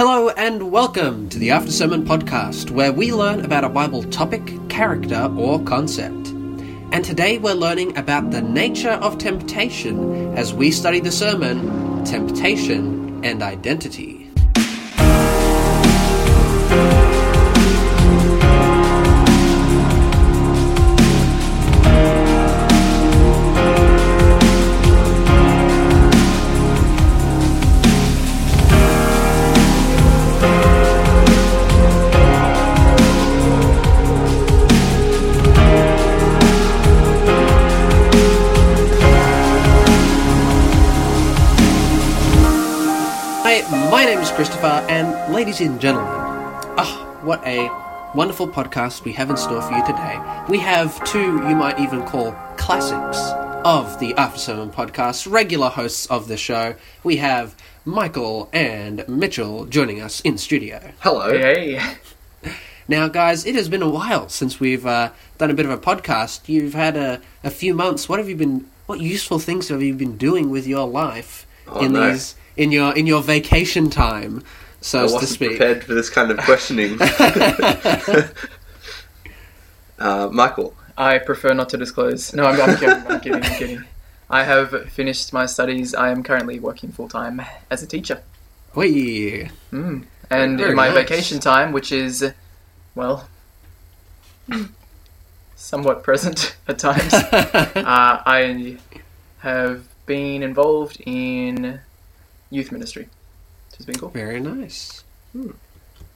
Hello 0.00 0.30
and 0.30 0.72
welcome 0.72 1.28
to 1.28 1.38
the 1.38 1.50
After 1.50 1.70
Sermon 1.70 2.06
podcast, 2.06 2.70
where 2.70 2.90
we 2.90 3.12
learn 3.12 3.44
about 3.44 3.64
a 3.64 3.68
Bible 3.68 4.02
topic, 4.04 4.50
character, 4.70 5.30
or 5.36 5.62
concept. 5.64 6.28
And 6.90 7.04
today 7.04 7.36
we're 7.36 7.52
learning 7.52 7.98
about 7.98 8.30
the 8.30 8.40
nature 8.40 8.92
of 8.92 9.18
temptation 9.18 10.34
as 10.38 10.54
we 10.54 10.70
study 10.70 11.00
the 11.00 11.12
sermon 11.12 12.02
Temptation 12.06 13.22
and 13.22 13.42
Identity. 13.42 14.19
Ladies 45.40 45.62
and 45.62 45.80
gentlemen, 45.80 46.12
ah, 46.76 47.18
what 47.22 47.42
a 47.46 47.70
wonderful 48.14 48.46
podcast 48.46 49.04
we 49.04 49.12
have 49.12 49.30
in 49.30 49.38
store 49.38 49.62
for 49.62 49.72
you 49.72 49.82
today. 49.86 50.20
We 50.50 50.58
have 50.58 51.02
two, 51.06 51.36
you 51.48 51.56
might 51.56 51.80
even 51.80 52.02
call 52.04 52.32
classics 52.58 53.16
of 53.64 53.98
the 54.00 54.12
After 54.16 54.38
Sermon 54.38 54.70
podcast, 54.70 55.32
regular 55.32 55.70
hosts 55.70 56.04
of 56.08 56.28
the 56.28 56.36
show. 56.36 56.74
We 57.02 57.16
have 57.16 57.54
Michael 57.86 58.50
and 58.52 59.08
Mitchell 59.08 59.64
joining 59.64 60.02
us 60.02 60.20
in 60.20 60.36
studio. 60.36 60.92
Hello. 60.98 61.30
Hey, 61.32 61.80
Now, 62.86 63.08
guys, 63.08 63.46
it 63.46 63.54
has 63.54 63.70
been 63.70 63.80
a 63.80 63.88
while 63.88 64.28
since 64.28 64.60
we've 64.60 64.84
uh, 64.84 65.08
done 65.38 65.50
a 65.50 65.54
bit 65.54 65.64
of 65.64 65.72
a 65.72 65.78
podcast. 65.78 66.50
You've 66.50 66.74
had 66.74 66.98
a, 66.98 67.22
a 67.42 67.50
few 67.50 67.72
months. 67.72 68.10
What 68.10 68.18
have 68.18 68.28
you 68.28 68.36
been? 68.36 68.68
What 68.84 69.00
useful 69.00 69.38
things 69.38 69.68
have 69.68 69.82
you 69.82 69.94
been 69.94 70.18
doing 70.18 70.50
with 70.50 70.66
your 70.66 70.86
life 70.86 71.46
Oh, 71.66 71.80
in 71.82 71.92
no. 71.92 72.10
these 72.10 72.34
in 72.56 72.72
your 72.72 72.94
in 72.96 73.06
your 73.06 73.22
vacation 73.22 73.88
time, 73.90 74.42
so 74.80 75.00
I 75.00 75.04
as 75.04 75.10
to 75.10 75.14
wasn't 75.14 75.32
speak? 75.32 75.50
prepared 75.50 75.84
for 75.84 75.94
this 75.94 76.10
kind 76.10 76.30
of 76.30 76.38
questioning. 76.38 76.98
uh, 79.98 80.28
Michael, 80.32 80.74
I 80.96 81.18
prefer 81.18 81.54
not 81.54 81.68
to 81.70 81.76
disclose. 81.76 82.32
No, 82.34 82.44
I'm, 82.44 82.60
I'm 82.60 82.76
kidding. 82.76 83.06
I'm 83.06 83.20
kidding. 83.20 83.44
I'm 83.44 83.58
kidding. 83.58 83.84
I 84.28 84.44
have 84.44 84.90
finished 84.90 85.32
my 85.32 85.46
studies. 85.46 85.94
I 85.94 86.10
am 86.10 86.22
currently 86.22 86.60
working 86.60 86.92
full 86.92 87.08
time 87.08 87.42
as 87.70 87.82
a 87.82 87.86
teacher. 87.86 88.22
Whee! 88.74 89.50
Mm. 89.72 90.04
And 90.30 90.58
Very 90.58 90.70
in 90.70 90.76
my 90.76 90.88
nice. 90.88 90.96
vacation 90.96 91.40
time, 91.40 91.72
which 91.72 91.90
is, 91.90 92.32
well, 92.94 93.28
somewhat 95.56 96.04
present 96.04 96.54
at 96.68 96.78
times, 96.78 97.12
uh, 97.32 97.72
I 97.84 98.76
have 99.40 99.82
been 100.06 100.44
involved 100.44 101.02
in 101.04 101.80
youth 102.50 102.70
ministry, 102.70 103.08
which 103.80 103.86
has 103.86 103.94
been 103.94 104.00
cool. 104.00 104.10
Very 104.10 104.40
nice. 104.40 105.04
Hmm. 105.32 105.50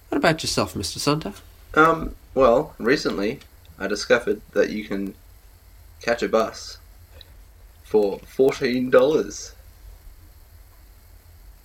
What 0.09 0.19
about 0.19 0.43
yourself, 0.43 0.75
Mr. 0.75 0.99
Sonter? 0.99 1.35
um, 1.75 2.15
well, 2.35 2.75
recently 2.79 3.41
I 3.79 3.87
discovered 3.87 4.41
that 4.53 4.71
you 4.71 4.85
can 4.85 5.15
catch 6.03 6.23
a 6.23 6.29
bus 6.29 6.79
for 7.85 8.19
fourteen 8.27 8.91
dollars. 8.91 9.55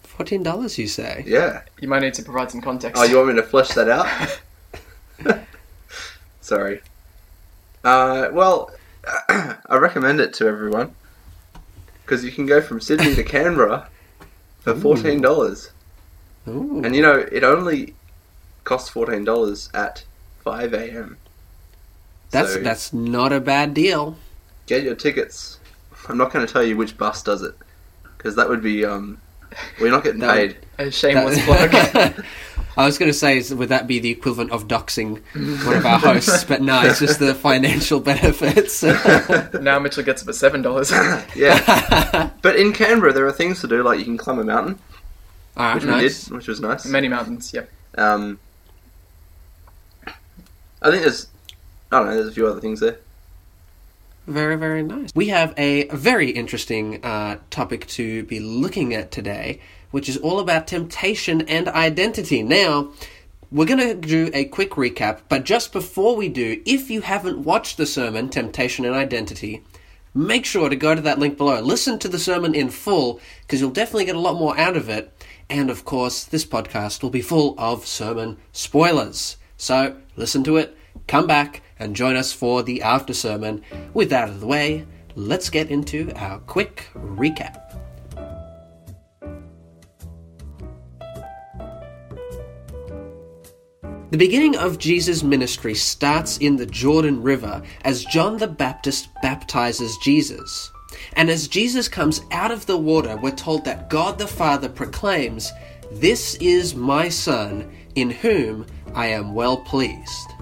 Fourteen 0.03 0.43
dollars, 0.43 0.77
you 0.77 0.87
say? 0.87 1.23
Yeah. 1.27 1.61
You 1.81 1.87
might 1.87 2.01
need 2.01 2.13
to 2.15 2.23
provide 2.23 2.51
some 2.51 2.61
context. 2.61 3.01
Oh, 3.01 3.05
you 3.05 3.17
want 3.17 3.29
me 3.29 3.35
to 3.35 3.43
flesh 3.43 3.69
that 3.69 3.89
out? 3.89 4.39
Sorry. 6.41 6.81
Uh, 7.83 8.29
well, 8.31 8.71
I 9.29 9.77
recommend 9.77 10.19
it 10.21 10.33
to 10.35 10.47
everyone 10.47 10.93
because 12.03 12.23
you 12.23 12.31
can 12.31 12.45
go 12.45 12.61
from 12.61 12.79
Sydney 12.79 13.15
to 13.15 13.23
Canberra 13.23 13.89
for 14.61 14.75
fourteen 14.75 15.21
dollars. 15.21 15.71
Ooh. 16.49 16.81
And 16.83 16.95
you 16.95 17.01
know, 17.01 17.15
it 17.31 17.43
only 17.43 17.93
costs 18.63 18.89
fourteen 18.89 19.23
dollars 19.23 19.69
at 19.73 20.03
five 20.43 20.73
a.m. 20.73 21.17
that's 22.31 22.53
so- 22.53 22.59
that's 22.61 22.93
not 22.93 23.31
a 23.33 23.39
bad 23.39 23.73
deal. 23.73 24.17
Get 24.67 24.83
your 24.83 24.95
tickets. 24.95 25.57
I'm 26.07 26.17
not 26.17 26.31
going 26.31 26.45
to 26.45 26.51
tell 26.51 26.63
you 26.63 26.77
which 26.77 26.97
bus 26.97 27.23
does 27.23 27.41
it, 27.41 27.55
because 28.17 28.35
that 28.35 28.47
would 28.49 28.61
be 28.63 28.85
um, 28.85 29.19
we're 29.79 29.91
not 29.91 30.03
getting 30.03 30.19
That- 30.21 30.33
paid. 30.35 30.57
A 30.77 30.91
shameless 30.91 31.37
That- 31.45 31.91
plug. 32.15 32.25
I 32.77 32.85
was 32.85 32.97
going 32.97 33.11
to 33.11 33.17
say, 33.17 33.37
is- 33.39 33.53
would 33.53 33.69
that 33.69 33.87
be 33.87 33.99
the 33.99 34.09
equivalent 34.09 34.51
of 34.51 34.67
doxing 34.67 35.21
one 35.65 35.75
of 35.77 35.85
our 35.85 35.99
hosts? 35.99 36.45
But 36.45 36.61
no, 36.61 36.81
it's 36.83 36.99
just 36.99 37.19
the 37.19 37.35
financial 37.35 37.99
benefits. 38.11 38.81
now 39.61 39.79
Mitchell 39.79 40.03
gets 40.03 40.21
up 40.21 40.29
at 40.29 40.35
seven 40.35 40.61
dollars. 40.61 40.89
yeah, 41.35 42.29
but 42.41 42.55
in 42.55 42.71
Canberra 42.71 43.11
there 43.11 43.25
are 43.25 43.31
things 43.33 43.59
to 43.61 43.67
do, 43.67 43.83
like 43.83 43.99
you 43.99 44.05
can 44.05 44.17
climb 44.17 44.39
a 44.39 44.43
mountain, 44.45 44.79
Alright, 45.57 45.75
which 45.75 45.85
we 45.85 45.99
did, 45.99 46.13
which 46.31 46.47
was 46.47 46.61
nice. 46.61 46.85
Many 46.85 47.07
mountains. 47.07 47.53
Yep. 47.53 47.69
Um, 47.97 48.39
I 50.81 50.91
think 50.91 51.03
there's, 51.03 51.27
I 51.91 51.99
don't 51.99 52.07
know, 52.07 52.15
there's 52.15 52.27
a 52.27 52.31
few 52.31 52.47
other 52.47 52.61
things 52.61 52.79
there. 52.79 52.99
Very, 54.27 54.55
very 54.55 54.83
nice. 54.83 55.09
We 55.15 55.29
have 55.29 55.53
a 55.57 55.87
very 55.87 56.29
interesting 56.29 57.03
uh, 57.03 57.39
topic 57.49 57.87
to 57.87 58.23
be 58.23 58.39
looking 58.39 58.93
at 58.93 59.11
today, 59.11 59.59
which 59.91 60.07
is 60.07 60.17
all 60.17 60.39
about 60.39 60.67
temptation 60.67 61.41
and 61.41 61.67
identity. 61.67 62.43
Now, 62.43 62.91
we're 63.51 63.65
going 63.65 63.79
to 63.79 63.95
do 63.95 64.29
a 64.33 64.45
quick 64.45 64.71
recap, 64.71 65.21
but 65.27 65.43
just 65.43 65.73
before 65.73 66.15
we 66.15 66.29
do, 66.29 66.61
if 66.65 66.91
you 66.91 67.01
haven't 67.01 67.39
watched 67.39 67.77
the 67.77 67.87
sermon, 67.87 68.29
Temptation 68.29 68.85
and 68.85 68.93
Identity, 68.93 69.63
make 70.19 70.45
sure 70.45 70.69
to 70.69 70.75
go 70.75 70.93
to 70.93 71.01
that 71.01 71.17
link 71.17 71.37
below. 71.37 71.61
Listen 71.61 71.97
to 71.99 72.09
the 72.09 72.19
sermon 72.19 72.53
in 72.53 72.69
full, 72.69 73.21
because 73.41 73.61
you'll 73.61 73.71
definitely 73.71 74.05
get 74.05 74.15
a 74.15 74.19
lot 74.19 74.35
more 74.35 74.57
out 74.57 74.75
of 74.75 74.89
it. 74.89 75.13
And 75.49 75.69
of 75.69 75.85
course, 75.85 76.25
this 76.25 76.45
podcast 76.45 77.01
will 77.01 77.09
be 77.09 77.21
full 77.21 77.55
of 77.57 77.87
sermon 77.87 78.37
spoilers. 78.51 79.37
So, 79.57 79.95
listen 80.15 80.43
to 80.43 80.57
it, 80.57 80.77
come 81.07 81.25
back, 81.25 81.61
and 81.79 81.95
join 81.95 82.15
us 82.15 82.33
for 82.33 82.63
the 82.63 82.81
after 82.81 83.13
sermon. 83.13 83.63
With 83.93 84.09
that 84.09 84.23
out 84.23 84.29
of 84.29 84.39
the 84.41 84.47
way, 84.47 84.85
let's 85.15 85.49
get 85.49 85.71
into 85.71 86.11
our 86.15 86.39
quick 86.39 86.87
recap. 86.93 87.68
The 94.11 94.17
beginning 94.17 94.57
of 94.57 94.79
Jesus' 94.79 95.21
ministry 95.21 95.75
starts 95.75 96.39
in 96.39 96.55
the 96.55 96.65
Jordan 96.65 97.21
River 97.21 97.61
as 97.81 98.05
John 98.05 98.37
the 98.37 98.47
Baptist 98.47 99.09
baptizes 99.21 99.97
Jesus. 99.97 100.71
And 101.13 101.29
as 101.29 101.47
Jesus 101.47 101.87
comes 101.87 102.21
out 102.31 102.49
of 102.49 102.65
the 102.65 102.75
water, 102.77 103.17
we're 103.17 103.29
told 103.29 103.65
that 103.65 103.91
God 103.91 104.17
the 104.17 104.25
Father 104.25 104.67
proclaims, 104.67 105.51
This 105.91 106.33
is 106.41 106.73
my 106.73 107.07
Son, 107.07 107.71
in 107.93 108.09
whom 108.09 108.65
I 108.95 109.07
am 109.07 109.35
well 109.35 109.57
pleased. 109.57 110.33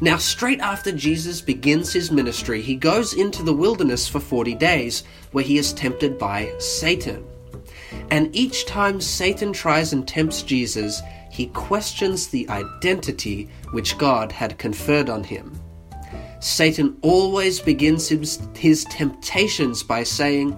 Now, 0.00 0.16
straight 0.16 0.60
after 0.60 0.90
Jesus 0.90 1.42
begins 1.42 1.92
his 1.92 2.10
ministry, 2.10 2.62
he 2.62 2.74
goes 2.74 3.12
into 3.12 3.42
the 3.42 3.52
wilderness 3.52 4.08
for 4.08 4.18
40 4.18 4.54
days, 4.54 5.04
where 5.32 5.44
he 5.44 5.58
is 5.58 5.74
tempted 5.74 6.18
by 6.18 6.54
Satan. 6.58 7.22
And 8.10 8.34
each 8.34 8.64
time 8.64 9.00
Satan 9.02 9.52
tries 9.52 9.92
and 9.92 10.08
tempts 10.08 10.42
Jesus, 10.42 11.02
he 11.34 11.46
questions 11.46 12.28
the 12.28 12.48
identity 12.48 13.48
which 13.72 13.98
God 13.98 14.30
had 14.30 14.56
conferred 14.56 15.10
on 15.10 15.24
him. 15.24 15.58
Satan 16.38 16.96
always 17.02 17.58
begins 17.58 18.08
his, 18.08 18.84
temptations 18.84 19.82
by 19.82 20.04
saying, 20.04 20.56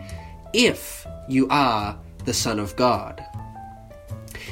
If 0.52 1.06
you 1.30 1.48
are 1.48 1.98
the 2.26 2.34
Son 2.34 2.58
of 2.58 2.76
God. 2.76 3.24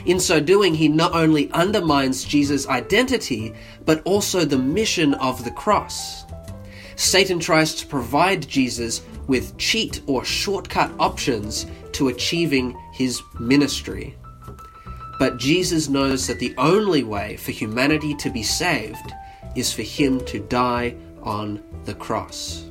In 0.07 0.19
so 0.19 0.41
doing, 0.41 0.75
he 0.75 0.89
not 0.89 1.15
only 1.15 1.53
undermines 1.53 2.25
Jesus' 2.25 2.67
identity, 2.69 3.53
but 3.85 4.01
also 4.07 4.47
the 4.47 4.57
mission 4.57 5.13
of 5.15 5.45
the 5.45 5.51
cross. 5.51 6.25
Satan 6.97 7.39
tries 7.39 7.75
to 7.75 7.87
provide 7.87 8.49
Jesus 8.49 9.03
with 9.27 9.59
cheat 9.59 10.01
or 10.07 10.25
shortcut 10.25 10.91
options 10.99 11.67
to 11.93 12.09
achieving 12.09 12.75
his 12.95 13.21
ministry. 13.39 14.17
But 15.25 15.39
Jesus 15.39 15.89
knows 15.89 16.27
that 16.27 16.39
the 16.39 16.55
only 16.59 17.03
way 17.03 17.39
for 17.39 17.51
humanity 17.51 18.15
to 18.17 18.29
be 18.29 18.43
saved 18.43 19.15
is 19.57 19.73
for 19.73 19.81
him 19.81 20.23
to 20.27 20.39
die 20.39 20.97
on 21.23 21.63
the 21.87 21.95
cross. 21.95 22.67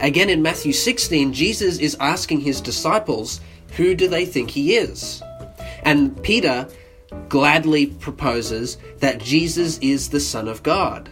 Again 0.00 0.30
in 0.30 0.42
Matthew 0.42 0.72
16, 0.72 1.32
Jesus 1.32 1.80
is 1.80 1.96
asking 1.98 2.42
his 2.42 2.60
disciples, 2.60 3.40
Who 3.76 3.96
do 3.96 4.06
they 4.06 4.26
think 4.26 4.48
he 4.48 4.76
is? 4.76 5.24
And 5.82 6.22
Peter 6.22 6.68
gladly 7.28 7.86
proposes 7.86 8.78
that 9.00 9.18
Jesus 9.18 9.76
is 9.78 10.10
the 10.10 10.20
Son 10.20 10.46
of 10.46 10.62
God. 10.62 11.10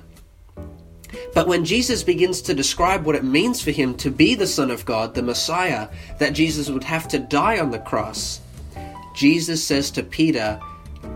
But 1.35 1.49
when 1.49 1.65
Jesus 1.65 2.05
begins 2.05 2.43
to 2.43 2.55
describe 2.55 3.05
what 3.05 3.17
it 3.17 3.25
means 3.25 3.61
for 3.61 3.73
him 3.73 3.97
to 3.97 4.11
be 4.13 4.37
the 4.37 4.47
Son 4.47 4.71
of 4.71 4.85
God, 4.85 5.17
the 5.17 5.23
Messiah, 5.23 5.89
that 6.21 6.33
Jesus 6.33 6.71
would 6.71 6.85
have 6.85 7.09
to 7.09 7.19
die 7.19 7.59
on 7.59 7.73
the 7.73 7.81
cross, 7.81 8.41
Jesus 9.19 9.67
says 9.67 9.91
to 9.91 10.05
Peter, 10.05 10.61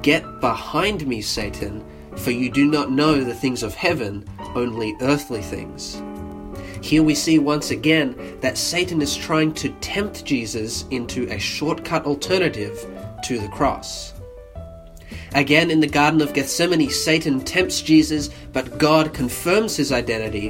Get 0.02 0.40
behind 0.40 1.06
me, 1.06 1.22
Satan, 1.22 1.84
for 2.16 2.32
you 2.32 2.50
do 2.50 2.66
not 2.66 2.90
know 2.90 3.22
the 3.22 3.32
things 3.32 3.62
of 3.62 3.76
heaven, 3.76 4.28
only 4.56 4.96
earthly 5.00 5.40
things. 5.40 6.02
Here 6.82 7.04
we 7.04 7.14
see 7.14 7.38
once 7.38 7.70
again 7.70 8.16
that 8.40 8.58
Satan 8.58 9.00
is 9.02 9.14
trying 9.14 9.54
to 9.54 9.68
tempt 9.74 10.24
Jesus 10.24 10.84
into 10.90 11.28
a 11.30 11.38
shortcut 11.38 12.04
alternative 12.04 12.76
to 13.22 13.38
the 13.38 13.48
cross. 13.50 14.14
Again, 15.34 15.70
in 15.70 15.78
the 15.78 15.86
Garden 15.86 16.22
of 16.22 16.34
Gethsemane, 16.34 16.90
Satan 16.90 17.38
tempts 17.38 17.80
Jesus, 17.82 18.30
but 18.52 18.78
God 18.78 19.14
confirms 19.14 19.76
his 19.76 19.92
identity, 19.92 20.48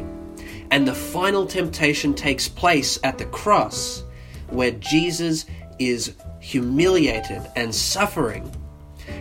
and 0.71 0.89
the 0.89 0.95
final 0.95 1.47
temptation 1.47 2.15
takes 2.15 2.49
place 2.49 2.99
at 3.05 3.19
the 3.19 3.27
cross, 3.27 4.05
where 4.49 4.71
Jesus 4.71 5.45
is 5.79 6.15
humiliated 6.43 7.49
and 7.57 7.75
suffering. 7.75 8.51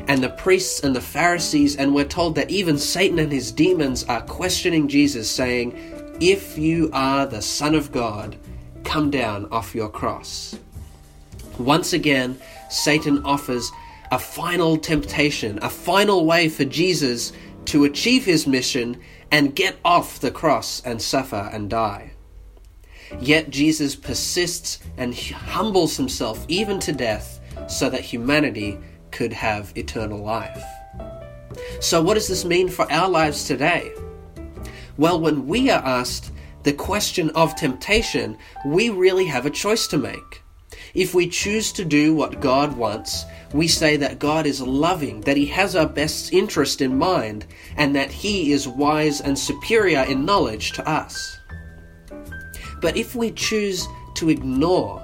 And 0.07 0.23
the 0.23 0.29
priests 0.29 0.81
and 0.81 0.95
the 0.95 1.01
Pharisees, 1.01 1.77
and 1.77 1.93
we're 1.93 2.03
told 2.03 2.35
that 2.35 2.49
even 2.49 2.77
Satan 2.77 3.19
and 3.19 3.31
his 3.31 3.51
demons 3.51 4.03
are 4.05 4.21
questioning 4.23 4.87
Jesus, 4.87 5.29
saying, 5.29 5.73
If 6.19 6.57
you 6.57 6.89
are 6.91 7.25
the 7.25 7.41
Son 7.41 7.75
of 7.75 7.91
God, 7.91 8.37
come 8.83 9.11
down 9.11 9.47
off 9.51 9.75
your 9.75 9.89
cross. 9.89 10.57
Once 11.57 11.93
again, 11.93 12.39
Satan 12.69 13.23
offers 13.23 13.71
a 14.11 14.17
final 14.19 14.75
temptation, 14.75 15.59
a 15.61 15.69
final 15.69 16.25
way 16.25 16.49
for 16.49 16.65
Jesus 16.65 17.31
to 17.65 17.85
achieve 17.85 18.25
his 18.25 18.47
mission 18.47 18.99
and 19.31 19.55
get 19.55 19.77
off 19.85 20.19
the 20.19 20.31
cross 20.31 20.81
and 20.83 21.01
suffer 21.01 21.49
and 21.53 21.69
die. 21.69 22.10
Yet 23.19 23.49
Jesus 23.49 23.95
persists 23.95 24.79
and 24.97 25.15
humbles 25.15 25.97
himself 25.97 26.45
even 26.47 26.79
to 26.79 26.91
death 26.91 27.39
so 27.67 27.89
that 27.89 28.01
humanity 28.01 28.79
could 29.11 29.33
have 29.33 29.73
eternal 29.75 30.23
life. 30.23 30.63
So, 31.79 32.01
what 32.01 32.13
does 32.13 32.27
this 32.27 32.45
mean 32.45 32.69
for 32.69 32.91
our 32.91 33.09
lives 33.09 33.45
today? 33.45 33.91
Well, 34.97 35.19
when 35.19 35.47
we 35.47 35.69
are 35.69 35.83
asked 35.83 36.31
the 36.63 36.73
question 36.73 37.29
of 37.31 37.55
temptation, 37.55 38.37
we 38.65 38.89
really 38.89 39.25
have 39.25 39.45
a 39.45 39.49
choice 39.49 39.87
to 39.87 39.97
make. 39.97 40.43
If 40.93 41.13
we 41.13 41.27
choose 41.27 41.71
to 41.73 41.85
do 41.85 42.13
what 42.13 42.41
God 42.41 42.75
wants, 42.75 43.25
we 43.53 43.67
say 43.67 43.97
that 43.97 44.19
God 44.19 44.45
is 44.45 44.61
loving, 44.61 45.21
that 45.21 45.37
He 45.37 45.45
has 45.47 45.75
our 45.75 45.87
best 45.87 46.33
interest 46.33 46.81
in 46.81 46.97
mind, 46.97 47.45
and 47.77 47.95
that 47.95 48.11
He 48.11 48.51
is 48.51 48.67
wise 48.67 49.21
and 49.21 49.37
superior 49.37 50.03
in 50.03 50.25
knowledge 50.25 50.71
to 50.73 50.87
us. 50.87 51.37
But 52.81 52.97
if 52.97 53.15
we 53.15 53.31
choose 53.31 53.87
to 54.15 54.29
ignore 54.29 55.01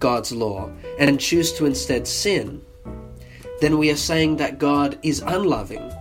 God's 0.00 0.32
law 0.32 0.70
and 0.98 1.20
choose 1.20 1.52
to 1.54 1.66
instead 1.66 2.06
sin, 2.06 2.60
then 3.60 3.78
we 3.78 3.90
are 3.90 3.96
saying 3.96 4.36
that 4.36 4.58
God 4.58 4.98
is 5.02 5.20
unloving 5.20 5.92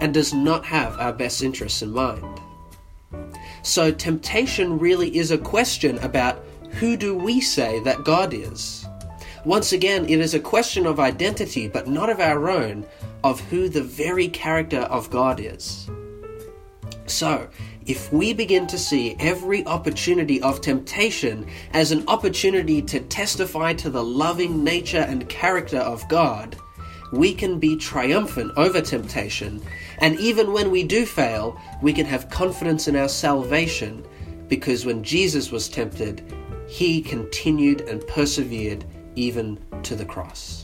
and 0.00 0.14
does 0.14 0.32
not 0.32 0.64
have 0.64 0.98
our 0.98 1.12
best 1.12 1.42
interests 1.42 1.82
in 1.82 1.90
mind. 1.90 2.40
So 3.62 3.90
temptation 3.90 4.78
really 4.78 5.14
is 5.16 5.30
a 5.30 5.38
question 5.38 5.98
about 5.98 6.42
who 6.72 6.96
do 6.96 7.14
we 7.14 7.40
say 7.40 7.80
that 7.80 8.04
God 8.04 8.32
is? 8.32 8.86
Once 9.44 9.72
again, 9.72 10.04
it 10.04 10.20
is 10.20 10.34
a 10.34 10.40
question 10.40 10.86
of 10.86 11.00
identity, 11.00 11.66
but 11.66 11.88
not 11.88 12.10
of 12.10 12.20
our 12.20 12.48
own, 12.48 12.86
of 13.24 13.40
who 13.40 13.68
the 13.68 13.82
very 13.82 14.28
character 14.28 14.80
of 14.80 15.10
God 15.10 15.40
is. 15.40 15.90
So, 17.06 17.48
if 17.90 18.12
we 18.12 18.32
begin 18.32 18.68
to 18.68 18.78
see 18.78 19.16
every 19.18 19.66
opportunity 19.66 20.40
of 20.42 20.60
temptation 20.60 21.44
as 21.72 21.90
an 21.90 22.04
opportunity 22.06 22.80
to 22.80 23.00
testify 23.00 23.72
to 23.72 23.90
the 23.90 24.04
loving 24.04 24.62
nature 24.62 25.04
and 25.08 25.28
character 25.28 25.78
of 25.78 26.08
God, 26.08 26.56
we 27.10 27.34
can 27.34 27.58
be 27.58 27.76
triumphant 27.76 28.52
over 28.56 28.80
temptation, 28.80 29.60
and 29.98 30.16
even 30.20 30.52
when 30.52 30.70
we 30.70 30.84
do 30.84 31.04
fail, 31.04 31.60
we 31.82 31.92
can 31.92 32.06
have 32.06 32.30
confidence 32.30 32.86
in 32.86 32.94
our 32.94 33.08
salvation, 33.08 34.06
because 34.46 34.86
when 34.86 35.02
Jesus 35.02 35.50
was 35.50 35.68
tempted, 35.68 36.32
he 36.68 37.02
continued 37.02 37.80
and 37.80 38.06
persevered 38.06 38.84
even 39.16 39.58
to 39.82 39.96
the 39.96 40.04
cross. 40.04 40.59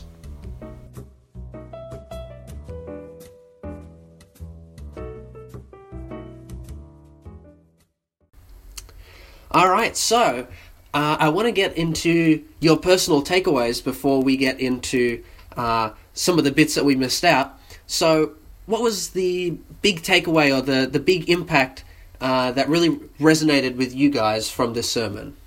All 9.51 9.69
right, 9.69 9.95
so 9.95 10.47
uh, 10.93 11.17
I 11.19 11.29
want 11.29 11.47
to 11.47 11.51
get 11.51 11.77
into 11.77 12.43
your 12.59 12.77
personal 12.77 13.23
takeaways 13.23 13.83
before 13.83 14.21
we 14.21 14.35
get 14.35 14.59
into 14.59 15.23
uh, 15.55 15.91
some 16.13 16.37
of 16.37 16.43
the 16.43 16.51
bits 16.51 16.75
that 16.75 16.83
we 16.85 16.95
missed 16.95 17.23
out. 17.23 17.57
So, 17.85 18.33
what 18.65 18.81
was 18.81 19.09
the 19.09 19.51
big 19.81 20.01
takeaway 20.01 20.55
or 20.55 20.61
the, 20.61 20.87
the 20.87 20.99
big 20.99 21.29
impact 21.29 21.85
uh, 22.19 22.51
that 22.51 22.67
really 22.67 22.97
resonated 23.19 23.77
with 23.77 23.95
you 23.95 24.09
guys 24.09 24.49
from 24.49 24.73
this 24.73 24.91
sermon? 24.91 25.37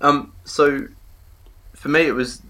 Um, 0.00 0.32
so 0.44 0.88
for 1.74 1.88
me, 1.88 2.02
it 2.02 2.12
was. 2.12 2.42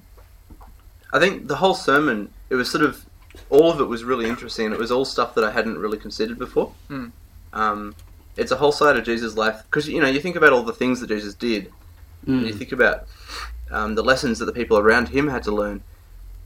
I 1.12 1.18
think 1.18 1.48
the 1.48 1.56
whole 1.56 1.74
sermon, 1.74 2.30
it 2.50 2.54
was 2.54 2.70
sort 2.70 2.84
of 2.84 3.04
all 3.50 3.70
of 3.70 3.80
it 3.80 3.84
was 3.84 4.04
really 4.04 4.28
interesting, 4.28 4.72
it 4.72 4.78
was 4.78 4.90
all 4.90 5.04
stuff 5.04 5.34
that 5.34 5.44
I 5.44 5.50
hadn't 5.50 5.78
really 5.78 5.98
considered 5.98 6.38
before. 6.38 6.72
Hmm. 6.88 7.06
Um, 7.52 7.94
it's 8.38 8.52
a 8.52 8.56
whole 8.56 8.72
side 8.72 8.96
of 8.96 9.04
Jesus' 9.04 9.36
life 9.36 9.62
because 9.64 9.88
you 9.88 10.00
know 10.00 10.06
you 10.06 10.20
think 10.20 10.36
about 10.36 10.52
all 10.52 10.62
the 10.62 10.72
things 10.72 11.00
that 11.00 11.08
Jesus 11.08 11.34
did, 11.34 11.72
and 12.26 12.46
you 12.46 12.52
think 12.52 12.72
about 12.72 13.06
um, 13.70 13.94
the 13.94 14.02
lessons 14.02 14.38
that 14.38 14.44
the 14.46 14.52
people 14.52 14.78
around 14.78 15.08
him 15.08 15.28
had 15.28 15.42
to 15.42 15.52
learn, 15.52 15.82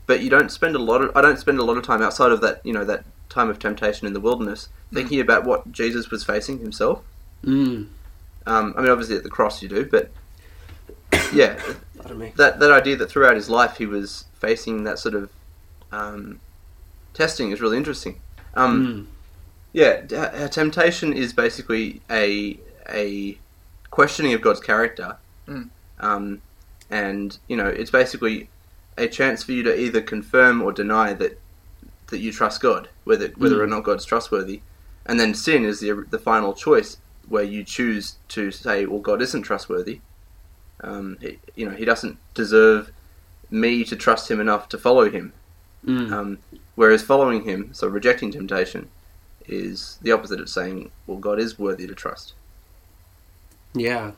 but 0.07 0.21
you 0.21 0.29
don't 0.29 0.51
spend 0.51 0.75
a 0.75 0.79
lot 0.79 1.01
of. 1.01 1.15
I 1.15 1.21
don't 1.21 1.39
spend 1.39 1.59
a 1.59 1.63
lot 1.63 1.77
of 1.77 1.83
time 1.83 2.01
outside 2.01 2.31
of 2.31 2.41
that. 2.41 2.65
You 2.65 2.73
know 2.73 2.83
that 2.83 3.05
time 3.29 3.49
of 3.49 3.59
temptation 3.59 4.07
in 4.07 4.13
the 4.13 4.19
wilderness, 4.19 4.69
thinking 4.91 5.19
about 5.19 5.45
what 5.45 5.71
Jesus 5.71 6.09
was 6.09 6.23
facing 6.23 6.59
himself. 6.59 7.01
Mm. 7.43 7.87
Um, 8.45 8.73
I 8.77 8.81
mean, 8.81 8.89
obviously 8.89 9.15
at 9.15 9.23
the 9.23 9.29
cross 9.29 9.61
you 9.61 9.69
do, 9.69 9.85
but 9.85 10.11
yeah, 11.33 11.61
that 12.37 12.59
that 12.59 12.71
idea 12.71 12.95
that 12.97 13.09
throughout 13.09 13.35
his 13.35 13.49
life 13.49 13.77
he 13.77 13.85
was 13.85 14.25
facing 14.33 14.83
that 14.83 14.99
sort 14.99 15.15
of 15.15 15.29
um, 15.91 16.39
testing 17.13 17.51
is 17.51 17.61
really 17.61 17.77
interesting. 17.77 18.19
Um, 18.55 19.07
Mm. 19.07 19.13
Yeah, 19.73 20.01
uh, 20.15 20.47
temptation 20.47 21.13
is 21.13 21.33
basically 21.33 22.01
a 22.09 22.59
a 22.89 23.37
questioning 23.89 24.33
of 24.33 24.41
God's 24.41 24.59
character, 24.59 25.17
Mm. 25.47 25.69
um, 25.99 26.41
and 26.89 27.37
you 27.47 27.57
know 27.57 27.67
it's 27.67 27.91
basically 27.91 28.49
a 28.97 29.07
chance 29.07 29.43
for 29.43 29.51
you 29.51 29.63
to 29.63 29.77
either 29.77 30.01
confirm 30.01 30.61
or 30.61 30.71
deny 30.71 31.13
that 31.13 31.39
that 32.07 32.19
you 32.19 32.31
trust 32.31 32.61
God, 32.61 32.89
whether 33.03 33.29
whether 33.29 33.61
or 33.61 33.65
Mm. 33.67 33.71
not 33.71 33.83
God's 33.83 34.05
trustworthy, 34.05 34.61
and 35.05 35.19
then 35.19 35.33
sin 35.33 35.65
is 35.65 35.79
the 35.79 36.05
the 36.09 36.19
final 36.19 36.53
choice 36.53 36.97
where 37.27 37.43
you 37.43 37.63
choose 37.63 38.15
to 38.27 38.51
say, 38.51 38.85
well, 38.85 38.99
God 38.99 39.21
isn't 39.21 39.43
trustworthy. 39.43 40.01
Um, 40.81 41.17
he, 41.21 41.39
you 41.55 41.65
know, 41.67 41.75
He 41.75 41.85
doesn't 41.85 42.17
deserve 42.33 42.91
me 43.49 43.83
to 43.85 43.95
trust 43.95 44.29
Him 44.29 44.39
enough 44.41 44.67
to 44.69 44.77
follow 44.77 45.09
Him. 45.09 45.33
Mm. 45.85 46.11
Um, 46.11 46.37
whereas 46.75 47.01
following 47.01 47.43
him, 47.43 47.69
so 47.73 47.87
rejecting 47.87 48.31
temptation, 48.31 48.89
is 49.47 49.97
the 50.01 50.11
opposite 50.11 50.39
of 50.39 50.49
saying, 50.49 50.91
well, 51.07 51.17
God 51.17 51.39
is 51.39 51.57
worthy 51.59 51.87
to 51.87 51.95
trust. 51.95 52.33
yeah. 53.73 54.11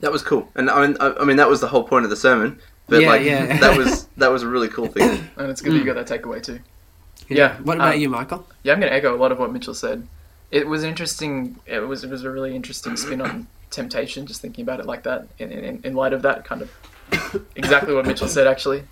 That 0.00 0.10
was 0.10 0.22
cool, 0.22 0.50
and 0.56 0.68
I 0.68 0.86
mean, 0.86 0.96
I, 0.98 1.12
I 1.20 1.24
mean 1.24 1.36
that 1.36 1.48
was 1.48 1.60
the 1.60 1.68
whole 1.68 1.84
point 1.84 2.04
of 2.04 2.10
the 2.10 2.16
sermon. 2.16 2.58
But 2.88 3.00
Yeah, 3.02 3.08
like, 3.08 3.22
yeah. 3.22 3.58
that 3.60 3.78
was 3.78 4.06
that 4.16 4.28
was 4.30 4.42
a 4.42 4.48
really 4.48 4.68
cool 4.68 4.88
thing. 4.88 5.28
And 5.36 5.48
it's 5.50 5.60
good 5.62 5.72
that 5.72 5.78
you 5.78 5.84
got 5.84 6.04
that 6.04 6.08
takeaway 6.22 6.42
too. 6.42 6.58
Yeah. 7.28 7.36
Yeah, 7.36 7.56
What 7.62 7.76
about 7.76 7.94
um, 7.94 8.00
you, 8.00 8.08
Michael? 8.08 8.46
Yeah, 8.64 8.72
I'm 8.72 8.80
going 8.80 8.90
to 8.90 8.96
echo 8.96 9.14
a 9.14 9.16
lot 9.16 9.32
of 9.32 9.38
what 9.38 9.52
Mitchell 9.52 9.72
said. 9.72 10.06
It 10.50 10.66
was 10.66 10.82
interesting. 10.84 11.56
It 11.66 11.80
was 11.80 12.02
it 12.04 12.10
was 12.10 12.24
a 12.24 12.30
really 12.30 12.54
interesting 12.54 12.96
spin 12.96 13.20
on 13.20 13.46
temptation. 13.70 14.26
Just 14.26 14.42
thinking 14.42 14.62
about 14.64 14.80
it 14.80 14.86
like 14.86 15.04
that, 15.04 15.28
in 15.38 15.52
in, 15.52 15.80
in 15.84 15.94
light 15.94 16.12
of 16.12 16.22
that, 16.22 16.44
kind 16.44 16.60
of 16.62 16.70
exactly 17.56 17.94
what 17.94 18.04
Mitchell 18.04 18.28
said. 18.28 18.46
Actually, 18.46 18.82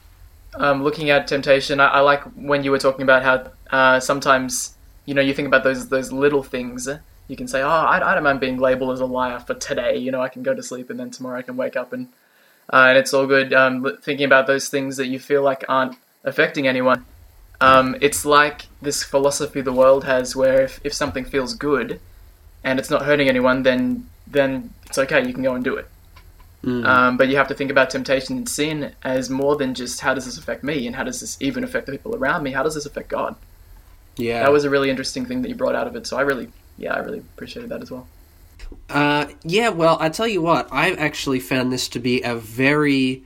um, 0.55 0.83
looking 0.83 1.11
at 1.11 1.27
temptation, 1.27 1.81
I, 1.81 1.89
I 1.89 2.01
like 2.01 2.23
when 2.37 2.63
you 2.65 2.71
were 2.71 2.79
talking 2.79 3.03
about 3.03 3.23
how 3.23 3.51
uh, 3.77 4.01
sometimes 4.01 4.77
you 5.05 5.15
know 5.15 5.23
you 5.23 5.35
think 5.35 5.49
about 5.49 5.65
those 5.65 5.89
those 5.89 6.13
little 6.13 6.43
things. 6.43 6.89
You 7.29 7.37
can 7.37 7.49
say, 7.49 7.63
"Oh, 7.63 7.69
I, 7.69 8.11
I 8.11 8.15
don't 8.15 8.25
mind 8.25 8.41
being 8.41 8.59
labeled 8.59 8.93
as 8.93 9.01
a 9.01 9.07
liar 9.07 9.39
for 9.41 9.55
today." 9.55 9.97
You 9.97 10.11
know, 10.11 10.21
I 10.21 10.29
can 10.29 10.43
go 10.43 10.55
to 10.55 10.63
sleep 10.63 10.91
and 10.91 10.99
then 10.99 11.11
tomorrow 11.11 11.39
I 11.39 11.43
can 11.43 11.57
wake 11.57 11.77
up 11.77 11.93
and 11.93 12.09
uh, 12.73 12.87
and 12.89 12.99
it's 12.99 13.13
all 13.13 13.27
good. 13.27 13.53
Um, 13.53 13.99
thinking 14.03 14.27
about 14.27 14.47
those 14.47 14.69
things 14.69 14.97
that 14.97 15.07
you 15.07 15.19
feel 15.19 15.43
like 15.43 15.65
aren't 15.69 15.97
affecting 16.25 16.67
anyone. 16.69 17.05
Um, 17.61 17.97
it's 18.01 18.25
like 18.25 18.67
this 18.81 19.05
philosophy 19.05 19.61
the 19.61 19.73
world 19.73 20.05
has, 20.05 20.35
where 20.35 20.63
if, 20.63 20.81
if 20.83 20.93
something 20.93 21.25
feels 21.25 21.55
good 21.55 22.01
and 22.65 22.81
it's 22.81 22.91
not 22.91 23.03
hurting 23.03 23.29
anyone, 23.29 23.63
then 23.63 24.09
then 24.27 24.73
it's 24.87 24.99
okay. 24.99 25.25
You 25.25 25.33
can 25.33 25.43
go 25.43 25.55
and 25.55 25.65
do 25.65 25.77
it. 25.77 25.89
Mm. 26.65 26.87
Um, 26.87 27.17
but 27.17 27.29
you 27.29 27.37
have 27.37 27.49
to 27.49 27.55
think 27.55 27.71
about 27.71 27.91
temptation 27.91 28.37
and 28.37 28.49
sin 28.49 28.93
as 29.03 29.29
more 29.29 29.57
than 29.57 29.75
just 29.75 30.01
how 30.01 30.15
does 30.15 30.27
this 30.27 30.39
affect 30.39 30.63
me 30.63 30.87
and 30.87 30.95
how 30.95 31.03
does 31.03 31.21
this 31.21 31.37
even 31.41 31.65
affect 31.65 31.87
the 31.87 31.93
people 31.93 32.15
around 32.15 32.43
me? 32.43 32.53
How 32.53 32.63
does 32.63 32.75
this 32.75 32.87
affect 32.87 33.09
God? 33.09 33.35
Yeah. 34.17 34.43
That 34.43 34.53
was 34.53 34.65
a 34.65 34.71
really 34.71 34.91
interesting 34.91 35.27
thing 35.27 35.43
that 35.43 35.49
you 35.49 35.55
brought 35.55 35.75
out 35.75 35.87
of 35.87 35.97
it. 35.97 36.07
So 36.07 36.17
I 36.17 36.23
really, 36.23 36.49
yeah, 36.77 36.95
I 36.95 36.99
really 36.99 37.19
appreciated 37.19 37.71
that 37.71 37.83
as 37.83 37.91
well. 37.91 38.07
Uh, 38.89 39.27
yeah, 39.43 39.69
well, 39.69 39.97
I 40.01 40.09
tell 40.09 40.29
you 40.29 40.43
what, 40.43 40.69
I've 40.71 40.99
actually 40.99 41.41
found 41.41 41.73
this 41.73 41.89
to 41.89 41.99
be 41.99 42.23
a 42.23 42.37
very 42.37 43.25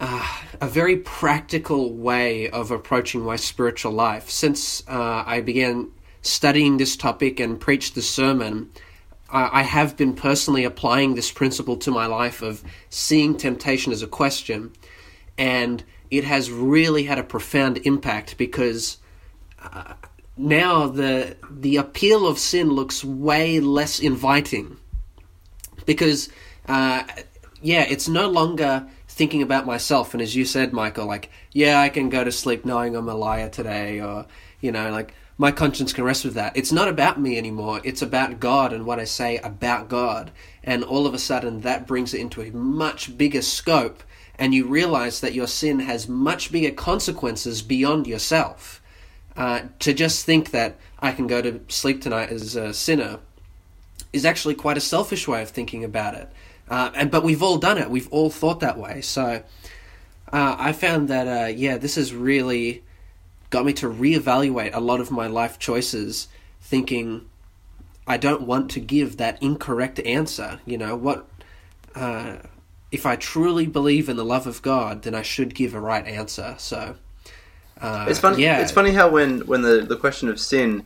uh, 0.00 0.26
a 0.60 0.68
very 0.68 0.96
practical 0.96 1.92
way 1.92 2.48
of 2.50 2.70
approaching 2.70 3.20
my 3.20 3.36
spiritual 3.36 3.92
life. 3.92 4.30
Since 4.30 4.84
uh, 4.88 5.24
I 5.26 5.40
began 5.40 5.90
studying 6.22 6.76
this 6.76 6.96
topic 6.96 7.40
and 7.40 7.58
preached 7.58 7.94
the 7.94 8.02
sermon, 8.02 8.70
I 9.30 9.62
have 9.62 9.96
been 9.96 10.14
personally 10.14 10.64
applying 10.64 11.14
this 11.14 11.30
principle 11.30 11.76
to 11.78 11.90
my 11.90 12.06
life 12.06 12.40
of 12.40 12.64
seeing 12.88 13.36
temptation 13.36 13.92
as 13.92 14.02
a 14.02 14.06
question, 14.06 14.72
and 15.36 15.84
it 16.10 16.24
has 16.24 16.50
really 16.50 17.04
had 17.04 17.18
a 17.18 17.22
profound 17.22 17.78
impact 17.78 18.38
because 18.38 18.96
uh, 19.72 19.94
now 20.36 20.86
the 20.86 21.36
the 21.50 21.76
appeal 21.76 22.26
of 22.26 22.38
sin 22.38 22.70
looks 22.70 23.04
way 23.04 23.60
less 23.60 23.98
inviting 23.98 24.78
because 25.84 26.28
uh, 26.68 27.02
yeah, 27.62 27.82
it's 27.82 28.08
no 28.08 28.28
longer 28.28 28.86
thinking 29.08 29.42
about 29.42 29.66
myself. 29.66 30.14
And 30.14 30.22
as 30.22 30.36
you 30.36 30.44
said, 30.44 30.72
Michael, 30.72 31.06
like 31.06 31.30
yeah, 31.52 31.80
I 31.80 31.88
can 31.88 32.08
go 32.08 32.22
to 32.22 32.30
sleep 32.30 32.64
knowing 32.64 32.94
I'm 32.94 33.08
a 33.08 33.14
liar 33.14 33.48
today, 33.48 34.00
or 34.00 34.26
you 34.60 34.70
know, 34.70 34.90
like 34.90 35.14
my 35.38 35.50
conscience 35.50 35.92
can 35.92 36.04
rest 36.04 36.24
with 36.24 36.34
that. 36.34 36.56
It's 36.56 36.72
not 36.72 36.88
about 36.88 37.20
me 37.20 37.38
anymore. 37.38 37.80
It's 37.84 38.02
about 38.02 38.40
God 38.40 38.72
and 38.72 38.84
what 38.84 39.00
I 39.00 39.04
say 39.04 39.38
about 39.38 39.88
God. 39.88 40.30
And 40.62 40.84
all 40.84 41.06
of 41.06 41.14
a 41.14 41.18
sudden, 41.18 41.60
that 41.62 41.86
brings 41.86 42.12
it 42.12 42.20
into 42.20 42.42
a 42.42 42.50
much 42.50 43.16
bigger 43.16 43.42
scope, 43.42 44.02
and 44.38 44.54
you 44.54 44.66
realize 44.66 45.20
that 45.20 45.34
your 45.34 45.46
sin 45.46 45.80
has 45.80 46.08
much 46.08 46.52
bigger 46.52 46.72
consequences 46.72 47.62
beyond 47.62 48.06
yourself. 48.06 48.77
Uh, 49.38 49.62
to 49.78 49.94
just 49.94 50.26
think 50.26 50.50
that 50.50 50.76
I 50.98 51.12
can 51.12 51.28
go 51.28 51.40
to 51.40 51.60
sleep 51.68 52.02
tonight 52.02 52.30
as 52.30 52.56
a 52.56 52.74
sinner 52.74 53.20
is 54.12 54.24
actually 54.24 54.56
quite 54.56 54.76
a 54.76 54.80
selfish 54.80 55.28
way 55.28 55.42
of 55.42 55.50
thinking 55.50 55.84
about 55.84 56.14
it. 56.14 56.28
Uh, 56.68 56.90
and 56.96 57.08
but 57.08 57.22
we've 57.22 57.42
all 57.42 57.56
done 57.56 57.78
it. 57.78 57.88
We've 57.88 58.08
all 58.12 58.30
thought 58.30 58.58
that 58.60 58.76
way. 58.76 59.00
So 59.00 59.44
uh, 60.32 60.56
I 60.58 60.72
found 60.72 61.06
that 61.08 61.28
uh, 61.28 61.46
yeah, 61.46 61.78
this 61.78 61.94
has 61.94 62.12
really 62.12 62.82
got 63.50 63.64
me 63.64 63.72
to 63.74 63.88
reevaluate 63.88 64.74
a 64.74 64.80
lot 64.80 65.00
of 65.00 65.12
my 65.12 65.28
life 65.28 65.56
choices, 65.60 66.26
thinking 66.60 67.28
I 68.08 68.16
don't 68.16 68.42
want 68.42 68.72
to 68.72 68.80
give 68.80 69.18
that 69.18 69.40
incorrect 69.40 70.00
answer. 70.00 70.58
You 70.66 70.78
know 70.78 70.96
what? 70.96 71.28
Uh, 71.94 72.38
if 72.90 73.06
I 73.06 73.14
truly 73.14 73.66
believe 73.66 74.08
in 74.08 74.16
the 74.16 74.24
love 74.24 74.48
of 74.48 74.62
God, 74.62 75.02
then 75.02 75.14
I 75.14 75.22
should 75.22 75.54
give 75.54 75.74
a 75.74 75.80
right 75.80 76.06
answer. 76.06 76.56
So 76.58 76.96
uh, 77.80 78.06
it's 78.08 78.18
funny. 78.18 78.42
Yeah. 78.42 78.60
It's 78.60 78.72
funny 78.72 78.92
how 78.92 79.08
when 79.08 79.40
when 79.40 79.62
the 79.62 79.80
the 79.80 79.96
question 79.96 80.28
of 80.28 80.40
sin, 80.40 80.84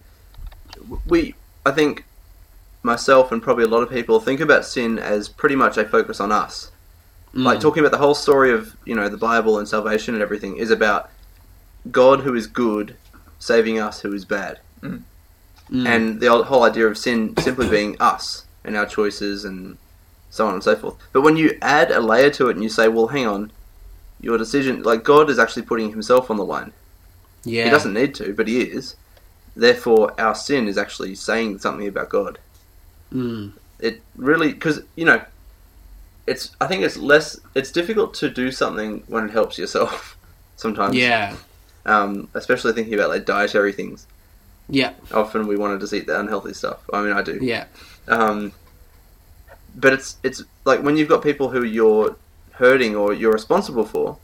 we 1.07 1.35
I 1.65 1.71
think 1.71 2.05
myself 2.83 3.31
and 3.33 3.43
probably 3.43 3.65
a 3.65 3.69
lot 3.69 3.83
of 3.83 3.91
people 3.91 4.21
think 4.21 4.41
about 4.41 4.65
sin 4.65 4.99
as 4.99 5.29
pretty 5.29 5.55
much 5.55 5.77
a 5.77 5.85
focus 5.85 6.21
on 6.21 6.33
us. 6.33 6.71
Mm. 7.35 7.45
Like 7.45 7.61
talking 7.61 7.81
about 7.81 7.93
the 7.93 7.99
whole 7.99 8.15
story 8.15 8.53
of 8.53 8.77
you 8.85 8.95
know 8.95 9.09
the 9.09 9.17
Bible 9.17 9.59
and 9.59 9.69
salvation 9.69 10.15
and 10.15 10.23
everything 10.23 10.57
is 10.57 10.71
about 10.71 11.11
God 11.91 12.21
who 12.21 12.35
is 12.35 12.47
good 12.47 12.97
saving 13.39 13.79
us 13.79 14.01
who 14.01 14.13
is 14.13 14.25
bad, 14.25 14.61
mm. 14.81 15.03
Mm. 15.71 15.87
and 15.87 16.21
the 16.21 16.45
whole 16.45 16.63
idea 16.63 16.87
of 16.87 16.97
sin 16.97 17.37
simply 17.39 17.69
being 17.69 17.97
us 18.01 18.45
and 18.65 18.77
our 18.77 18.87
choices 18.87 19.45
and 19.45 19.79
so 20.31 20.47
on 20.47 20.55
and 20.55 20.63
so 20.63 20.77
forth. 20.77 20.97
But 21.13 21.23
when 21.23 21.37
you 21.37 21.59
add 21.61 21.91
a 21.91 22.01
layer 22.01 22.31
to 22.31 22.49
it 22.49 22.55
and 22.57 22.63
you 22.63 22.69
say, 22.69 22.89
well, 22.89 23.09
hang 23.09 23.27
on, 23.27 23.53
your 24.21 24.39
decision, 24.39 24.83
like 24.83 25.03
God 25.03 25.29
is 25.29 25.39
actually 25.39 25.63
putting 25.63 25.91
himself 25.91 26.31
on 26.31 26.37
the 26.37 26.45
line. 26.45 26.73
Yeah. 27.45 27.65
He 27.65 27.71
doesn't 27.71 27.93
need 27.93 28.15
to, 28.17 28.33
but 28.35 28.49
he 28.49 28.61
is. 28.61 28.97
Therefore, 29.55 30.19
our 30.21 30.35
sin 30.35 30.69
is 30.69 30.79
actually 30.79 31.15
saying 31.15 31.59
something 31.59 31.87
about 31.87 32.09
God. 32.09 32.39
Mm. 33.13 33.53
It 33.81 34.01
really, 34.17 34.53
because, 34.53 34.83
you 34.97 35.05
know, 35.05 35.23
it's, 36.27 36.55
I 36.61 36.67
think 36.67 36.83
it's 36.83 36.97
less, 36.97 37.39
it's 37.55 37.73
difficult 37.73 38.15
to 38.15 38.31
do 38.31 38.51
something 38.51 39.03
when 39.09 39.25
it 39.25 39.31
helps 39.31 39.59
yourself 39.59 40.17
sometimes. 40.57 40.95
Yeah. 40.95 41.37
Um, 41.85 42.29
especially 42.35 42.73
thinking 42.73 42.95
about 42.95 43.11
like 43.11 43.27
dietary 43.27 43.73
things. 43.73 44.07
Yeah. 44.69 44.93
Often 45.13 45.49
we 45.49 45.57
want 45.57 45.79
to 45.79 45.85
just 45.85 45.93
eat 45.93 46.07
the 46.07 46.19
unhealthy 46.19 46.55
stuff. 46.55 46.79
I 46.93 47.03
mean, 47.03 47.13
I 47.13 47.23
do. 47.23 47.39
Yeah. 47.43 47.67
Um, 48.09 48.53
but 49.75 49.93
it's 49.93 50.17
it's 50.23 50.43
like 50.65 50.83
when 50.83 50.97
you've 50.97 51.09
got 51.09 51.23
people 51.23 51.49
who 51.49 51.65
you're 51.65 52.15
hurting 52.53 52.95
or 52.95 53.13
you're 53.13 53.33
responsible 53.33 53.85
for. 53.85 54.17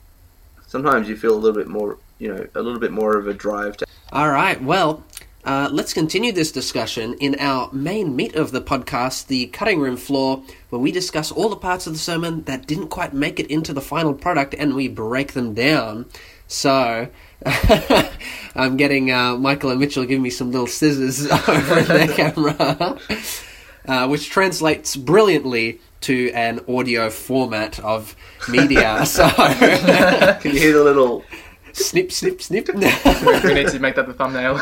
Sometimes 0.67 1.09
you 1.09 1.17
feel 1.17 1.35
a 1.35 1.41
little 1.41 1.59
bit 1.59 1.69
more, 1.69 1.99
you 2.19 2.35
know, 2.35 2.47
a 2.55 2.63
little 2.63 2.81
bit 2.81 2.93
more 2.93 3.17
of 3.17 3.27
a 3.27 3.35
drive 3.35 3.77
to. 3.79 3.87
All 4.13 4.31
right. 4.31 4.63
Well, 4.63 5.05
uh, 5.45 5.69
let's 5.73 5.95
continue 5.95 6.33
this 6.33 6.53
discussion 6.53 7.15
in 7.21 7.37
our 7.39 7.73
main 7.73 8.15
meat 8.15 8.35
of 8.35 8.53
the 8.53 8.61
podcast, 8.61 9.29
the 9.29 9.47
cutting 9.47 9.81
room 9.81 9.97
floor, 9.97 10.43
where 10.69 10.81
we 10.81 10.93
discuss 10.93 11.33
all 11.33 11.49
the 11.49 11.57
parts 11.57 11.87
of 11.87 11.93
the 11.93 11.99
sermon 11.99 12.43
that 12.45 12.67
didn't 12.67 12.89
quite 12.89 13.15
make 13.15 13.39
it 13.41 13.47
into 13.47 13.73
the 13.73 13.81
final 13.81 14.13
product 14.13 14.55
and 14.55 14.75
we 14.75 14.89
break 14.89 15.33
them 15.33 15.55
down. 15.55 16.07
So, 16.49 17.09
I'm 18.55 18.77
getting 18.77 19.11
uh, 19.13 19.37
Michael 19.37 19.71
and 19.71 19.81
Mitchell 19.81 20.05
giving 20.05 20.23
me 20.23 20.31
some 20.31 20.51
little 20.51 20.67
scissors 20.67 21.31
over 21.49 21.79
in 21.79 21.87
their 21.87 22.09
camera, 22.09 22.99
uh, 23.87 24.09
which 24.09 24.31
translates 24.31 24.97
brilliantly 24.97 25.81
to 26.01 26.31
an 26.33 26.61
audio 26.69 27.11
format 27.11 27.79
of 27.81 28.17
media. 28.49 29.07
so, 29.07 29.29
can 29.31 30.53
you 30.53 30.59
hear 30.59 30.73
the 30.73 30.85
little 30.85 31.25
snip, 31.79 32.13
snip, 32.13 32.43
snip? 32.43 32.69
we 32.75 33.55
need 33.55 33.69
to 33.69 33.79
make 33.79 33.95
that 33.97 34.07
the 34.07 34.15
thumbnail. 34.15 34.61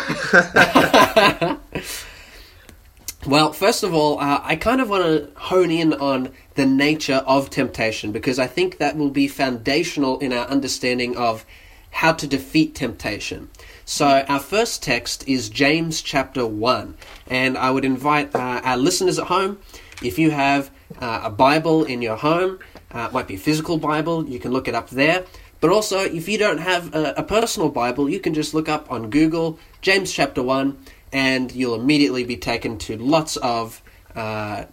well, 3.27 3.53
first 3.53 3.83
of 3.83 3.95
all, 3.95 4.19
uh, 4.21 4.41
I 4.43 4.57
kind 4.57 4.81
of 4.81 4.89
want 4.89 5.05
to 5.05 5.31
hone 5.39 5.71
in 5.71 5.93
on 5.95 6.33
the 6.55 6.67
nature 6.67 7.23
of 7.27 7.51
temptation 7.51 8.13
because 8.13 8.39
I 8.39 8.47
think 8.47 8.79
that 8.79 8.97
will 8.97 9.11
be 9.11 9.29
foundational 9.29 10.19
in 10.19 10.33
our 10.33 10.47
understanding 10.47 11.17
of 11.17 11.45
how 11.91 12.13
to 12.13 12.27
defeat 12.27 12.75
temptation. 12.75 13.49
So, 13.85 14.25
our 14.29 14.41
first 14.41 14.83
text 14.83 15.27
is 15.29 15.49
James 15.49 16.03
chapter 16.03 16.45
1. 16.45 16.95
And 17.29 17.57
I 17.57 17.71
would 17.71 17.85
invite 17.85 18.35
uh, 18.35 18.61
our 18.65 18.77
listeners 18.77 19.19
at 19.19 19.29
home, 19.29 19.59
if 20.03 20.19
you 20.19 20.31
have 20.31 20.71
uh, 21.01 21.23
a 21.25 21.31
Bible 21.31 21.85
in 21.85 22.03
your 22.03 22.17
home, 22.17 22.59
uh, 22.93 23.07
it 23.09 23.13
might 23.13 23.27
be 23.27 23.35
a 23.35 23.39
physical 23.39 23.79
Bible, 23.79 24.29
you 24.29 24.39
can 24.39 24.53
look 24.53 24.69
it 24.69 24.75
up 24.75 24.91
there. 24.91 25.25
But 25.61 25.71
also, 25.71 26.01
if 26.01 26.29
you 26.29 26.39
don't 26.39 26.59
have 26.59 26.95
a, 26.95 27.15
a 27.19 27.23
personal 27.23 27.71
Bible, 27.71 28.09
you 28.09 28.21
can 28.21 28.35
just 28.35 28.55
look 28.55 28.69
up 28.69 28.91
on 28.91 29.11
Google 29.11 29.59
James 29.81 30.13
chapter 30.13 30.43
1, 30.43 30.77
and 31.13 31.53
you'll 31.53 31.75
immediately 31.75 32.25
be 32.25 32.37
taken 32.37 32.79
to 32.79 32.97
lots 32.97 33.37
of 33.37 33.83
uh, 34.15 34.65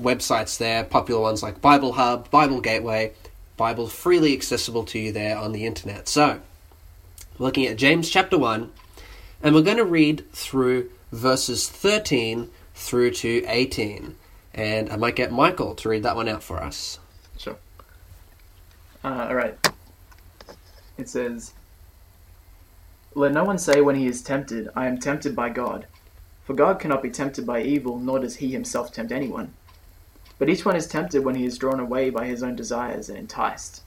websites 0.00 0.58
there, 0.58 0.84
popular 0.84 1.20
ones 1.20 1.42
like 1.42 1.60
Bible 1.60 1.92
Hub, 1.92 2.30
Bible 2.30 2.60
Gateway, 2.60 3.12
Bible 3.56 3.86
freely 3.86 4.32
accessible 4.32 4.84
to 4.86 4.98
you 4.98 5.12
there 5.12 5.36
on 5.36 5.52
the 5.52 5.66
internet. 5.66 6.08
So, 6.08 6.40
looking 7.38 7.66
at 7.66 7.76
James 7.76 8.10
chapter 8.10 8.38
1, 8.38 8.70
and 9.42 9.54
we're 9.54 9.62
going 9.62 9.76
to 9.76 9.84
read 9.84 10.30
through 10.32 10.90
verses 11.12 11.68
13 11.68 12.48
through 12.74 13.10
to 13.10 13.44
18. 13.46 14.16
And 14.54 14.90
I 14.90 14.96
might 14.96 15.16
get 15.16 15.32
Michael 15.32 15.74
to 15.76 15.88
read 15.88 16.02
that 16.02 16.16
one 16.16 16.28
out 16.28 16.42
for 16.42 16.62
us. 16.62 16.98
Sure. 17.38 17.56
Uh, 19.04 19.26
all 19.28 19.34
right. 19.34 19.56
It 20.98 21.08
says, 21.08 21.52
Let 23.14 23.32
no 23.32 23.44
one 23.44 23.58
say 23.58 23.80
when 23.80 23.96
he 23.96 24.06
is 24.06 24.22
tempted, 24.22 24.68
I 24.76 24.86
am 24.86 24.98
tempted 24.98 25.34
by 25.34 25.48
God. 25.48 25.86
For 26.44 26.54
God 26.54 26.78
cannot 26.80 27.02
be 27.02 27.10
tempted 27.10 27.46
by 27.46 27.62
evil, 27.62 27.98
nor 27.98 28.18
does 28.18 28.36
he 28.36 28.50
himself 28.52 28.92
tempt 28.92 29.12
anyone. 29.12 29.54
But 30.38 30.48
each 30.48 30.64
one 30.64 30.76
is 30.76 30.86
tempted 30.86 31.24
when 31.24 31.36
he 31.36 31.44
is 31.44 31.58
drawn 31.58 31.78
away 31.78 32.10
by 32.10 32.26
his 32.26 32.42
own 32.42 32.56
desires 32.56 33.08
and 33.08 33.16
enticed. 33.16 33.82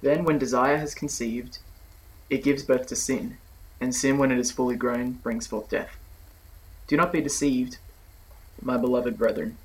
Then, 0.00 0.24
when 0.24 0.38
desire 0.38 0.78
has 0.78 0.94
conceived, 0.94 1.58
it 2.30 2.42
gives 2.44 2.62
birth 2.62 2.86
to 2.86 2.96
sin, 2.96 3.38
and 3.80 3.94
sin, 3.94 4.18
when 4.18 4.30
it 4.32 4.38
is 4.38 4.50
fully 4.50 4.76
grown, 4.76 5.12
brings 5.12 5.46
forth 5.46 5.68
death. 5.68 5.98
Do 6.86 6.96
not 6.96 7.12
be 7.12 7.20
deceived, 7.20 7.78
my 8.62 8.76
beloved 8.76 9.18
brethren. 9.18 9.58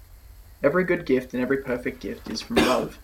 Every 0.62 0.84
good 0.84 1.06
gift 1.06 1.34
and 1.34 1.42
every 1.42 1.58
perfect 1.58 2.00
gift 2.00 2.30
is 2.30 2.42
from 2.42 2.58
above, 2.58 3.00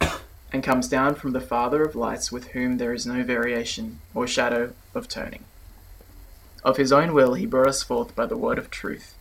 and 0.51 0.63
comes 0.63 0.87
down 0.87 1.15
from 1.15 1.31
the 1.31 1.41
Father 1.41 1.83
of 1.83 1.95
lights, 1.95 2.31
with 2.31 2.49
whom 2.49 2.77
there 2.77 2.93
is 2.93 3.05
no 3.05 3.23
variation 3.23 4.01
or 4.13 4.25
shadow 4.25 4.73
of 4.95 5.07
turning. 5.07 5.43
Of 6.63 6.77
his 6.77 6.91
own 6.91 7.13
will 7.13 7.35
he 7.35 7.45
brought 7.45 7.69
us 7.69 7.83
forth 7.83 8.15
by 8.15 8.25
the 8.25 8.37
word 8.37 8.57
of 8.57 8.69
truth, 8.69 9.15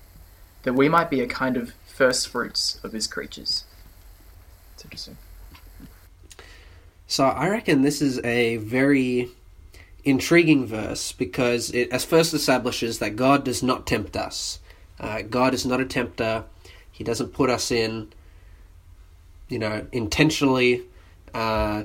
that 0.63 0.73
we 0.73 0.89
might 0.89 1.11
be 1.11 1.21
a 1.21 1.27
kind 1.27 1.57
of 1.57 1.75
first 1.87 2.29
fruits 2.29 2.81
of 2.83 2.93
his 2.93 3.07
creatures. 3.07 3.65
It's 4.75 4.85
interesting. 4.85 5.17
So 7.07 7.25
I 7.25 7.49
reckon 7.49 7.83
this 7.83 8.03
is 8.03 8.21
a 8.25 8.57
very 8.59 9.31
intriguing 10.05 10.67
verse 10.67 11.13
because 11.13 11.71
it 11.71 11.91
as 11.91 12.05
first 12.05 12.35
establishes 12.35 12.99
that 12.99 13.17
God 13.17 13.45
does 13.45 13.63
not 13.63 13.87
tempt 13.87 14.17
us. 14.17 14.61
Uh, 15.01 15.23
God 15.23 15.55
is 15.55 15.65
not 15.65 15.81
a 15.81 15.85
tempter. 15.85 16.45
He 16.91 17.05
doesn't 17.05 17.33
put 17.33 17.51
us 17.51 17.71
in, 17.71 18.13
you 19.49 19.59
know, 19.59 19.87
intentionally 19.93 20.83
uh, 21.35 21.85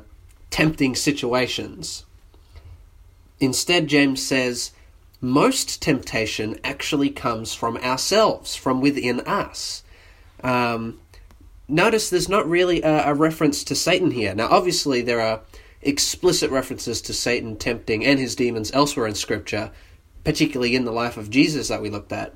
tempting 0.49 0.95
situations. 0.95 2.05
Instead, 3.39 3.87
James 3.87 4.25
says 4.25 4.71
most 5.19 5.81
temptation 5.81 6.59
actually 6.63 7.09
comes 7.09 7.53
from 7.53 7.77
ourselves, 7.77 8.55
from 8.55 8.81
within 8.81 9.21
us. 9.21 9.83
Um, 10.43 10.99
notice 11.67 12.09
there's 12.09 12.29
not 12.29 12.47
really 12.47 12.81
a, 12.81 13.09
a 13.09 13.13
reference 13.13 13.63
to 13.65 13.75
Satan 13.75 14.11
here. 14.11 14.35
Now, 14.35 14.49
obviously, 14.49 15.01
there 15.01 15.21
are 15.21 15.41
explicit 15.81 16.51
references 16.51 17.01
to 17.01 17.13
Satan 17.13 17.55
tempting 17.55 18.05
and 18.05 18.19
his 18.19 18.35
demons 18.35 18.71
elsewhere 18.73 19.07
in 19.07 19.15
Scripture, 19.15 19.71
particularly 20.23 20.75
in 20.75 20.85
the 20.85 20.91
life 20.91 21.17
of 21.17 21.29
Jesus 21.29 21.67
that 21.69 21.81
we 21.81 21.89
looked 21.89 22.11
at. 22.11 22.33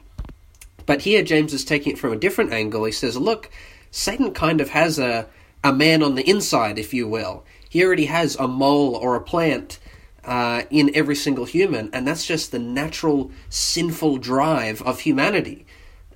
But 0.85 1.01
here, 1.01 1.23
James 1.23 1.53
is 1.53 1.65
taking 1.65 1.93
it 1.93 1.99
from 1.99 2.13
a 2.13 2.17
different 2.17 2.53
angle. 2.53 2.85
He 2.85 2.91
says, 2.91 3.17
look, 3.17 3.49
Satan 3.91 4.33
kind 4.33 4.61
of 4.61 4.69
has 4.69 4.97
a, 4.97 5.27
a 5.63 5.73
man 5.73 6.03
on 6.03 6.15
the 6.15 6.29
inside, 6.29 6.77
if 6.77 6.93
you 6.93 7.07
will. 7.07 7.43
He 7.69 7.83
already 7.83 8.05
has 8.05 8.35
a 8.35 8.47
mole 8.47 8.95
or 8.95 9.15
a 9.15 9.21
plant 9.21 9.79
uh, 10.23 10.63
in 10.69 10.91
every 10.93 11.15
single 11.15 11.45
human, 11.45 11.89
and 11.93 12.07
that's 12.07 12.25
just 12.25 12.51
the 12.51 12.59
natural 12.59 13.31
sinful 13.49 14.17
drive 14.17 14.81
of 14.81 15.01
humanity. 15.01 15.65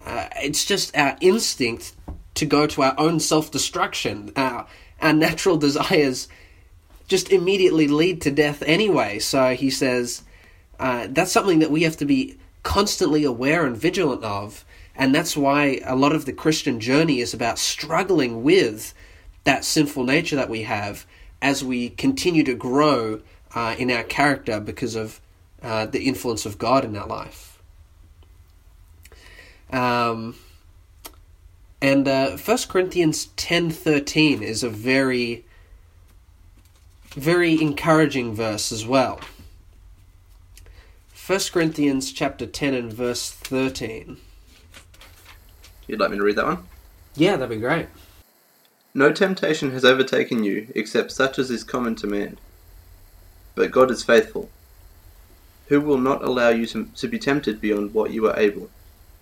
Uh, 0.05 0.27
it's 0.38 0.65
just 0.65 0.95
our 0.98 1.17
instinct 1.21 1.95
to 2.36 2.45
go 2.45 2.67
to 2.67 2.81
our 2.81 2.95
own 2.98 3.19
self 3.19 3.51
destruction. 3.51 4.31
Our, 4.36 4.67
our 5.01 5.13
natural 5.13 5.57
desires 5.67 6.27
just 7.07 7.31
immediately 7.31 7.88
lead 7.88 8.21
to 8.21 8.31
death 8.31 8.63
anyway. 8.65 9.19
So 9.19 9.53
he 9.53 9.69
says 9.69 10.24
uh, 10.79 11.07
that's 11.10 11.31
something 11.31 11.60
that 11.60 11.71
we 11.71 11.83
have 11.83 11.98
to 11.98 12.05
be 12.05 12.38
constantly 12.63 13.24
aware 13.24 13.65
and 13.65 13.75
vigilant 13.75 14.24
of. 14.24 14.65
And 14.95 15.13
that's 15.13 15.38
why 15.38 15.81
a 15.86 15.95
lot 15.95 16.13
of 16.13 16.25
the 16.25 16.33
Christian 16.33 16.79
journey 16.79 17.19
is 17.19 17.33
about 17.33 17.60
struggling 17.60 18.43
with 18.43 18.93
that 19.43 19.65
sinful 19.65 20.03
nature 20.03 20.36
that 20.36 20.50
we 20.50 20.63
have 20.63 21.05
as 21.41 21.63
we 21.63 21.89
continue 21.89 22.43
to 22.43 22.53
grow 22.53 23.21
uh, 23.55 23.75
in 23.77 23.91
our 23.91 24.03
character 24.03 24.60
because 24.60 24.95
of 24.95 25.19
uh, 25.62 25.86
the 25.86 26.03
influence 26.03 26.45
of 26.45 26.57
God 26.57 26.86
in 26.86 26.95
our 26.95 27.07
life. 27.07 27.62
Um, 29.71 30.36
and 31.81 32.07
uh, 32.07 32.38
1 32.38 32.57
Corinthians 32.69 33.27
10.13 33.38 34.41
is 34.41 34.63
a 34.63 34.69
very, 34.69 35.45
very 37.12 37.60
encouraging 37.60 38.36
verse 38.36 38.71
as 38.71 38.86
well. 38.86 39.19
1 41.25 41.39
Corinthians 41.51 42.12
chapter 42.12 42.45
10 42.45 42.74
and 42.74 42.93
verse 42.93 43.31
13. 43.31 44.17
You'd 45.88 46.00
like 46.00 46.12
me 46.12 46.17
to 46.17 46.24
read 46.24 46.36
that 46.36 46.45
one? 46.45 46.67
Yeah, 47.15 47.36
that'd 47.36 47.50
be 47.50 47.62
great. 47.62 47.88
No 48.93 49.12
temptation 49.12 49.71
has 49.71 49.86
overtaken 49.86 50.43
you 50.43 50.67
except 50.75 51.12
such 51.12 51.39
as 51.39 51.50
is 51.50 51.63
common 51.63 51.95
to 51.95 52.07
man. 52.07 52.38
But 53.55 53.71
God 53.71 53.89
is 53.91 54.03
faithful, 54.03 54.50
who 55.67 55.79
will 55.79 55.98
not 55.98 56.24
allow 56.24 56.50
you 56.50 56.65
to, 56.67 56.86
to 56.95 57.07
be 57.07 57.19
tempted 57.19 57.62
beyond 57.62 57.93
what 57.93 58.12
you 58.12 58.27
are 58.27 58.38
able, 58.38 58.69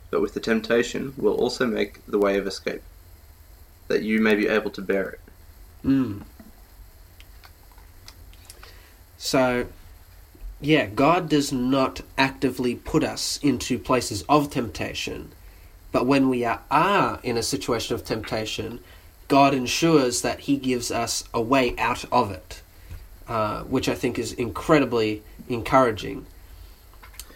but 0.09 0.21
with 0.21 0.33
the 0.33 0.39
temptation 0.39 1.13
will 1.17 1.35
also 1.35 1.65
make 1.65 2.05
the 2.05 2.17
way 2.17 2.37
of 2.37 2.47
escape, 2.47 2.81
that 3.87 4.01
you 4.01 4.19
may 4.19 4.35
be 4.35 4.47
able 4.47 4.71
to 4.71 4.81
bear 4.81 5.09
it. 5.09 5.19
Mm. 5.85 6.23
So, 9.17 9.67
yeah, 10.61 10.87
God 10.87 11.29
does 11.29 11.51
not 11.51 12.01
actively 12.17 12.75
put 12.75 13.03
us 13.03 13.39
into 13.43 13.77
places 13.77 14.23
of 14.29 14.49
temptation, 14.49 15.31
but 15.91 16.05
when 16.05 16.29
we 16.29 16.43
are, 16.45 16.61
are 16.71 17.19
in 17.23 17.37
a 17.37 17.43
situation 17.43 17.95
of 17.95 18.03
temptation, 18.03 18.79
God 19.29 19.53
ensures 19.53 20.21
that 20.23 20.41
He 20.41 20.57
gives 20.57 20.91
us 20.91 21.23
a 21.33 21.41
way 21.41 21.73
out 21.77 22.03
of 22.11 22.31
it, 22.31 22.61
uh, 23.29 23.61
which 23.63 23.87
I 23.87 23.95
think 23.95 24.19
is 24.19 24.33
incredibly 24.33 25.23
encouraging. 25.47 26.25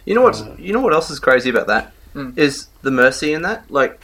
You 0.04 0.14
know 0.14 0.20
what's 0.22 0.42
Uh, 0.42 0.54
you 0.58 0.74
know 0.74 0.80
what 0.80 0.92
else 0.92 1.08
is 1.10 1.18
crazy 1.18 1.48
about 1.48 1.66
that 1.68 1.92
Mm. 2.14 2.36
is 2.36 2.66
the 2.82 2.90
mercy 2.90 3.32
in 3.32 3.42
that. 3.42 3.64
Like, 3.70 4.02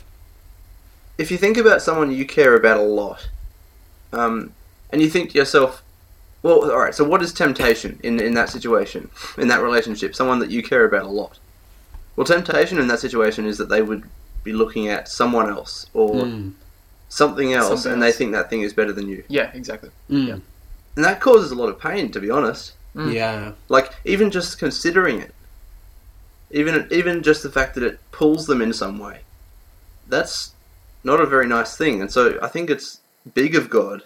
if 1.19 1.31
you 1.31 1.37
think 1.39 1.57
about 1.59 1.83
someone 1.83 2.11
you 2.11 2.25
care 2.25 2.55
about 2.57 2.79
a 2.79 2.83
lot, 2.83 3.29
um, 4.13 4.53
and 4.91 5.03
you 5.03 5.09
think 5.11 5.31
to 5.31 5.39
yourself, 5.39 5.83
well, 6.43 6.71
all 6.73 6.79
right. 6.79 6.95
So, 6.95 7.05
what 7.05 7.23
is 7.23 7.33
temptation 7.33 8.01
in 8.03 8.19
in 8.21 8.35
that 8.35 8.49
situation, 8.49 9.11
in 9.37 9.49
that 9.49 9.63
relationship? 9.63 10.15
Someone 10.15 10.39
that 10.39 10.51
you 10.51 10.63
care 10.63 10.85
about 10.85 11.05
a 11.05 11.09
lot. 11.09 11.39
Well, 12.17 12.27
temptation 12.27 12.79
in 12.79 12.89
that 12.89 13.01
situation 13.01 13.47
is 13.47 13.59
that 13.59 13.69
they 13.69 13.83
would 13.83 14.05
be 14.43 14.53
looking 14.53 14.89
at 14.89 15.09
someone 15.09 15.49
else 15.51 15.87
or 15.93 16.25
Mm. 16.25 16.53
Something 17.11 17.53
else, 17.53 17.69
Something 17.83 17.93
and 17.93 18.03
they 18.03 18.13
think 18.13 18.33
that 18.33 18.49
thing 18.49 18.63
is 18.63 18.73
better 18.73 18.93
than 18.93 19.09
you, 19.09 19.23
Yeah, 19.29 19.51
exactly. 19.53 19.91
Mm. 20.11 20.27
Yeah. 20.29 20.39
and 20.97 21.05
that 21.05 21.21
causes 21.21 21.51
a 21.51 21.55
lot 21.55 21.69
of 21.69 21.79
pain. 21.79 22.11
To 22.13 22.21
be 22.21 22.31
honest, 22.31 22.73
Mm. 22.97 23.13
Yeah. 23.13 23.53
like 23.69 23.93
even 24.05 24.31
just 24.33 24.59
considering 24.59 25.21
it 25.21 25.33
even 26.51 26.89
even 26.91 27.23
just 27.23 27.43
the 27.45 27.51
fact 27.51 27.75
that 27.77 27.85
it 27.85 28.01
pulls 28.11 28.47
them 28.49 28.61
in 28.61 28.73
some 28.73 28.99
way 28.99 29.21
that's 30.09 30.53
not 31.05 31.21
a 31.21 31.27
very 31.27 31.47
nice 31.47 31.77
thing 31.77 32.01
and 32.01 32.11
so 32.11 32.37
i 32.43 32.49
think 32.49 32.69
it's 32.69 32.99
big 33.35 33.55
of 33.55 33.71
god 33.71 34.03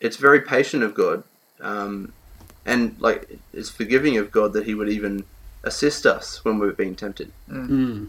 it's 0.00 0.16
very 0.16 0.40
patient 0.40 0.82
of 0.82 0.92
god 0.94 1.22
um, 1.60 2.12
and 2.66 2.96
like 2.98 3.38
it's 3.52 3.70
forgiving 3.70 4.16
of 4.18 4.32
god 4.32 4.52
that 4.54 4.66
he 4.66 4.74
would 4.74 4.88
even 4.88 5.22
assist 5.62 6.04
us 6.06 6.44
when 6.44 6.58
we're 6.58 6.72
being 6.72 6.96
tempted 6.96 7.30
Mm. 7.48 8.08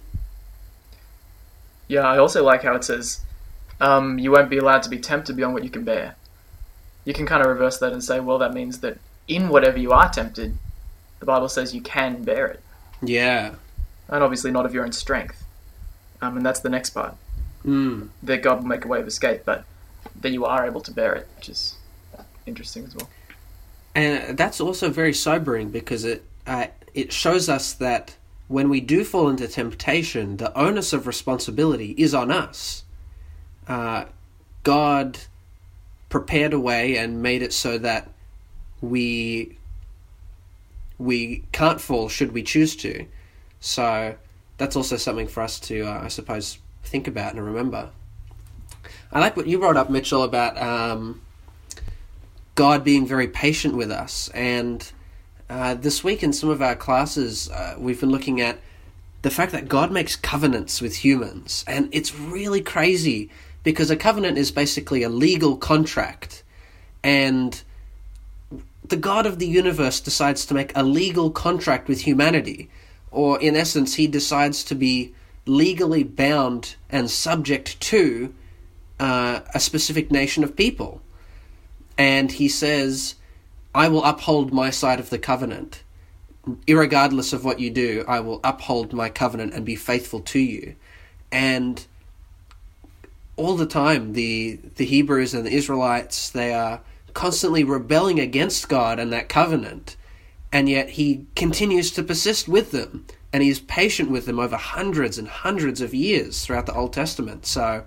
Yeah, 1.88 2.02
I 2.08 2.18
also 2.18 2.44
like 2.44 2.64
how 2.64 2.74
it 2.74 2.84
says, 2.84 3.22
um, 3.80 4.20
you 4.20 4.32
won't 4.32 4.50
be 4.50 4.58
allowed 4.58 4.84
to 4.84 4.90
be 4.90 5.00
tempted 5.00 5.36
beyond 5.36 5.54
what 5.54 5.64
you 5.64 5.70
can 5.70 5.84
bear. 5.84 6.16
You 7.04 7.14
can 7.14 7.26
kind 7.26 7.42
of 7.42 7.48
reverse 7.48 7.78
that 7.80 7.94
and 7.94 8.04
say, 8.04 8.20
well, 8.20 8.38
that 8.40 8.54
means 8.54 8.80
that 8.80 8.98
in 9.28 9.50
whatever 9.50 9.78
you 9.78 9.92
are 9.92 10.10
tempted, 10.10 10.58
the 11.20 11.26
Bible 11.26 11.50
says 11.50 11.76
you 11.76 11.82
can 11.82 12.24
bear 12.24 12.48
it. 12.48 12.62
Yeah. 13.02 13.56
And 14.08 14.24
obviously 14.24 14.52
not 14.52 14.66
of 14.66 14.74
your 14.74 14.86
own 14.86 14.92
strength. 14.92 15.44
Um, 16.22 16.38
and 16.38 16.46
that's 16.46 16.62
the 16.62 16.70
next 16.70 16.92
part. 16.92 17.16
Mm. 17.66 18.10
That 18.24 18.42
God 18.42 18.60
will 18.60 18.68
make 18.68 18.86
a 18.86 18.88
way 18.88 19.00
of 19.00 19.08
escape, 19.08 19.42
but 19.46 19.66
that 20.22 20.32
you 20.32 20.46
are 20.46 20.66
able 20.66 20.82
to 20.82 20.92
bear 20.92 21.14
it, 21.14 21.28
which 21.36 21.50
is 21.50 21.76
interesting 22.46 22.86
as 22.86 22.96
well. 22.96 23.10
And 23.96 24.38
that's 24.38 24.60
also 24.60 24.90
very 24.90 25.14
sobering 25.14 25.70
because 25.72 26.04
it 26.04 26.24
uh, 26.46 26.68
it 26.94 27.12
shows 27.12 27.50
us 27.50 27.74
that 27.74 28.16
when 28.48 28.70
we 28.70 28.82
do 28.82 29.04
fall 29.04 29.30
into 29.30 29.48
temptation, 29.48 30.38
the 30.38 30.56
onus 30.58 30.94
of 30.94 31.08
responsibility 31.08 31.96
is 31.98 32.14
on 32.14 32.32
us. 32.32 32.84
Uh, 33.68 34.06
God 34.64 35.20
prepared 36.10 36.54
a 36.54 36.60
way 36.60 36.98
and 36.98 37.22
made 37.22 37.42
it 37.42 37.54
so 37.54 37.78
that 37.78 38.10
we 38.82 39.58
we 40.98 41.44
can't 41.52 41.82
fall 41.82 42.08
should 42.08 42.32
we 42.32 42.44
choose 42.44 42.76
to. 42.78 43.06
So 43.60 44.16
that's 44.58 44.76
also 44.76 44.98
something 44.98 45.28
for 45.28 45.44
us 45.44 45.60
to, 45.62 45.82
uh, 45.82 46.04
I 46.04 46.08
suppose, 46.08 46.60
think 46.84 47.08
about 47.08 47.34
and 47.34 47.44
remember. 47.44 47.90
I 49.12 49.20
like 49.20 49.36
what 49.36 49.48
you 49.48 49.60
brought 49.60 49.78
up, 49.78 49.90
Mitchell, 49.90 50.24
about 50.24 50.58
um, 50.62 51.22
God 52.56 52.84
being 52.84 53.06
very 53.06 53.28
patient 53.28 53.76
with 53.76 53.92
us. 53.92 54.30
And 54.34 54.90
uh, 55.50 55.76
this 55.76 56.04
week 56.04 56.24
in 56.24 56.32
some 56.32 56.50
of 56.50 56.62
our 56.62 56.76
classes, 56.76 57.50
uh, 57.50 57.76
we've 57.78 58.00
been 58.00 58.10
looking 58.12 58.40
at 58.40 58.60
the 59.22 59.30
fact 59.30 59.52
that 59.52 59.68
God 59.68 59.92
makes 59.92 60.16
covenants 60.16 60.82
with 60.82 60.98
humans. 60.98 61.66
And 61.68 61.90
it's 61.92 62.16
really 62.16 62.62
crazy 62.62 63.30
because 63.66 63.92
a 63.92 63.98
covenant 63.98 64.38
is 64.38 64.52
basically 64.52 65.04
a 65.04 65.10
legal 65.10 65.58
contract. 65.58 66.44
And 67.04 67.62
the 68.88 68.96
God 68.96 69.26
of 69.26 69.40
the 69.40 69.48
universe 69.48 70.00
decides 70.00 70.46
to 70.46 70.54
make 70.54 70.72
a 70.76 70.84
legal 70.84 71.30
contract 71.30 71.90
with 71.90 72.02
humanity. 72.02 72.70
Or, 73.12 73.38
in 73.42 73.58
essence, 73.58 73.96
he 73.96 74.08
decides 74.08 74.64
to 74.66 74.76
be 74.76 75.14
legally 75.46 76.04
bound 76.04 76.76
and 76.90 77.12
subject 77.12 77.80
to 77.82 78.34
uh, 79.00 79.42
a 79.54 79.60
specific 79.60 80.10
nation 80.10 80.46
of 80.46 80.56
people 80.56 81.02
and 81.98 82.32
he 82.32 82.48
says, 82.48 83.16
I 83.74 83.88
will 83.88 84.04
uphold 84.04 84.54
my 84.54 84.70
side 84.70 85.00
of 85.00 85.10
the 85.10 85.20
covenant. 85.20 85.84
Irregardless 86.68 87.34
of 87.34 87.44
what 87.44 87.60
you 87.60 87.70
do, 87.70 88.06
I 88.08 88.20
will 88.20 88.40
uphold 88.44 88.94
my 88.94 89.10
covenant 89.10 89.54
and 89.54 89.66
be 89.66 89.76
faithful 89.76 90.20
to 90.22 90.40
you. 90.40 90.76
And 91.32 91.86
all 93.38 93.56
the 93.56 93.66
time, 93.66 94.14
the, 94.14 94.60
the 94.76 94.86
Hebrews 94.86 95.34
and 95.34 95.46
the 95.46 95.52
Israelites, 95.52 96.30
they 96.30 96.54
are 96.54 96.82
constantly 97.14 97.64
rebelling 97.64 98.20
against 98.20 98.70
God 98.70 99.00
and 99.00 99.12
that 99.12 99.30
covenant. 99.30 99.96
And 100.52 100.70
yet 100.70 100.92
he 100.92 101.26
continues 101.36 101.92
to 101.92 102.04
persist 102.04 102.48
with 102.48 102.72
them. 102.72 103.06
And 103.34 103.44
he 103.44 103.50
is 103.50 103.60
patient 103.60 104.10
with 104.10 104.26
them 104.26 104.40
over 104.40 104.56
hundreds 104.56 105.18
and 105.18 105.28
hundreds 105.28 105.82
of 105.82 105.94
years 105.94 106.46
throughout 106.46 106.66
the 106.66 106.74
Old 106.74 106.94
Testament. 106.94 107.46
So, 107.46 107.84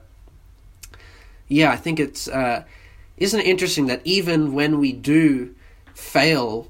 yeah, 1.49 1.71
I 1.71 1.77
think 1.77 1.99
it's. 1.99 2.29
Uh, 2.29 2.65
isn't 3.17 3.41
it 3.41 3.47
interesting 3.47 3.87
that 3.87 4.03
even 4.05 4.53
when 4.53 4.79
we 4.79 4.93
do 4.93 5.55
fail, 5.95 6.69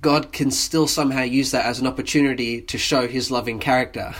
God 0.00 0.32
can 0.32 0.50
still 0.50 0.86
somehow 0.86 1.22
use 1.22 1.50
that 1.50 1.66
as 1.66 1.78
an 1.80 1.86
opportunity 1.86 2.62
to 2.62 2.78
show 2.78 3.06
his 3.06 3.30
loving 3.30 3.58
character? 3.58 4.14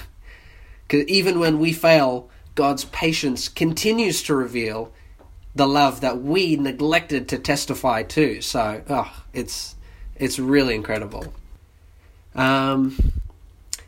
Because 0.87 1.07
even 1.07 1.41
when 1.41 1.59
we 1.59 1.73
fail, 1.73 2.29
God's 2.59 2.85
patience 2.85 3.49
continues 3.49 4.23
to 4.25 4.35
reveal 4.35 4.91
the 5.55 5.67
love 5.67 6.01
that 6.01 6.17
we 6.33 6.57
neglected 6.57 7.29
to 7.29 7.39
testify 7.39 8.03
to. 8.03 8.41
So, 8.43 8.83
oh, 8.89 9.11
it's 9.33 9.77
it's 10.17 10.39
really 10.39 10.75
incredible. 10.75 11.25
Um, 12.35 13.13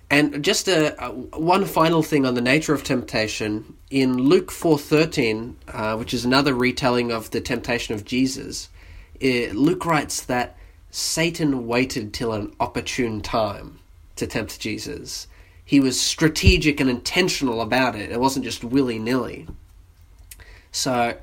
and 0.08 0.44
just 0.44 0.68
a, 0.68 0.94
a 1.04 1.10
one 1.10 1.64
final 1.66 2.02
thing 2.02 2.26
on 2.26 2.34
the 2.34 2.40
nature 2.52 2.74
of 2.74 2.82
temptation 2.82 3.74
in 3.90 4.08
Luke 4.30 4.50
four 4.50 4.78
thirteen, 4.78 5.56
uh, 5.68 5.96
which 6.00 6.14
is 6.14 6.24
another 6.24 6.54
retelling 6.54 7.12
of 7.12 7.30
the 7.30 7.40
temptation 7.40 7.94
of 7.96 8.04
Jesus. 8.04 8.70
eh, 9.20 9.50
Luke 9.52 9.84
writes 9.84 10.22
that 10.26 10.56
Satan 10.90 11.66
waited 11.66 12.12
till 12.12 12.32
an 12.32 12.52
opportune 12.58 13.20
time 13.20 13.78
to 14.16 14.26
tempt 14.26 14.60
Jesus. 14.60 15.26
He 15.70 15.78
was 15.78 16.00
strategic 16.00 16.80
and 16.80 16.90
intentional 16.90 17.60
about 17.60 17.94
it. 17.94 18.10
It 18.10 18.18
wasn't 18.18 18.44
just 18.44 18.64
willy 18.64 18.98
nilly. 18.98 19.46
So 20.72 21.16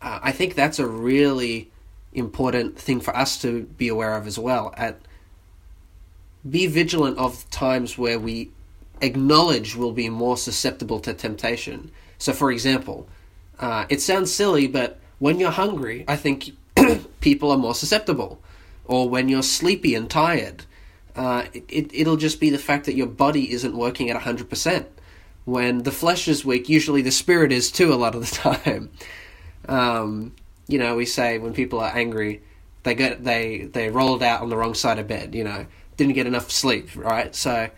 uh, 0.00 0.20
I 0.22 0.30
think 0.30 0.54
that's 0.54 0.78
a 0.78 0.86
really 0.86 1.72
important 2.12 2.78
thing 2.78 3.00
for 3.00 3.16
us 3.16 3.42
to 3.42 3.62
be 3.64 3.88
aware 3.88 4.14
of 4.14 4.28
as 4.28 4.38
well. 4.38 4.72
At 4.76 5.00
be 6.48 6.68
vigilant 6.68 7.18
of 7.18 7.50
times 7.50 7.98
where 7.98 8.20
we 8.20 8.52
acknowledge 9.00 9.74
we'll 9.74 9.90
be 9.90 10.08
more 10.08 10.36
susceptible 10.36 11.00
to 11.00 11.12
temptation. 11.12 11.90
So, 12.18 12.32
for 12.32 12.52
example, 12.52 13.08
uh, 13.58 13.86
it 13.88 14.00
sounds 14.00 14.32
silly, 14.32 14.68
but 14.68 15.00
when 15.18 15.40
you're 15.40 15.50
hungry, 15.50 16.04
I 16.06 16.14
think 16.14 16.50
people 17.20 17.50
are 17.50 17.58
more 17.58 17.74
susceptible. 17.74 18.40
Or 18.84 19.08
when 19.08 19.28
you're 19.28 19.42
sleepy 19.42 19.96
and 19.96 20.08
tired, 20.08 20.66
uh, 21.18 21.46
it, 21.52 21.90
it'll 21.92 22.16
just 22.16 22.38
be 22.38 22.48
the 22.48 22.58
fact 22.58 22.86
that 22.86 22.94
your 22.94 23.08
body 23.08 23.50
isn't 23.50 23.76
working 23.76 24.08
at 24.08 24.22
100%. 24.22 24.86
When 25.46 25.82
the 25.82 25.90
flesh 25.90 26.28
is 26.28 26.44
weak, 26.44 26.68
usually 26.68 27.02
the 27.02 27.10
spirit 27.10 27.50
is 27.50 27.72
too 27.72 27.92
a 27.92 27.96
lot 27.96 28.14
of 28.14 28.20
the 28.20 28.36
time. 28.56 28.90
Um, 29.68 30.36
you 30.68 30.78
know, 30.78 30.94
we 30.94 31.06
say 31.06 31.38
when 31.38 31.54
people 31.54 31.80
are 31.80 31.90
angry, 31.90 32.42
they 32.84 32.94
get 32.94 33.24
they 33.24 33.62
they 33.72 33.90
rolled 33.90 34.22
out 34.22 34.42
on 34.42 34.48
the 34.48 34.56
wrong 34.56 34.74
side 34.74 35.00
of 35.00 35.08
bed. 35.08 35.34
You 35.34 35.42
know, 35.42 35.66
didn't 35.96 36.14
get 36.14 36.28
enough 36.28 36.52
sleep, 36.52 36.94
right? 36.94 37.34
So 37.34 37.68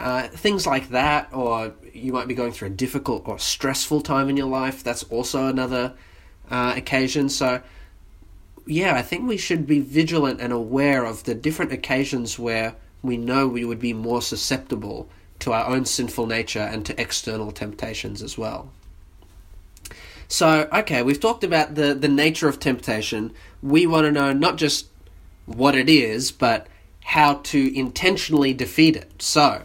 uh, 0.00 0.28
things 0.28 0.66
like 0.66 0.88
that, 0.88 1.28
or 1.34 1.74
you 1.92 2.14
might 2.14 2.28
be 2.28 2.34
going 2.34 2.52
through 2.52 2.68
a 2.68 2.70
difficult 2.70 3.28
or 3.28 3.38
stressful 3.38 4.00
time 4.00 4.30
in 4.30 4.38
your 4.38 4.48
life. 4.48 4.82
That's 4.82 5.02
also 5.04 5.48
another 5.48 5.92
uh, 6.50 6.72
occasion. 6.74 7.28
So 7.28 7.60
yeah, 8.66 8.94
I 8.94 9.02
think 9.02 9.28
we 9.28 9.36
should 9.36 9.66
be 9.66 9.80
vigilant 9.80 10.40
and 10.40 10.50
aware 10.50 11.04
of 11.04 11.24
the 11.24 11.34
different 11.34 11.72
occasions 11.72 12.38
where 12.38 12.76
we 13.02 13.16
know 13.16 13.46
we 13.46 13.64
would 13.64 13.78
be 13.78 13.92
more 13.92 14.22
susceptible 14.22 15.08
to 15.40 15.52
our 15.52 15.66
own 15.66 15.84
sinful 15.84 16.26
nature 16.26 16.60
and 16.60 16.84
to 16.86 17.00
external 17.00 17.52
temptations 17.52 18.22
as 18.22 18.38
well. 18.38 18.70
So, 20.28 20.68
okay, 20.72 21.02
we've 21.02 21.20
talked 21.20 21.44
about 21.44 21.74
the, 21.76 21.94
the 21.94 22.08
nature 22.08 22.48
of 22.48 22.58
temptation. 22.58 23.32
We 23.62 23.86
want 23.86 24.06
to 24.06 24.12
know 24.12 24.32
not 24.32 24.56
just 24.56 24.86
what 25.44 25.76
it 25.76 25.88
is, 25.88 26.32
but 26.32 26.66
how 27.04 27.34
to 27.34 27.78
intentionally 27.78 28.52
defeat 28.52 28.96
it. 28.96 29.22
So, 29.22 29.62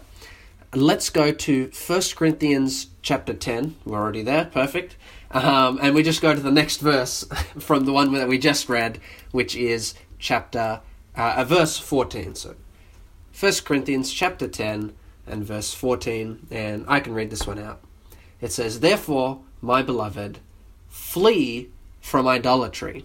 let's 0.74 1.10
go 1.10 1.32
to 1.32 1.72
1 1.88 2.02
Corinthians 2.15 2.88
chapter 3.02 3.34
10. 3.34 3.76
We're 3.86 3.98
already 3.98 4.22
there, 4.22 4.46
perfect. 4.46 4.96
Um, 5.32 5.80
and 5.82 5.96
we 5.96 6.04
just 6.04 6.22
go 6.22 6.36
to 6.36 6.41
the 6.41 6.52
next 6.52 6.78
verse 6.78 7.24
from 7.60 7.86
the 7.86 7.94
one 7.94 8.13
that 8.13 8.28
we 8.28 8.38
just 8.38 8.70
read, 8.70 9.00
which 9.32 9.56
is 9.56 9.96
chapter, 10.20 10.82
uh, 11.15 11.44
verse 11.46 11.80
14. 11.80 12.36
So, 12.36 12.56
1 13.42 13.52
Corinthians 13.66 14.14
chapter 14.14 14.48
10 14.48 14.94
and 15.26 15.44
verse 15.44 15.74
14, 15.74 16.46
and 16.52 16.86
I 16.88 17.00
can 17.00 17.16
read 17.16 17.32
this 17.32 17.48
one 17.48 17.58
out. 17.58 17.82
It 18.40 18.52
says, 18.52 18.82
Therefore, 18.82 19.42
my 19.62 19.82
beloved, 19.82 20.38
flee 20.90 21.70
from 22.00 22.28
idolatry. 22.28 23.04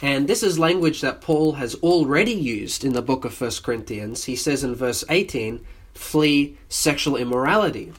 And 0.00 0.26
this 0.26 0.42
is 0.42 0.58
language 0.58 1.02
that 1.02 1.20
Paul 1.20 1.52
has 1.52 1.74
already 1.76 2.32
used 2.32 2.82
in 2.82 2.94
the 2.94 3.02
book 3.02 3.26
of 3.26 3.38
1 3.38 3.50
Corinthians. 3.62 4.24
He 4.24 4.36
says 4.36 4.64
in 4.64 4.74
verse 4.74 5.04
18, 5.10 5.66
flee 5.92 6.56
sexual 6.70 7.16
immorality. 7.16 7.92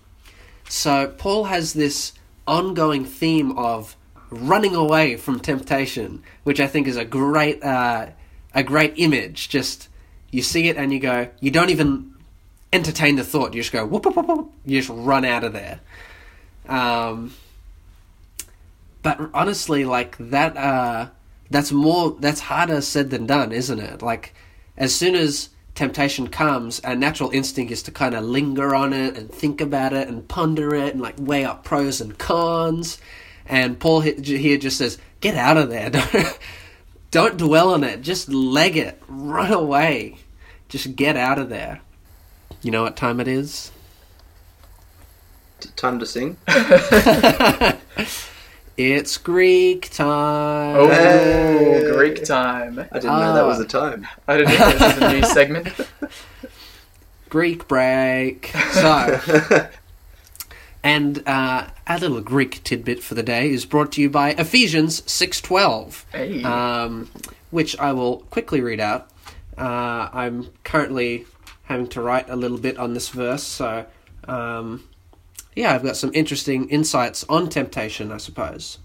So 0.69 1.13
Paul 1.19 1.43
has 1.43 1.73
this 1.73 2.13
ongoing 2.47 3.05
theme 3.05 3.55
of 3.59 3.95
running 4.31 4.73
away 4.73 5.17
from 5.17 5.39
temptation, 5.39 6.23
which 6.45 6.59
I 6.59 6.65
think 6.65 6.87
is 6.87 6.97
a 6.97 7.05
great 7.05 7.63
uh, 7.63 8.07
a 8.55 8.63
great 8.63 8.93
image. 8.97 9.47
Just 9.47 9.87
you 10.31 10.41
see 10.41 10.69
it 10.69 10.77
and 10.77 10.91
you 10.91 10.99
go, 10.99 11.29
you 11.39 11.51
don't 11.51 11.69
even 11.69 12.13
entertain 12.73 13.17
the 13.17 13.23
thought. 13.23 13.53
You 13.53 13.61
just 13.61 13.73
go 13.73 13.85
whoop 13.85 14.05
whoop 14.05 14.15
whoop. 14.15 14.27
whoop. 14.27 14.53
You 14.65 14.79
just 14.79 14.89
run 14.89 15.25
out 15.25 15.43
of 15.43 15.53
there. 15.53 15.79
Um, 16.67 17.33
but 19.03 19.19
honestly, 19.33 19.83
like 19.83 20.17
that, 20.19 20.55
uh, 20.55 21.09
that's 21.49 21.71
more 21.71 22.15
that's 22.19 22.39
harder 22.39 22.81
said 22.81 23.09
than 23.09 23.25
done, 23.25 23.51
isn't 23.51 23.79
it? 23.79 24.01
Like 24.01 24.33
as 24.77 24.95
soon 24.95 25.15
as 25.15 25.49
temptation 25.75 26.27
comes, 26.27 26.79
our 26.81 26.95
natural 26.95 27.29
instinct 27.31 27.71
is 27.71 27.83
to 27.83 27.91
kind 27.91 28.15
of 28.15 28.23
linger 28.23 28.73
on 28.73 28.93
it 28.93 29.17
and 29.17 29.29
think 29.29 29.59
about 29.59 29.93
it 29.93 30.07
and 30.07 30.27
ponder 30.27 30.73
it 30.73 30.93
and 30.93 31.01
like 31.01 31.15
weigh 31.19 31.43
up 31.43 31.63
pros 31.63 31.99
and 31.99 32.17
cons. 32.17 32.99
And 33.45 33.79
Paul 33.79 34.01
here 34.01 34.57
just 34.57 34.77
says, 34.77 34.97
"Get 35.19 35.35
out 35.35 35.57
of 35.57 35.69
there! 35.69 35.91
Don't, 37.11 37.37
don't 37.37 37.47
dwell 37.47 37.73
on 37.73 37.83
it. 37.83 38.01
Just 38.01 38.29
leg 38.29 38.77
it. 38.77 39.01
Run 39.07 39.51
away. 39.51 40.17
Just 40.69 40.95
get 40.95 41.15
out 41.17 41.37
of 41.39 41.49
there." 41.49 41.81
You 42.61 42.71
know 42.71 42.83
what 42.83 42.95
time 42.95 43.19
it 43.19 43.27
is? 43.27 43.71
Time 45.75 45.99
to 45.99 46.05
sing. 46.05 46.37
It's 48.77 49.17
Greek 49.17 49.91
time. 49.91 50.75
Oh, 50.75 50.87
Hey. 50.89 51.83
Greek 51.93 52.23
time. 52.23 52.79
I 52.79 52.83
didn't 52.99 53.19
know 53.19 53.33
that 53.35 53.45
was 53.45 53.59
Ah. 53.59 53.63
a 53.63 53.65
time. 53.65 54.07
I 54.27 54.37
didn't 54.37 54.57
know 54.57 54.69
this 54.71 54.81
was 54.81 54.97
a 54.97 55.13
new 55.13 55.23
segment. 55.33 55.69
Greek 57.29 57.67
break. 57.67 58.47
So, 58.71 59.19
and 60.83 61.21
uh, 61.27 61.67
our 61.91 61.99
little 61.99 62.21
Greek 62.21 62.63
tidbit 62.63 63.03
for 63.03 63.15
the 63.15 63.23
day 63.23 63.49
is 63.51 63.65
brought 63.65 63.91
to 63.91 64.01
you 64.01 64.09
by 64.09 64.29
Ephesians 64.31 65.03
six 65.11 65.41
twelve, 65.41 66.05
Hey. 66.13 66.41
um, 66.41 67.09
which 67.49 67.77
I 67.79 67.91
will 67.91 68.19
quickly 68.29 68.61
read 68.61 68.79
out. 68.79 69.09
Uh, 69.57 70.07
I'm 70.13 70.47
currently 70.63 71.25
having 71.63 71.87
to 71.87 72.01
write 72.01 72.29
a 72.29 72.37
little 72.37 72.57
bit 72.57 72.77
on 72.77 72.93
this 72.93 73.09
verse, 73.09 73.43
so 73.43 73.85
um, 74.25 74.87
yeah, 75.53 75.75
I've 75.75 75.83
got 75.83 75.97
some 75.97 76.11
interesting 76.13 76.69
insights 76.69 77.25
on 77.27 77.49
temptation, 77.49 78.09
I 78.13 78.17
suppose. 78.17 78.77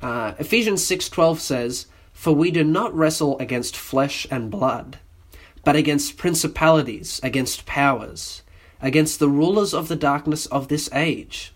Uh, 0.00 0.32
Ephesians 0.38 0.82
6:12 0.82 1.40
says, 1.40 1.86
"For 2.14 2.32
we 2.32 2.50
do 2.50 2.64
not 2.64 2.96
wrestle 2.96 3.38
against 3.38 3.76
flesh 3.76 4.26
and 4.30 4.50
blood, 4.50 4.98
but 5.62 5.76
against 5.76 6.16
principalities, 6.16 7.20
against 7.22 7.66
powers, 7.66 8.40
against 8.80 9.18
the 9.18 9.28
rulers 9.28 9.74
of 9.74 9.88
the 9.88 9.96
darkness 9.96 10.46
of 10.46 10.68
this 10.68 10.88
age, 10.94 11.52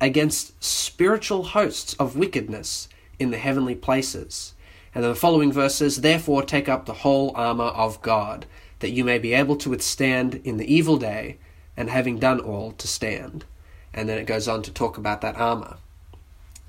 against 0.00 0.62
spiritual 0.62 1.42
hosts 1.44 1.94
of 1.94 2.16
wickedness 2.16 2.88
in 3.18 3.30
the 3.30 3.38
heavenly 3.38 3.74
places." 3.74 4.54
And 4.94 5.04
the 5.04 5.14
following 5.14 5.52
verses, 5.52 6.00
"Therefore 6.00 6.42
take 6.42 6.68
up 6.68 6.86
the 6.86 7.02
whole 7.04 7.32
armor 7.34 7.64
of 7.64 8.00
God, 8.02 8.46
that 8.80 8.92
you 8.92 9.04
may 9.04 9.18
be 9.18 9.34
able 9.34 9.56
to 9.56 9.70
withstand 9.70 10.40
in 10.44 10.56
the 10.56 10.74
evil 10.74 10.96
day, 10.96 11.38
and 11.76 11.90
having 11.90 12.18
done 12.18 12.40
all 12.40 12.72
to 12.72 12.88
stand." 12.88 13.44
And 13.92 14.08
then 14.08 14.18
it 14.18 14.26
goes 14.26 14.48
on 14.48 14.62
to 14.62 14.70
talk 14.70 14.98
about 14.98 15.20
that 15.22 15.36
armor. 15.36 15.76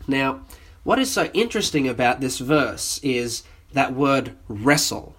Now, 0.07 0.41
what 0.83 0.99
is 0.99 1.11
so 1.11 1.29
interesting 1.33 1.87
about 1.87 2.21
this 2.21 2.39
verse 2.39 2.99
is 3.03 3.43
that 3.73 3.93
word 3.93 4.35
wrestle. 4.47 5.15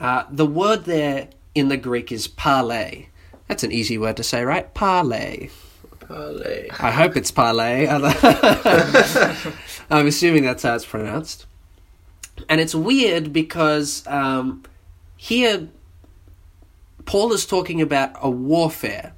Uh, 0.00 0.24
the 0.30 0.46
word 0.46 0.84
there 0.84 1.28
in 1.54 1.68
the 1.68 1.76
Greek 1.76 2.10
is 2.10 2.26
parley. 2.26 3.08
That's 3.46 3.62
an 3.62 3.70
easy 3.70 3.98
word 3.98 4.16
to 4.16 4.24
say, 4.24 4.44
right? 4.44 4.72
Parley. 4.74 5.50
Parlay. 6.10 6.68
I 6.80 6.90
hope 6.90 7.16
it's 7.16 7.30
parlay. 7.30 7.86
I'm 9.90 10.06
assuming 10.06 10.42
that's 10.42 10.64
how 10.64 10.74
it's 10.74 10.84
pronounced. 10.84 11.46
And 12.48 12.60
it's 12.60 12.74
weird 12.74 13.32
because 13.32 14.04
um, 14.08 14.64
here 15.16 15.68
Paul 17.04 17.32
is 17.32 17.46
talking 17.46 17.80
about 17.80 18.12
a 18.20 18.28
warfare, 18.28 19.12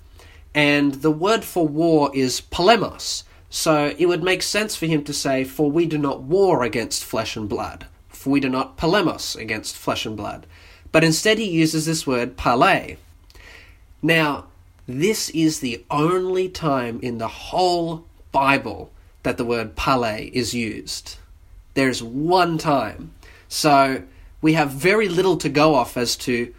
and 0.55 0.95
the 0.95 1.11
word 1.11 1.45
for 1.45 1.67
war 1.67 2.11
is 2.15 2.41
polemos. 2.41 3.25
So 3.49 3.95
it 3.97 4.07
would 4.07 4.23
make 4.23 4.43
sense 4.43 4.77
for 4.77 4.87
him 4.87 5.05
to 5.05 5.13
say, 5.13 5.45
For 5.45 5.71
we 5.71 5.87
do 5.87 5.99
not 5.99 6.23
war 6.23 6.63
against 6.63 7.05
flesh 7.05 7.37
and 7.37 7.49
blood, 7.49 7.87
for 8.09 8.31
we 8.31 8.41
do 8.41 8.49
not 8.49 8.77
polemos 8.77 9.37
against 9.37 9.77
flesh 9.77 10.05
and 10.05 10.17
blood. 10.17 10.47
But 10.91 11.05
instead 11.05 11.39
he 11.39 11.49
uses 11.49 11.87
this 11.87 12.07
word 12.07 12.37
parlay. 12.37 12.97
Now, 14.03 14.47
this 14.87 15.31
is 15.31 15.61
the 15.61 15.85
only 15.91 16.49
time 16.49 17.01
in 17.03 17.19
the 17.19 17.29
whole 17.29 18.07
Bible 18.33 18.93
that 19.23 19.37
the 19.37 19.45
word 19.45 19.77
parlay 19.77 20.31
is 20.33 20.55
used. 20.55 21.17
There's 21.75 22.03
one 22.03 22.59
time. 22.59 23.15
So 23.49 24.03
we 24.41 24.55
have 24.55 24.71
very 24.71 25.09
little 25.09 25.37
to 25.39 25.49
go 25.49 25.75
off 25.75 25.97
as 25.97 26.17
to 26.17 26.53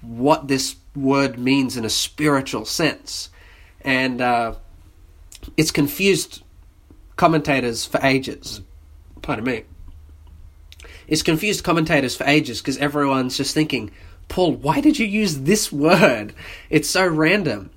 what 0.00 0.48
this 0.48 0.76
word 0.96 1.38
means 1.38 1.76
in 1.76 1.84
a 1.84 1.90
spiritual 1.90 2.64
sense. 2.64 3.28
And 3.82 4.20
uh, 4.20 4.54
it's 5.56 5.70
confused 5.70 6.42
commentators 7.16 7.84
for 7.84 8.00
ages. 8.02 8.62
Pardon 9.22 9.44
me. 9.44 9.64
It's 11.06 11.22
confused 11.22 11.64
commentators 11.64 12.16
for 12.16 12.24
ages 12.24 12.60
because 12.60 12.78
everyone's 12.78 13.36
just 13.36 13.52
thinking, 13.52 13.90
Paul, 14.30 14.54
why 14.54 14.80
did 14.80 14.98
you 14.98 15.06
use 15.06 15.40
this 15.40 15.70
word? 15.70 16.32
It's 16.70 16.88
so 16.88 17.06
random. 17.06 17.70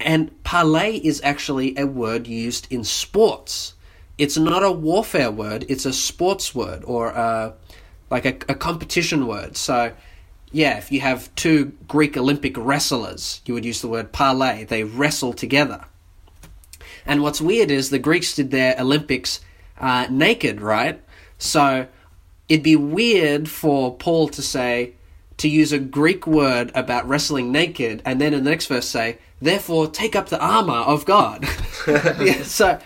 And 0.00 0.42
parlay 0.42 0.96
is 0.96 1.20
actually 1.24 1.78
a 1.78 1.86
word 1.86 2.26
used 2.26 2.66
in 2.70 2.82
sports. 2.82 3.74
It's 4.18 4.36
not 4.36 4.64
a 4.64 4.72
warfare 4.72 5.30
word, 5.30 5.64
it's 5.68 5.86
a 5.86 5.92
sports 5.92 6.54
word 6.54 6.82
or 6.84 7.10
a, 7.10 7.54
like 8.10 8.26
a, 8.26 8.34
a 8.50 8.54
competition 8.56 9.26
word. 9.28 9.56
So, 9.56 9.94
yeah, 10.50 10.76
if 10.76 10.90
you 10.90 11.00
have 11.00 11.32
two 11.36 11.72
Greek 11.86 12.16
Olympic 12.16 12.56
wrestlers, 12.58 13.40
you 13.46 13.54
would 13.54 13.64
use 13.64 13.80
the 13.80 13.88
word 13.88 14.12
parlay. 14.12 14.64
They 14.64 14.82
wrestle 14.82 15.32
together. 15.32 15.84
And 17.06 17.22
what's 17.22 17.40
weird 17.40 17.70
is 17.70 17.90
the 17.90 18.00
Greeks 18.00 18.34
did 18.34 18.50
their 18.50 18.74
Olympics 18.78 19.40
uh, 19.78 20.08
naked, 20.10 20.60
right? 20.60 21.00
So 21.38 21.86
it'd 22.48 22.64
be 22.64 22.76
weird 22.76 23.48
for 23.48 23.96
Paul 23.96 24.28
to 24.30 24.42
say, 24.42 24.94
to 25.42 25.48
use 25.48 25.72
a 25.72 25.78
Greek 25.80 26.24
word 26.24 26.70
about 26.72 27.08
wrestling 27.08 27.50
naked, 27.50 28.00
and 28.04 28.20
then 28.20 28.32
in 28.32 28.44
the 28.44 28.50
next 28.50 28.66
verse 28.66 28.88
say, 28.88 29.18
therefore 29.40 29.88
take 29.88 30.14
up 30.14 30.28
the 30.28 30.40
armor 30.40 30.72
of 30.72 31.04
God. 31.04 31.44
yeah, 31.88 32.44
so 32.44 32.78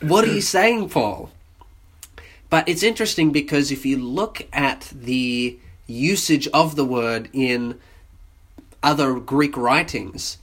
what 0.00 0.24
are 0.24 0.32
you 0.32 0.40
saying, 0.40 0.88
Paul? 0.88 1.30
But 2.48 2.66
it's 2.66 2.82
interesting 2.82 3.30
because 3.30 3.70
if 3.70 3.84
you 3.84 3.98
look 3.98 4.48
at 4.54 4.90
the 4.94 5.58
usage 5.86 6.48
of 6.48 6.76
the 6.76 6.84
word 6.84 7.28
in 7.34 7.78
other 8.82 9.20
Greek 9.20 9.54
writings, 9.54 10.38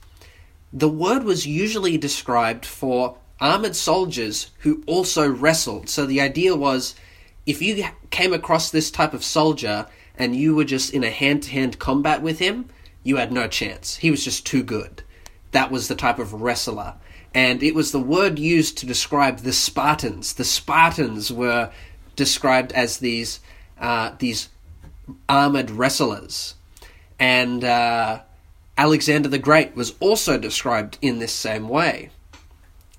the 0.72 0.88
word 0.88 1.24
was 1.24 1.48
usually 1.48 1.98
described 1.98 2.64
for 2.64 3.16
armored 3.40 3.74
soldiers 3.74 4.52
who 4.60 4.84
also 4.86 5.28
wrestled. 5.28 5.88
So 5.88 6.06
the 6.06 6.20
idea 6.20 6.54
was 6.54 6.94
if 7.44 7.60
you 7.60 7.84
came 8.10 8.32
across 8.32 8.70
this 8.70 8.88
type 8.88 9.14
of 9.14 9.24
soldier 9.24 9.88
and 10.18 10.34
you 10.34 10.54
were 10.54 10.64
just 10.64 10.92
in 10.92 11.04
a 11.04 11.10
hand 11.10 11.42
to 11.44 11.50
hand 11.50 11.78
combat 11.78 12.22
with 12.22 12.38
him, 12.38 12.68
you 13.02 13.16
had 13.16 13.32
no 13.32 13.46
chance. 13.48 13.96
He 13.96 14.10
was 14.10 14.24
just 14.24 14.46
too 14.46 14.62
good. 14.62 15.02
That 15.52 15.70
was 15.70 15.88
the 15.88 15.94
type 15.94 16.18
of 16.18 16.32
wrestler. 16.32 16.94
And 17.34 17.62
it 17.62 17.74
was 17.74 17.92
the 17.92 18.00
word 18.00 18.38
used 18.38 18.78
to 18.78 18.86
describe 18.86 19.38
the 19.38 19.52
Spartans. 19.52 20.32
The 20.32 20.44
Spartans 20.44 21.32
were 21.32 21.70
described 22.16 22.72
as 22.72 22.98
these 22.98 23.40
uh, 23.78 24.12
these 24.18 24.48
armored 25.28 25.70
wrestlers, 25.70 26.54
and 27.18 27.62
uh, 27.62 28.22
Alexander 28.78 29.28
the 29.28 29.38
Great 29.38 29.76
was 29.76 29.94
also 30.00 30.38
described 30.38 30.98
in 31.02 31.18
this 31.18 31.32
same 31.32 31.68
way. 31.68 32.10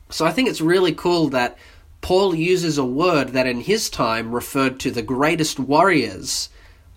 So 0.09 0.25
I 0.25 0.31
think 0.31 0.47
it's 0.49 0.61
really 0.61 0.93
cool 0.93 1.29
that 1.29 1.57
Paul 2.01 2.35
uses 2.35 2.77
a 2.77 2.85
word 2.85 3.29
that 3.29 3.47
in 3.47 3.61
his 3.61 3.89
time 3.89 4.33
referred 4.33 4.79
to 4.81 4.91
the 4.91 5.01
greatest 5.01 5.59
warriors 5.59 6.49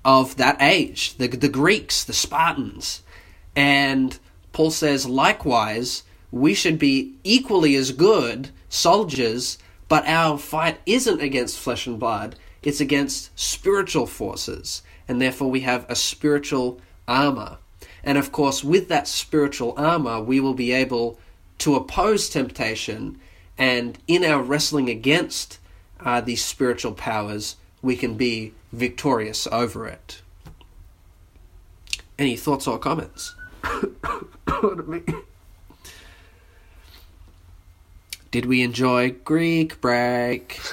of 0.04 0.36
that 0.36 0.60
age, 0.60 1.16
the, 1.16 1.28
the 1.28 1.48
Greeks, 1.48 2.04
the 2.04 2.12
Spartans. 2.12 3.02
And 3.54 4.18
Paul 4.52 4.70
says, 4.70 5.06
likewise, 5.06 6.04
we 6.30 6.54
should 6.54 6.78
be 6.78 7.14
equally 7.24 7.74
as 7.74 7.92
good 7.92 8.50
soldiers 8.68 9.58
but 9.90 10.06
our 10.06 10.38
fight 10.38 10.78
isn't 10.86 11.20
against 11.20 11.58
flesh 11.58 11.84
and 11.88 11.98
blood, 11.98 12.36
it's 12.62 12.80
against 12.80 13.36
spiritual 13.36 14.06
forces, 14.06 14.82
and 15.08 15.20
therefore 15.20 15.50
we 15.50 15.60
have 15.62 15.84
a 15.88 15.96
spiritual 15.96 16.80
armor. 17.08 17.58
And 18.04 18.16
of 18.16 18.30
course, 18.30 18.62
with 18.62 18.86
that 18.88 19.08
spiritual 19.08 19.74
armor, 19.76 20.20
we 20.22 20.38
will 20.38 20.54
be 20.54 20.70
able 20.70 21.18
to 21.58 21.74
oppose 21.74 22.30
temptation, 22.30 23.18
and 23.58 23.98
in 24.06 24.24
our 24.24 24.40
wrestling 24.40 24.88
against 24.88 25.58
uh, 25.98 26.20
these 26.20 26.44
spiritual 26.44 26.92
powers, 26.92 27.56
we 27.82 27.96
can 27.96 28.14
be 28.14 28.52
victorious 28.72 29.46
over 29.50 29.86
it. 29.86 30.22
Any 32.18 32.36
thoughts 32.36 32.66
or 32.66 32.78
comments? 32.78 33.34
Did 38.30 38.46
we 38.46 38.62
enjoy 38.62 39.10
Greek 39.24 39.80
break? 39.80 40.60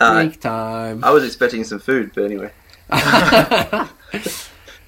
Uh, 0.00 0.28
time. 0.28 1.04
I 1.04 1.10
was 1.10 1.24
expecting 1.24 1.62
some 1.62 1.78
food, 1.78 2.10
but 2.14 2.24
anyway. 2.24 2.50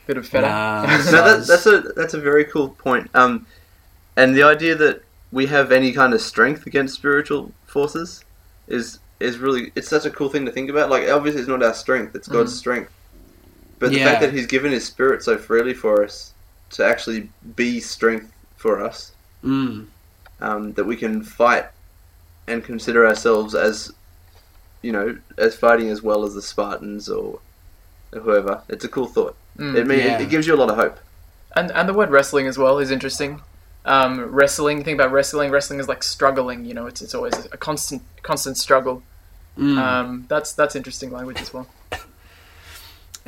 Bit 0.06 0.16
of 0.16 0.26
feta. 0.26 0.48
Nah, 0.48 0.82
No, 0.82 0.98
that, 0.98 1.46
that's 1.46 1.66
a 1.66 1.80
that's 1.94 2.14
a 2.14 2.20
very 2.20 2.44
cool 2.44 2.70
point. 2.70 3.08
Um, 3.14 3.46
and 4.16 4.34
the 4.36 4.42
idea 4.42 4.74
that 4.74 5.02
we 5.32 5.46
have 5.46 5.70
any 5.72 5.92
kind 5.92 6.12
of 6.12 6.20
strength 6.20 6.66
against 6.66 6.94
spiritual 6.94 7.52
forces 7.66 8.24
is 8.66 8.98
is 9.20 9.38
really 9.38 9.72
it's 9.74 9.88
such 9.88 10.04
a 10.04 10.10
cool 10.10 10.28
thing 10.28 10.44
to 10.46 10.52
think 10.52 10.70
about. 10.70 10.90
Like 10.90 11.08
obviously 11.08 11.40
it's 11.40 11.48
not 11.48 11.62
our 11.62 11.74
strength; 11.74 12.14
it's 12.14 12.28
God's 12.28 12.52
Mhm. 12.54 12.58
strength. 12.58 12.92
But 13.78 13.90
the 13.90 13.98
Yeah. 13.98 14.04
fact 14.10 14.20
that 14.22 14.32
He's 14.32 14.46
given 14.46 14.72
His 14.72 14.84
Spirit 14.86 15.22
so 15.22 15.36
freely 15.36 15.74
for 15.74 16.02
us 16.02 16.32
to 16.70 16.84
actually 16.84 17.28
be 17.56 17.80
strength 17.80 18.32
for 18.56 18.82
us, 18.82 19.12
Mm, 19.44 19.86
um, 20.40 20.72
that 20.72 20.84
we 20.84 20.96
can 20.96 21.22
fight 21.22 21.66
and 22.48 22.64
consider 22.64 23.06
ourselves 23.06 23.54
as, 23.54 23.92
you 24.82 24.92
know, 24.92 25.16
as 25.36 25.54
fighting 25.56 25.90
as 25.90 26.02
well 26.02 26.24
as 26.24 26.34
the 26.34 26.42
Spartans 26.42 27.08
or 27.08 27.38
whoever. 28.12 28.62
It's 28.68 28.84
a 28.84 28.88
cool 28.88 29.06
thought. 29.06 29.36
Mm. 29.58 29.76
It, 29.76 29.86
mean, 29.86 29.98
Yeah. 29.98 30.16
it, 30.16 30.22
it 30.22 30.30
gives 30.30 30.46
you 30.46 30.54
a 30.54 30.56
lot 30.56 30.70
of 30.70 30.76
hope. 30.76 30.98
And 31.54 31.70
and 31.72 31.88
the 31.88 31.94
word 31.94 32.10
wrestling 32.10 32.46
as 32.46 32.58
well 32.58 32.78
is 32.78 32.90
interesting. 32.90 33.40
Um, 33.86 34.20
wrestling. 34.32 34.82
Think 34.84 35.00
about 35.00 35.12
wrestling. 35.12 35.50
Wrestling 35.50 35.78
is 35.80 35.88
like 35.88 36.02
struggling. 36.02 36.64
You 36.64 36.74
know, 36.74 36.86
it's 36.86 37.00
it's 37.02 37.14
always 37.14 37.32
a 37.52 37.56
constant 37.56 38.02
constant 38.22 38.58
struggle. 38.58 39.02
mm. 39.56 39.78
Um, 39.78 40.26
that's 40.28 40.52
that's 40.52 40.74
interesting 40.76 41.10
language 41.10 41.40
as 41.40 41.52
well. 41.54 41.66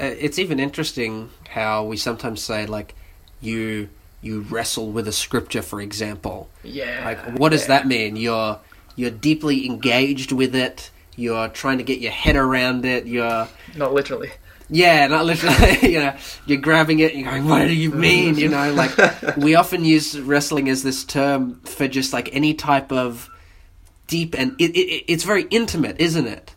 Uh, 0.00 0.14
it's 0.16 0.38
even 0.38 0.60
interesting 0.60 1.28
how 1.50 1.82
we 1.84 1.96
sometimes 1.96 2.40
say 2.40 2.66
like 2.66 2.94
you 3.40 3.88
you 4.22 4.42
wrestle 4.42 4.92
with 4.92 5.08
a 5.08 5.12
scripture 5.12 5.60
for 5.60 5.80
example 5.80 6.48
Yeah. 6.62 7.02
like 7.04 7.36
what 7.36 7.48
does 7.48 7.62
yeah. 7.62 7.66
that 7.78 7.88
mean 7.88 8.14
you're 8.14 8.60
you're 8.94 9.10
deeply 9.10 9.66
engaged 9.66 10.30
with 10.30 10.54
it 10.54 10.90
you're 11.16 11.48
trying 11.48 11.78
to 11.78 11.82
get 11.84 11.98
your 11.98 12.12
head 12.12 12.36
around 12.36 12.84
it 12.84 13.06
you're 13.06 13.48
Not 13.74 13.92
literally. 13.92 14.30
Yeah 14.70 15.06
not 15.06 15.24
literally 15.24 15.78
you 15.92 16.00
know 16.00 16.14
you're 16.46 16.60
grabbing 16.60 16.98
it 16.98 17.12
and 17.12 17.22
you're 17.22 17.30
going 17.30 17.46
what 17.46 17.64
do 17.64 17.74
you 17.74 17.90
mean 17.90 18.36
you 18.36 18.48
know 18.48 18.72
like 18.72 18.92
we 19.36 19.54
often 19.54 19.84
use 19.84 20.18
wrestling 20.20 20.68
as 20.68 20.82
this 20.82 21.04
term 21.04 21.60
for 21.60 21.88
just 21.88 22.12
like 22.12 22.34
any 22.34 22.52
type 22.54 22.92
of 22.92 23.30
deep 24.06 24.34
and 24.38 24.54
it, 24.58 24.76
it, 24.76 25.04
it's 25.08 25.24
very 25.24 25.44
intimate 25.50 25.98
isn't 26.00 26.26
it 26.26 26.54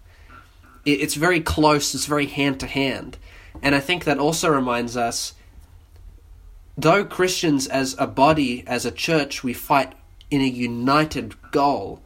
it, 0.86 1.02
it's 1.02 1.15
very 1.15 1.41
close. 1.41 1.93
It's 1.93 2.06
very 2.06 2.28
hand 2.28 2.60
to 2.62 2.67
hand, 2.67 3.17
and 3.62 3.76
I 3.76 3.80
think 3.80 4.06
that 4.06 4.19
also 4.19 4.50
reminds 4.50 4.97
us, 4.97 5.34
though 6.78 7.06
Christians 7.06 7.67
as 7.67 7.95
a 8.00 8.08
body, 8.08 8.63
as 8.67 8.86
a 8.86 8.91
church, 8.91 9.43
we 9.43 9.54
fight 9.54 9.93
in 10.30 10.41
a 10.41 10.45
united 10.45 11.36
goal. 11.52 12.02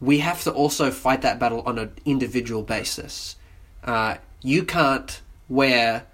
We 0.00 0.18
have 0.18 0.42
to 0.42 0.52
also 0.52 0.90
fight 0.90 1.22
that 1.22 1.38
battle 1.38 1.62
on 1.64 1.78
an 1.78 1.92
individual 2.04 2.62
basis. 2.62 3.36
Uh, 3.82 4.16
you 4.44 4.62
can't 4.62 5.20
wear 5.48 6.04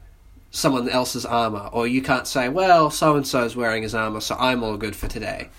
someone 0.51 0.89
else's 0.89 1.27
armor, 1.27 1.69
or 1.73 1.87
you 1.87 2.01
can't 2.01 2.27
say, 2.27 2.49
"Well, 2.49 2.91
so 2.91 3.17
and 3.17 3.27
so 3.27 3.45
is 3.45 3.57
wearing 3.57 3.83
his 3.83 3.95
armor, 3.95 4.21
so 4.21 4.37
I'm 4.39 4.63
all 4.63 4.77
good 4.77 4.97
for 4.97 5.09
today." 5.09 5.51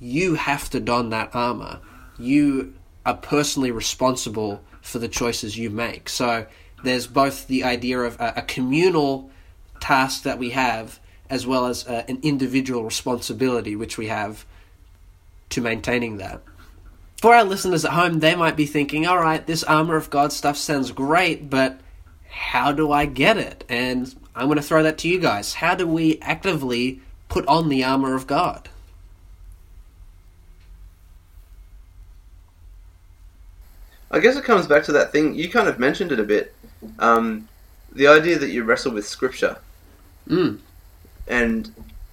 You 0.00 0.34
have 0.34 0.70
to 0.70 0.80
don 0.80 1.10
that 1.10 1.30
armor. 1.34 1.80
You 2.18 2.74
are 3.04 3.14
personally 3.14 3.70
responsible 3.70 4.62
for 4.80 4.98
the 4.98 5.08
choices 5.08 5.58
you 5.58 5.68
make. 5.68 6.08
So 6.08 6.46
there's 6.84 7.06
both 7.06 7.46
the 7.46 7.64
idea 7.64 8.00
of 8.00 8.20
a, 8.20 8.34
a 8.36 8.42
communal 8.42 9.30
task 9.80 10.22
that 10.22 10.38
we 10.38 10.50
have, 10.50 11.00
as 11.28 11.46
well 11.46 11.66
as 11.66 11.86
uh, 11.86 12.04
an 12.08 12.18
individual 12.22 12.84
responsibility 12.84 13.74
which 13.74 13.98
we 13.98 14.06
have 14.06 14.46
to 15.50 15.60
maintaining 15.60 16.18
that. 16.18 16.40
For 17.20 17.34
our 17.34 17.44
listeners 17.44 17.84
at 17.84 17.92
home, 17.92 18.20
they 18.20 18.34
might 18.34 18.56
be 18.56 18.66
thinking, 18.66 19.06
all 19.06 19.18
right, 19.18 19.44
this 19.46 19.64
armor 19.64 19.96
of 19.96 20.10
God 20.10 20.32
stuff 20.32 20.56
sounds 20.56 20.92
great, 20.92 21.48
but 21.48 21.80
how 22.36 22.70
do 22.70 22.92
I 22.92 23.06
get 23.06 23.38
it? 23.38 23.64
And 23.68 24.14
I'm 24.34 24.46
going 24.46 24.56
to 24.56 24.62
throw 24.62 24.82
that 24.82 24.98
to 24.98 25.08
you 25.08 25.18
guys. 25.18 25.54
How 25.54 25.74
do 25.74 25.86
we 25.86 26.18
actively 26.20 27.00
put 27.28 27.46
on 27.46 27.68
the 27.68 27.82
armor 27.82 28.14
of 28.14 28.26
God? 28.26 28.68
I 34.10 34.20
guess 34.20 34.36
it 34.36 34.44
comes 34.44 34.66
back 34.66 34.84
to 34.84 34.92
that 34.92 35.10
thing 35.12 35.34
you 35.34 35.48
kind 35.48 35.68
of 35.68 35.78
mentioned 35.78 36.12
it 36.12 36.20
a 36.20 36.24
bit. 36.24 36.54
Um, 36.98 37.48
the 37.92 38.06
idea 38.06 38.38
that 38.38 38.50
you 38.50 38.62
wrestle 38.64 38.92
with 38.92 39.06
scripture, 39.06 39.56
Mm. 40.28 40.58
and 41.26 41.72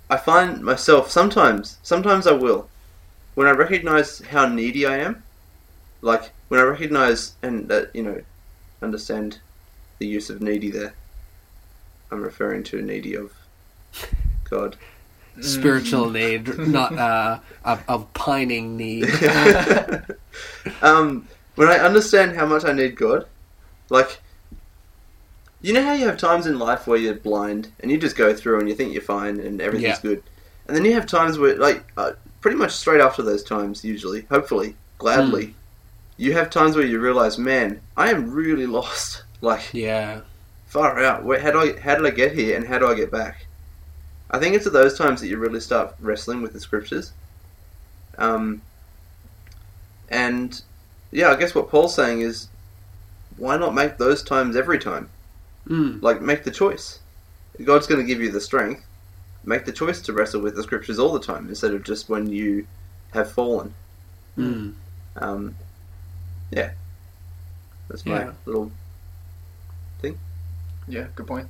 I 0.10 0.18
find 0.18 0.62
myself 0.64 1.12
sometimes, 1.12 1.78
sometimes 1.84 2.28
I 2.28 2.32
will, 2.32 2.70
when 3.36 3.48
I 3.48 3.52
recognize 3.52 4.20
how 4.20 4.48
needy 4.48 4.86
I 4.86 4.98
am, 4.98 5.24
like 6.02 6.32
when 6.48 6.60
I 6.60 6.64
recognize 6.64 7.34
and 7.42 7.68
that 7.70 7.96
you 7.96 8.04
know, 8.04 8.22
understand 8.82 9.40
the 10.04 10.10
use 10.10 10.30
of 10.30 10.42
needy 10.42 10.70
there. 10.70 10.94
I'm 12.12 12.22
referring 12.22 12.64
to 12.66 12.82
needy 12.82 13.16
of 13.16 13.32
God. 14.50 14.76
Spiritual 15.42 16.10
need, 16.10 16.58
not 16.60 16.92
uh, 16.92 17.40
a, 17.64 17.80
a 17.88 18.00
pining 18.14 18.76
need. 18.76 19.06
um, 20.82 21.26
when 21.56 21.70
I 21.70 21.78
understand 21.78 22.36
how 22.36 22.46
much 22.46 22.66
I 22.66 22.74
need 22.74 22.98
God, 22.98 23.26
like, 23.90 24.20
you 25.62 25.72
know 25.72 25.82
how 25.82 25.94
you 25.94 26.06
have 26.06 26.18
times 26.18 26.48
in 26.48 26.60
life 26.60 26.86
where 26.86 26.98
you're 27.00 27.16
blind 27.16 27.72
and 27.80 27.90
you 27.90 27.98
just 27.98 28.18
go 28.18 28.34
through 28.34 28.60
and 28.60 28.68
you 28.68 28.76
think 28.76 28.92
you're 28.92 29.02
fine 29.02 29.40
and 29.40 29.62
everything's 29.62 30.04
Yeah. 30.04 30.10
good, 30.10 30.24
and 30.68 30.76
then 30.76 30.84
you 30.84 30.94
have 30.96 31.06
times 31.08 31.40
where, 31.40 31.56
like, 31.56 31.82
uh, 31.96 32.12
pretty 32.42 32.58
much 32.58 32.74
straight 32.74 33.00
after 33.00 33.22
those 33.24 33.42
times, 33.44 33.86
usually, 33.86 34.24
hopefully, 34.30 34.76
gladly, 34.98 35.56
you 36.18 36.34
have 36.34 36.50
times 36.50 36.76
where 36.76 36.86
you 36.86 37.00
realize, 37.00 37.38
man, 37.38 37.80
I 37.96 38.10
am 38.12 38.32
really 38.32 38.66
lost. 38.78 39.24
Like 39.44 39.74
Yeah. 39.74 40.22
far 40.68 41.00
out. 41.00 41.26
Where, 41.26 41.40
how 41.40 41.52
do 41.52 41.60
I 41.60 41.80
how 41.80 41.96
did 41.96 42.06
I 42.06 42.12
get 42.12 42.32
here, 42.32 42.56
and 42.56 42.66
how 42.66 42.80
do 42.80 42.88
I 42.88 42.96
get 42.96 43.12
back? 43.12 43.46
I 44.32 44.40
think 44.40 44.56
it's 44.56 44.66
at 44.66 44.74
those 44.74 44.98
times 44.98 45.20
that 45.20 45.28
you 45.28 45.38
really 45.38 45.60
start 45.60 45.94
wrestling 46.00 46.42
with 46.42 46.54
the 46.54 46.60
scriptures. 46.62 47.12
Um, 48.18 48.62
and 50.10 50.60
yeah, 51.12 51.30
I 51.30 51.36
guess 51.36 51.54
what 51.54 51.70
Paul's 51.70 51.94
saying 51.94 52.22
is, 52.22 52.48
why 53.38 53.58
not 53.58 53.76
make 53.76 53.98
those 53.98 54.24
times 54.24 54.56
every 54.56 54.80
time? 54.80 55.10
Mm. 55.68 56.02
Like, 56.02 56.22
make 56.22 56.44
the 56.46 56.52
choice. 56.52 57.00
God's 57.64 57.86
going 57.86 58.02
to 58.02 58.08
give 58.08 58.22
you 58.22 58.32
the 58.32 58.42
strength. 58.42 58.86
Make 59.44 59.66
the 59.66 59.72
choice 59.72 60.02
to 60.04 60.14
wrestle 60.14 60.42
with 60.42 60.56
the 60.56 60.64
scriptures 60.64 61.00
all 61.00 61.12
the 61.14 61.20
time 61.20 61.50
instead 61.50 61.74
of 61.74 61.84
just 61.84 62.10
when 62.10 62.32
you 62.32 62.66
have 63.12 63.32
fallen. 63.32 63.74
Mm. 64.38 64.74
Um, 65.18 65.56
yeah, 66.50 66.72
that's 67.90 68.06
my 68.06 68.22
Yeah. 68.22 68.32
little. 68.46 68.72
Yeah, 70.88 71.08
good 71.16 71.28
point. 71.28 71.48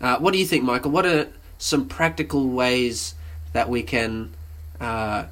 Uh, 0.00 0.18
what 0.18 0.32
do 0.32 0.38
you 0.38 0.46
think, 0.46 0.64
Michael? 0.64 0.90
What 0.90 1.06
are 1.06 1.28
some 1.58 1.86
practical 1.86 2.48
ways 2.48 3.14
that 3.52 3.68
we 3.68 3.82
can 3.82 4.34
uh, 4.80 5.26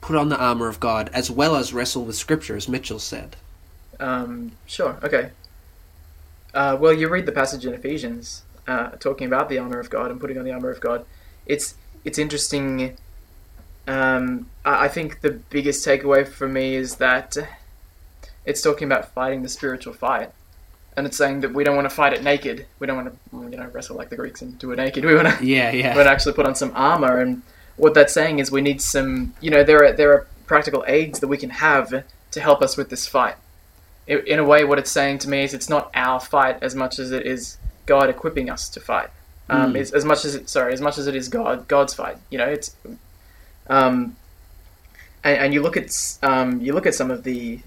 put 0.00 0.16
on 0.16 0.28
the 0.28 0.36
armor 0.36 0.68
of 0.68 0.80
God 0.80 1.10
as 1.12 1.30
well 1.30 1.54
as 1.56 1.72
wrestle 1.72 2.04
with 2.04 2.16
Scripture, 2.16 2.56
as 2.56 2.68
Mitchell 2.68 2.98
said? 2.98 3.36
Um, 4.00 4.52
sure. 4.66 4.98
Okay. 5.02 5.30
Uh, 6.54 6.76
well, 6.80 6.92
you 6.92 7.08
read 7.08 7.26
the 7.26 7.32
passage 7.32 7.64
in 7.64 7.74
Ephesians 7.74 8.42
uh, 8.66 8.90
talking 8.90 9.26
about 9.26 9.48
the 9.48 9.58
armor 9.58 9.78
of 9.78 9.90
God 9.90 10.10
and 10.10 10.20
putting 10.20 10.38
on 10.38 10.44
the 10.44 10.52
armor 10.52 10.70
of 10.70 10.80
God. 10.80 11.04
It's 11.46 11.74
it's 12.04 12.18
interesting. 12.18 12.96
Um, 13.86 14.48
I, 14.64 14.84
I 14.84 14.88
think 14.88 15.20
the 15.20 15.30
biggest 15.30 15.86
takeaway 15.86 16.26
for 16.26 16.48
me 16.48 16.74
is 16.74 16.96
that 16.96 17.36
it's 18.44 18.62
talking 18.62 18.86
about 18.86 19.12
fighting 19.12 19.42
the 19.42 19.48
spiritual 19.48 19.92
fight, 19.92 20.32
and 20.98 21.06
it's 21.06 21.16
saying 21.16 21.40
that 21.42 21.54
we 21.54 21.64
don't 21.64 21.76
want 21.76 21.88
to 21.88 21.94
fight 21.94 22.12
it 22.12 22.22
naked. 22.22 22.66
We 22.80 22.86
don't 22.86 22.96
want 22.96 23.08
to, 23.32 23.50
you 23.50 23.56
know, 23.56 23.66
wrestle 23.72 23.96
like 23.96 24.10
the 24.10 24.16
Greeks 24.16 24.42
and 24.42 24.58
do 24.58 24.70
it 24.72 24.76
naked. 24.76 25.04
We 25.08 25.14
want 25.14 25.28
to 25.38 25.44
Yeah, 25.44 25.70
yeah. 25.70 25.94
but 25.94 26.06
actually 26.06 26.34
put 26.34 26.44
on 26.46 26.54
some 26.54 26.72
armor. 26.74 27.20
And 27.20 27.42
what 27.76 27.94
that's 27.94 28.12
saying 28.12 28.38
is 28.40 28.50
we 28.50 28.60
need 28.60 28.82
some, 28.82 29.34
you 29.40 29.50
know, 29.50 29.62
there 29.64 29.84
are 29.84 29.92
there 29.92 30.12
are 30.12 30.26
practical 30.46 30.84
aids 30.86 31.20
that 31.20 31.28
we 31.28 31.38
can 31.38 31.50
have 31.50 32.04
to 32.32 32.40
help 32.40 32.60
us 32.62 32.76
with 32.76 32.90
this 32.90 33.06
fight. 33.06 33.36
In, 34.06 34.18
in 34.26 34.38
a 34.38 34.44
way, 34.44 34.64
what 34.64 34.78
it's 34.78 34.90
saying 34.90 35.18
to 35.20 35.28
me 35.28 35.44
is 35.44 35.54
it's 35.54 35.68
not 35.68 35.90
our 35.94 36.18
fight 36.20 36.56
as 36.62 36.74
much 36.74 36.98
as 36.98 37.10
it 37.12 37.24
is 37.26 37.56
God 37.86 38.10
equipping 38.10 38.50
us 38.50 38.68
to 38.70 38.80
fight. 38.80 39.08
Um, 39.50 39.72
Mm. 39.74 39.92
as 39.94 40.04
much 40.04 40.24
as 40.26 40.34
it, 40.34 40.48
sorry, 40.50 40.72
as 40.74 40.80
much 40.80 40.98
as 40.98 41.06
it 41.06 41.14
is 41.14 41.28
God 41.28 41.68
God's 41.68 41.94
fight. 41.94 42.18
You 42.30 42.38
know, 42.38 42.48
it's 42.56 42.74
um, 43.68 44.16
and, 45.24 45.36
and 45.38 45.54
you 45.54 45.62
look 45.62 45.76
at 45.76 45.90
um, 46.22 46.60
you 46.60 46.72
look 46.74 46.86
at 46.86 46.94
some 46.94 47.10
of 47.10 47.22
the 47.24 47.60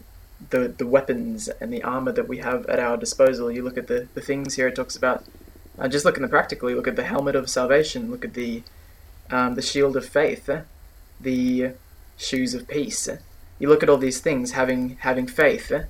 the 0.50 0.68
the 0.68 0.88
weapons 0.88 1.48
and 1.60 1.72
the 1.72 1.84
armor 1.84 2.12
that 2.12 2.28
we 2.28 2.40
have 2.40 2.66
at 2.68 2.80
our 2.80 2.98
disposal. 2.98 3.52
You 3.52 3.64
look 3.64 3.78
at 3.78 3.88
the 3.88 4.08
the 4.14 4.22
things 4.22 4.56
here. 4.56 4.68
It 4.68 4.76
talks 4.76 4.96
about 4.96 5.24
uh, 5.80 5.88
just 5.88 6.06
look 6.06 6.20
at 6.20 6.30
practically. 6.30 6.76
Look 6.76 6.88
at 6.88 6.96
the 6.96 7.04
helmet 7.04 7.36
of 7.36 7.50
salvation. 7.50 8.12
Look 8.12 8.26
at 8.26 8.34
the 8.34 8.64
um, 9.30 9.56
the 9.56 9.62
shield 9.62 9.96
of 9.96 10.06
faith, 10.06 10.50
uh, 10.50 10.62
the 11.20 11.72
shoes 12.18 12.54
of 12.54 12.68
peace. 12.68 13.08
You 13.60 13.70
look 13.70 13.84
at 13.84 13.90
all 13.90 13.98
these 13.98 14.20
things, 14.20 14.52
having 14.52 14.98
having 15.02 15.28
faith, 15.28 15.72
uh, 15.72 15.84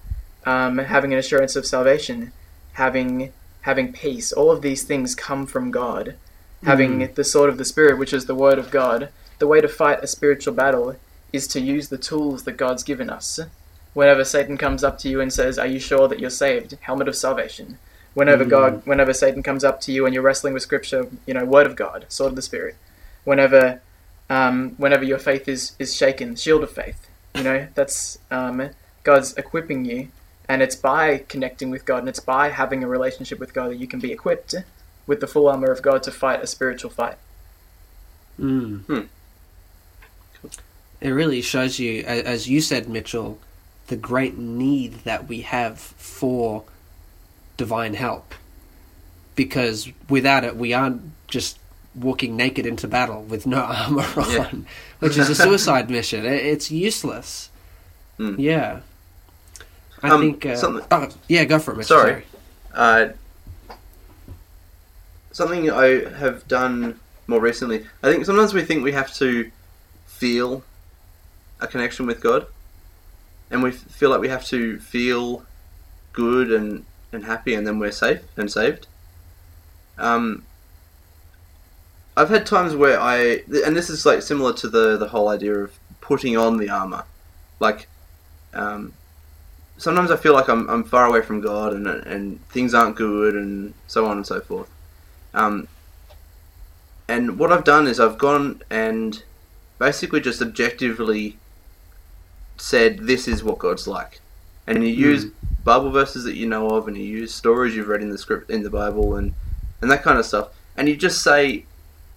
um, 0.50 0.78
having 0.78 1.14
an 1.14 1.20
assurance 1.20 1.56
of 1.56 1.66
salvation, 1.66 2.32
having 2.74 3.32
having 3.62 3.94
peace. 3.94 4.32
All 4.32 4.52
of 4.52 4.62
these 4.62 4.84
things 4.84 5.16
come 5.16 5.46
from 5.46 5.72
God. 5.72 6.16
Having 6.64 7.14
the 7.16 7.24
sword 7.24 7.50
of 7.50 7.58
the 7.58 7.66
Spirit, 7.66 7.98
which 7.98 8.14
is 8.14 8.28
the 8.28 8.36
word 8.36 8.60
of 8.60 8.70
God. 8.70 9.10
The 9.40 9.48
way 9.48 9.62
to 9.62 9.68
fight 9.68 10.04
a 10.04 10.08
spiritual 10.08 10.54
battle 10.54 10.96
is 11.34 11.48
to 11.48 11.60
use 11.60 11.90
the 11.90 11.98
tools 11.98 12.44
that 12.44 12.58
God's 12.58 12.84
given 12.84 13.10
us. 13.10 13.40
Whenever 13.94 14.24
Satan 14.24 14.58
comes 14.58 14.84
up 14.84 14.98
to 15.00 15.10
you 15.10 15.20
and 15.20 15.32
says, 15.34 15.60
"Are 15.60 15.68
you 15.68 15.80
sure 15.80 16.08
that 16.08 16.20
you're 16.20 16.30
saved?" 16.30 16.78
Helmet 16.82 17.08
of 17.08 17.16
salvation. 17.16 17.78
Whenever 18.14 18.44
Mm. 18.46 18.50
God, 18.50 18.82
whenever 18.86 19.14
Satan 19.14 19.42
comes 19.44 19.64
up 19.64 19.80
to 19.82 19.92
you 19.92 20.06
and 20.06 20.14
you're 20.14 20.24
wrestling 20.24 20.54
with 20.54 20.64
Scripture, 20.64 21.08
you 21.26 21.34
know, 21.34 21.46
Word 21.46 21.66
of 21.66 21.76
God, 21.76 22.06
Sword 22.10 22.32
of 22.32 22.36
the 22.36 22.42
Spirit. 22.42 22.76
Whenever, 23.24 23.82
um, 24.30 24.72
whenever 24.78 25.04
your 25.04 25.20
faith 25.20 25.48
is 25.48 25.74
is 25.80 25.96
shaken, 25.96 26.36
Shield 26.36 26.64
of 26.64 26.72
faith. 26.72 27.08
You 27.36 27.44
know, 27.44 27.68
that's 27.76 28.18
um, 28.30 28.70
God's 29.04 29.34
equipping 29.38 29.86
you, 29.86 30.10
and 30.50 30.62
it's 30.62 30.76
by 30.76 31.24
connecting 31.30 31.70
with 31.70 31.86
God 31.86 32.00
and 32.00 32.10
it's 32.10 32.20
by 32.20 32.50
having 32.50 32.84
a 32.84 32.88
relationship 32.88 33.40
with 33.40 33.54
God 33.54 33.72
that 33.72 33.78
you 33.78 33.88
can 33.88 34.00
be 34.00 34.12
equipped 34.12 34.54
with 35.08 35.22
the 35.22 35.28
full 35.28 35.48
armor 35.48 35.72
of 35.72 35.82
God 35.82 36.04
to 36.04 36.12
fight 36.12 36.44
a 36.44 36.48
spiritual 36.48 36.92
fight. 36.92 37.18
Mm. 38.40 38.82
Hmm. 38.86 39.02
It 41.00 41.10
really 41.10 41.42
shows 41.42 41.80
you, 41.80 42.04
as 42.04 42.48
you 42.48 42.62
said, 42.62 42.88
Mitchell, 42.90 43.40
the 43.92 43.98
great 43.98 44.38
need 44.38 44.94
that 45.04 45.28
we 45.28 45.42
have 45.42 45.78
for 45.78 46.64
divine 47.58 47.94
help. 47.94 48.34
Because 49.36 49.90
without 50.10 50.46
it, 50.46 50.56
we 50.56 50.72
aren't 50.74 51.02
just 51.28 51.60
walking 51.94 52.38
naked 52.38 52.66
into 52.66 52.88
battle 52.88 53.22
with 53.24 53.46
no 53.46 53.58
armor 53.60 54.08
on, 54.16 54.32
Yeah. 54.32 54.52
which 55.00 55.18
is 55.18 55.30
a 55.30 55.36
suicide 55.46 55.90
mission. 55.90 56.26
It's 56.26 56.72
useless. 56.72 57.50
Hmm. 58.16 58.36
Yeah. 58.40 58.80
I 60.02 60.10
Um, 60.10 60.22
think. 60.22 60.46
Uh, 60.46 60.56
something- 60.56 60.86
oh, 60.90 61.10
yeah, 61.28 61.44
go 61.44 61.60
for 61.60 61.74
it, 61.74 61.78
Mitchell. 61.80 61.98
Sorry. 62.00 62.24
Uh, 62.74 63.10
something 65.34 65.70
I 65.70 66.10
have 66.16 66.48
done 66.48 66.98
more 67.28 67.42
recently. 67.42 67.86
I 68.04 68.10
think 68.10 68.26
sometimes 68.26 68.54
we 68.54 68.64
think 68.64 68.86
we 68.86 68.94
have 68.94 69.14
to 69.16 69.52
feel 70.08 70.64
a 71.60 71.68
connection 71.68 72.06
with 72.06 72.22
God, 72.22 72.48
and 73.52 73.62
we 73.62 73.72
feel 73.72 74.10
like 74.10 74.22
we 74.22 74.30
have 74.30 74.46
to 74.46 74.80
feel 74.80 75.44
good 76.14 76.52
and, 76.52 76.86
and 77.12 77.26
happy, 77.26 77.54
and 77.54 77.68
then 77.68 77.78
we're 77.78 77.92
safe 77.92 78.22
and 78.38 78.52
saved. 78.52 78.88
Um, 79.98 80.44
I've 82.18 82.30
had 82.30 82.46
times 82.46 82.76
where 82.76 83.00
I, 83.00 83.44
and 83.66 83.76
this 83.76 83.90
is 83.90 84.06
like 84.06 84.22
similar 84.22 84.54
to 84.54 84.68
the 84.68 84.98
the 84.98 85.10
whole 85.10 85.30
idea 85.30 85.54
of 85.54 85.78
putting 86.00 86.38
on 86.38 86.58
the 86.58 86.70
armor, 86.70 87.04
like. 87.60 87.88
Um, 88.54 88.94
sometimes 89.82 90.12
I 90.12 90.16
feel 90.16 90.34
like 90.34 90.48
I'm, 90.48 90.70
I'm 90.70 90.84
far 90.84 91.06
away 91.06 91.22
from 91.22 91.42
God 91.42 91.74
and 91.74 91.88
and 91.88 92.48
things 92.50 92.74
aren't 92.74 92.96
good 92.96 93.36
and 93.36 93.74
so 93.88 94.06
on 94.06 94.18
and 94.18 94.28
so 94.28 94.40
forth. 94.40 94.70
Um, 95.34 95.68
and 97.08 97.40
what 97.40 97.52
I've 97.52 97.64
done 97.64 97.88
is 97.88 98.00
I've 98.00 98.18
gone 98.18 98.62
and 98.70 99.24
basically 99.80 100.22
just 100.22 100.42
objectively 100.42 101.38
said 102.62 103.00
this 103.00 103.28
is 103.28 103.44
what 103.44 103.60
God's 103.60 103.88
like, 103.88 104.20
and 104.68 104.84
you 104.84 104.94
use 104.94 105.26
Bible 105.64 105.92
verses 105.92 106.24
that 106.24 106.36
you 106.36 106.48
know 106.48 106.70
of, 106.70 106.88
and 106.88 106.98
you 106.98 107.04
use 107.04 107.34
stories 107.34 107.76
you've 107.76 107.88
read 107.88 108.02
in 108.02 108.10
the 108.10 108.18
script 108.18 108.50
in 108.50 108.64
the 108.64 108.70
Bible, 108.70 109.16
and 109.16 109.34
and 109.82 109.90
that 109.92 110.04
kind 110.04 110.20
of 110.20 110.26
stuff, 110.26 110.50
and 110.78 110.88
you 110.88 110.96
just 110.96 111.22
say 111.22 111.66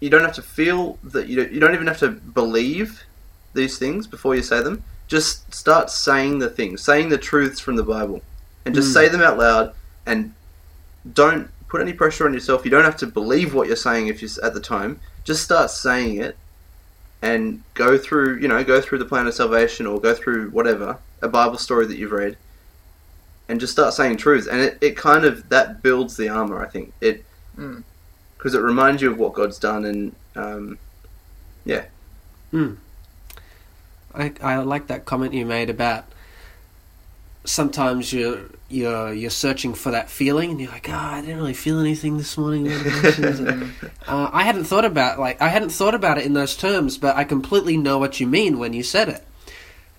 you 0.01 0.11
don't 0.11 0.23
have 0.23 0.35
to 0.35 0.43
feel 0.43 0.99
that 1.03 1.29
you 1.29 1.37
don't, 1.37 1.53
you 1.53 1.61
don't 1.61 1.75
even 1.75 1.87
have 1.87 1.99
to 1.99 2.11
believe 2.11 3.05
these 3.55 3.79
things 3.79 4.07
before 4.07 4.35
you 4.35 4.43
say 4.43 4.61
them 4.63 4.83
just 5.07 5.53
start 5.55 5.91
saying 5.91 6.39
the 6.39 6.49
things, 6.49 6.83
saying 6.83 7.09
the 7.09 7.19
truths 7.19 7.61
from 7.61 7.77
the 7.77 7.83
Bible, 7.83 8.23
and 8.65 8.75
just 8.75 8.91
Mm. 8.91 8.95
say 8.95 9.09
them 9.09 9.23
out 9.23 9.39
loud. 9.39 9.73
And 10.07 10.35
don't 11.13 11.51
put 11.69 11.81
any 11.81 11.93
pressure 11.93 12.27
on 12.27 12.35
yourself. 12.35 12.65
You 12.65 12.71
don't 12.71 12.85
have 12.85 12.97
to 12.99 13.07
believe 13.07 13.55
what 13.55 13.67
you're 13.67 13.77
saying 13.77 14.09
if 14.09 14.23
you 14.23 14.29
at 14.43 14.55
the 14.55 14.61
time. 14.61 15.01
Just 15.25 15.43
start 15.43 15.71
saying 15.71 16.17
it, 16.17 16.37
and 17.25 17.63
go 17.73 17.97
through, 17.97 18.39
you 18.39 18.49
know, 18.49 18.63
go 18.63 18.83
through 18.83 18.99
the 18.99 19.05
plan 19.07 19.27
of 19.27 19.33
salvation 19.33 19.87
or 19.87 19.99
go 19.99 20.15
through 20.15 20.51
whatever 20.51 20.99
a 21.23 21.29
Bible 21.29 21.57
story 21.57 21.87
that 21.87 21.97
you've 21.97 22.13
read, 22.13 22.37
and 23.49 23.59
just 23.59 23.73
start 23.73 23.95
saying 23.95 24.19
truths. 24.19 24.47
And 24.47 24.61
it, 24.61 24.77
it 24.83 24.95
kind 24.95 25.25
of 25.25 25.49
that 25.49 25.83
builds 25.83 26.17
the 26.19 26.29
armor. 26.29 26.63
I 26.63 26.69
think 26.69 26.93
it 27.01 27.25
Mm. 27.57 27.85
because 28.37 28.55
it 28.55 28.61
reminds 28.61 29.01
you 29.01 29.11
of 29.13 29.17
what 29.17 29.33
God's 29.33 29.61
done, 29.61 29.85
and 29.85 30.15
um, 30.35 30.79
yeah, 31.65 31.85
I, 34.13 34.33
I 34.43 34.57
like 34.57 34.89
that 34.89 35.05
comment 35.05 35.33
you 35.35 35.47
made 35.47 35.71
about 35.71 36.05
sometimes 37.45 38.13
you're 38.13 38.41
you're 38.69 39.13
you're 39.13 39.31
searching 39.31 39.75
for 39.75 39.91
that 39.93 40.09
feeling 40.11 40.51
and 40.51 40.61
you're 40.61 40.71
like, 40.71 40.89
oh, 40.89 40.93
I 40.95 41.21
didn't 41.21 41.37
really 41.37 41.55
feel 41.55 41.79
anything 41.79 42.17
this 42.19 42.37
morning. 42.39 42.67
And, 42.73 43.73
uh, 44.09 44.31
I 44.33 44.43
hadn't 44.45 44.65
thought 44.65 44.85
about 44.85 45.19
like 45.19 45.41
I 45.41 45.49
hadn't 45.49 45.71
thought 45.71 45.95
about 45.95 46.19
it 46.19 46.25
in 46.27 46.33
those 46.35 46.57
terms, 46.57 46.99
but 46.99 47.17
I 47.17 47.25
completely 47.25 47.77
know 47.77 47.99
what 47.99 48.21
you 48.21 48.27
mean 48.27 48.59
when 48.59 48.73
you 48.73 48.83
said 48.83 49.09
it. 49.09 49.25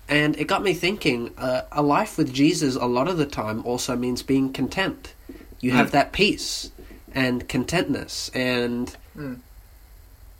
And 0.08 0.36
it 0.38 0.46
got 0.46 0.62
me 0.62 0.72
thinking. 0.74 1.32
Uh, 1.36 1.62
a 1.72 1.82
life 1.82 2.16
with 2.16 2.32
Jesus, 2.32 2.76
a 2.76 2.86
lot 2.86 3.08
of 3.08 3.16
the 3.18 3.26
time, 3.26 3.64
also 3.66 3.96
means 3.96 4.22
being 4.22 4.52
content. 4.52 5.14
You 5.60 5.72
have 5.72 5.88
Mm. 5.88 5.92
that 5.92 6.12
peace 6.12 6.70
and 7.12 7.48
contentness. 7.48 8.30
And 8.34 8.94
Mm. 9.16 9.38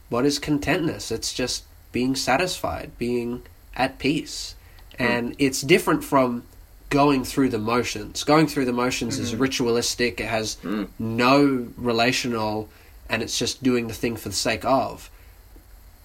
what 0.08 0.24
is 0.24 0.38
contentness? 0.38 1.10
It's 1.10 1.32
just 1.32 1.64
being 1.90 2.14
satisfied, 2.14 2.92
being 2.98 3.42
at 3.74 3.98
peace. 3.98 4.54
And 4.98 5.34
it's 5.38 5.62
different 5.62 6.04
from 6.04 6.44
going 6.90 7.24
through 7.24 7.48
the 7.48 7.58
motions. 7.58 8.24
Going 8.24 8.46
through 8.46 8.64
the 8.66 8.72
motions 8.72 9.18
is 9.18 9.34
ritualistic, 9.34 10.20
it 10.20 10.26
has 10.26 10.56
Mm. 10.62 10.88
no 10.98 11.68
relational, 11.76 12.68
and 13.08 13.22
it's 13.22 13.38
just 13.38 13.62
doing 13.62 13.88
the 13.88 13.94
thing 13.94 14.16
for 14.16 14.28
the 14.28 14.34
sake 14.34 14.64
of. 14.64 15.10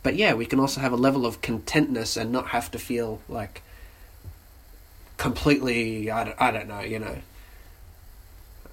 But 0.04 0.16
yeah, 0.16 0.34
we 0.34 0.46
can 0.48 0.60
also 0.60 0.82
have 0.82 0.92
a 0.92 0.98
level 0.98 1.26
of 1.26 1.42
contentness 1.42 2.18
and 2.18 2.32
not 2.32 2.48
have 2.48 2.72
to 2.72 2.80
feel 2.80 3.22
like 3.30 3.62
completely. 5.18 6.10
I 6.10 6.24
don't, 6.24 6.42
I 6.42 6.52
don't 6.52 6.68
know. 6.68 6.82
You 6.82 7.00
know. 7.00 7.18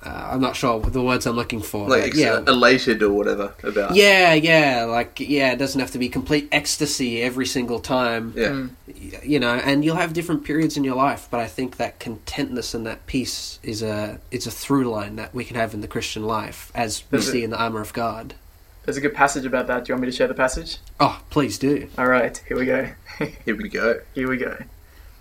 Uh, 0.05 0.29
I'm 0.33 0.41
not 0.41 0.55
sure 0.55 0.79
the 0.81 1.03
words 1.03 1.27
I'm 1.27 1.35
looking 1.35 1.61
for. 1.61 1.89
Like 1.89 2.03
but 2.03 2.09
ex- 2.09 2.19
yeah, 2.19 2.39
elated 2.47 3.03
or 3.03 3.13
whatever 3.13 3.53
about. 3.65 3.95
yeah, 3.97 4.33
yeah, 4.33 4.85
like 4.85 5.19
yeah, 5.19 5.53
it 5.53 5.57
doesn't 5.57 5.81
have 5.81 5.91
to 5.91 5.99
be 5.99 6.09
complete 6.09 6.49
ecstasy 6.53 7.21
every 7.23 7.47
single 7.47 7.81
time. 7.81 8.33
Yeah. 8.37 8.49
Mm. 8.49 8.71
You 9.25 9.41
know, 9.41 9.55
and 9.55 9.85
you'll 9.85 9.97
have 9.97 10.13
different 10.13 10.45
periods 10.45 10.77
in 10.77 10.85
your 10.85 10.95
life, 10.95 11.27
but 11.31 11.41
I 11.41 11.47
think 11.47 11.77
that 11.79 11.99
contentness 11.99 12.75
and 12.75 12.87
that 12.87 13.07
peace 13.07 13.59
is 13.63 13.83
a 13.83 14.21
it's 14.31 14.47
a 14.47 14.51
through 14.53 14.85
line 14.91 15.17
that 15.17 15.35
we 15.35 15.45
can 15.45 15.57
have 15.57 15.75
in 15.75 15.81
the 15.81 15.89
Christian 15.89 16.23
life, 16.25 16.71
as 16.75 17.03
we 17.11 17.19
Is 17.19 17.29
it- 17.29 17.33
see 17.33 17.45
in 17.45 17.51
the 17.51 17.59
armor 17.61 17.81
of 17.81 17.93
God. 17.93 18.35
There's 18.85 18.97
a 18.97 19.03
good 19.03 19.15
passage 19.15 19.45
about 19.45 19.67
that. 19.67 19.85
Do 19.85 19.91
you 19.91 19.95
want 19.97 20.03
me 20.03 20.11
to 20.11 20.17
share 20.17 20.29
the 20.29 20.33
passage? 20.35 20.79
Oh, 20.99 21.21
please 21.29 21.59
do 21.59 21.89
All 21.99 22.07
right, 22.07 22.41
here 22.49 22.57
we 22.57 22.65
go. 22.65 22.89
Here 23.45 23.55
we 23.57 23.69
go. 23.69 24.01
here 24.15 24.29
we 24.31 24.37
go. 24.39 24.57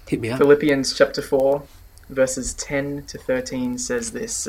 hit 0.07 0.21
me 0.21 0.29
up. 0.29 0.37
Philippians 0.37 0.93
chapter 0.95 1.21
4, 1.21 1.63
verses 2.09 2.53
10 2.53 3.03
to 3.07 3.17
13 3.17 3.77
says 3.77 4.11
this. 4.11 4.47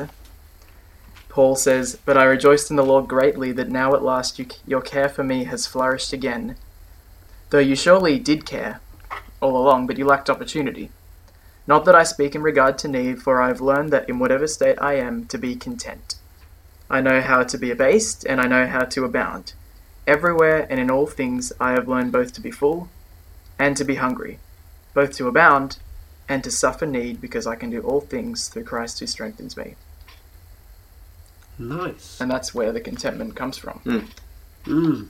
Paul 1.28 1.56
says, 1.56 1.98
But 2.04 2.16
I 2.16 2.24
rejoiced 2.24 2.70
in 2.70 2.76
the 2.76 2.84
Lord 2.84 3.06
greatly 3.06 3.52
that 3.52 3.68
now 3.68 3.94
at 3.94 4.02
last 4.02 4.38
you, 4.38 4.46
your 4.66 4.80
care 4.80 5.08
for 5.08 5.22
me 5.22 5.44
has 5.44 5.66
flourished 5.66 6.12
again. 6.12 6.56
Though 7.50 7.58
you 7.58 7.76
surely 7.76 8.18
did 8.18 8.44
care 8.46 8.80
all 9.40 9.56
along, 9.56 9.86
but 9.86 9.98
you 9.98 10.04
lacked 10.04 10.30
opportunity. 10.30 10.90
Not 11.66 11.84
that 11.84 11.94
I 11.94 12.02
speak 12.02 12.34
in 12.34 12.42
regard 12.42 12.78
to 12.78 12.88
need, 12.88 13.22
for 13.22 13.42
I 13.42 13.48
have 13.48 13.60
learned 13.60 13.92
that 13.92 14.08
in 14.08 14.18
whatever 14.18 14.46
state 14.46 14.78
I 14.80 14.94
am, 14.94 15.26
to 15.26 15.38
be 15.38 15.54
content. 15.54 16.16
I 16.90 17.02
know 17.02 17.20
how 17.20 17.42
to 17.42 17.58
be 17.58 17.70
abased, 17.70 18.24
and 18.24 18.40
I 18.40 18.46
know 18.46 18.66
how 18.66 18.84
to 18.84 19.04
abound. 19.04 19.52
Everywhere 20.06 20.66
and 20.70 20.80
in 20.80 20.90
all 20.90 21.06
things 21.06 21.52
I 21.60 21.72
have 21.72 21.86
learned 21.86 22.12
both 22.12 22.32
to 22.34 22.40
be 22.40 22.50
full 22.50 22.88
and 23.58 23.76
to 23.76 23.84
be 23.84 23.96
hungry, 23.96 24.38
both 24.94 25.14
to 25.16 25.28
abound 25.28 25.78
and 26.26 26.42
to 26.44 26.50
suffer 26.50 26.86
need, 26.86 27.20
because 27.20 27.46
I 27.46 27.56
can 27.56 27.68
do 27.68 27.82
all 27.82 28.00
things 28.00 28.48
through 28.48 28.64
Christ 28.64 29.00
who 29.00 29.06
strengthens 29.06 29.56
me. 29.56 29.74
Nice. 31.58 32.20
And 32.20 32.30
that's 32.30 32.54
where 32.54 32.72
the 32.72 32.80
contentment 32.80 33.34
comes 33.36 33.58
from. 33.58 34.08
Mm. 34.64 35.08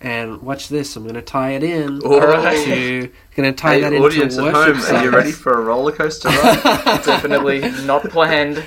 And 0.00 0.42
watch 0.42 0.68
this. 0.68 0.94
I'm 0.96 1.02
going 1.02 1.14
to 1.16 1.22
tie 1.22 1.50
it 1.52 1.62
in 1.64 2.00
Oh. 2.04 2.20
Alright. 2.20 2.64
to. 2.64 3.10
Going 3.36 3.52
to 3.54 3.56
tie 3.56 3.74
Hey, 3.74 3.80
that 3.82 3.92
into 3.92 4.04
audience 4.06 4.36
at 4.36 4.44
worship. 4.52 4.76
home, 4.84 4.96
are 4.96 5.04
you 5.04 5.10
ready 5.10 5.30
for 5.32 5.52
a 5.52 5.60
roller 5.62 5.92
coaster 5.92 6.28
ride? 6.28 6.60
Definitely 7.04 7.60
not 7.84 8.02
planned. 8.10 8.64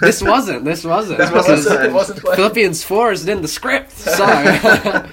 This 0.00 0.22
wasn't. 0.22 0.64
This 0.64 0.84
wasn't. 0.84 1.18
This 1.18 1.32
wasn't, 1.32 1.84
it 1.84 1.92
wasn't 1.92 2.20
planned. 2.20 2.36
Philippians 2.36 2.84
4 2.84 3.10
isn't 3.12 3.28
in 3.28 3.42
the 3.42 3.48
script. 3.48 3.90
So, 3.90 5.08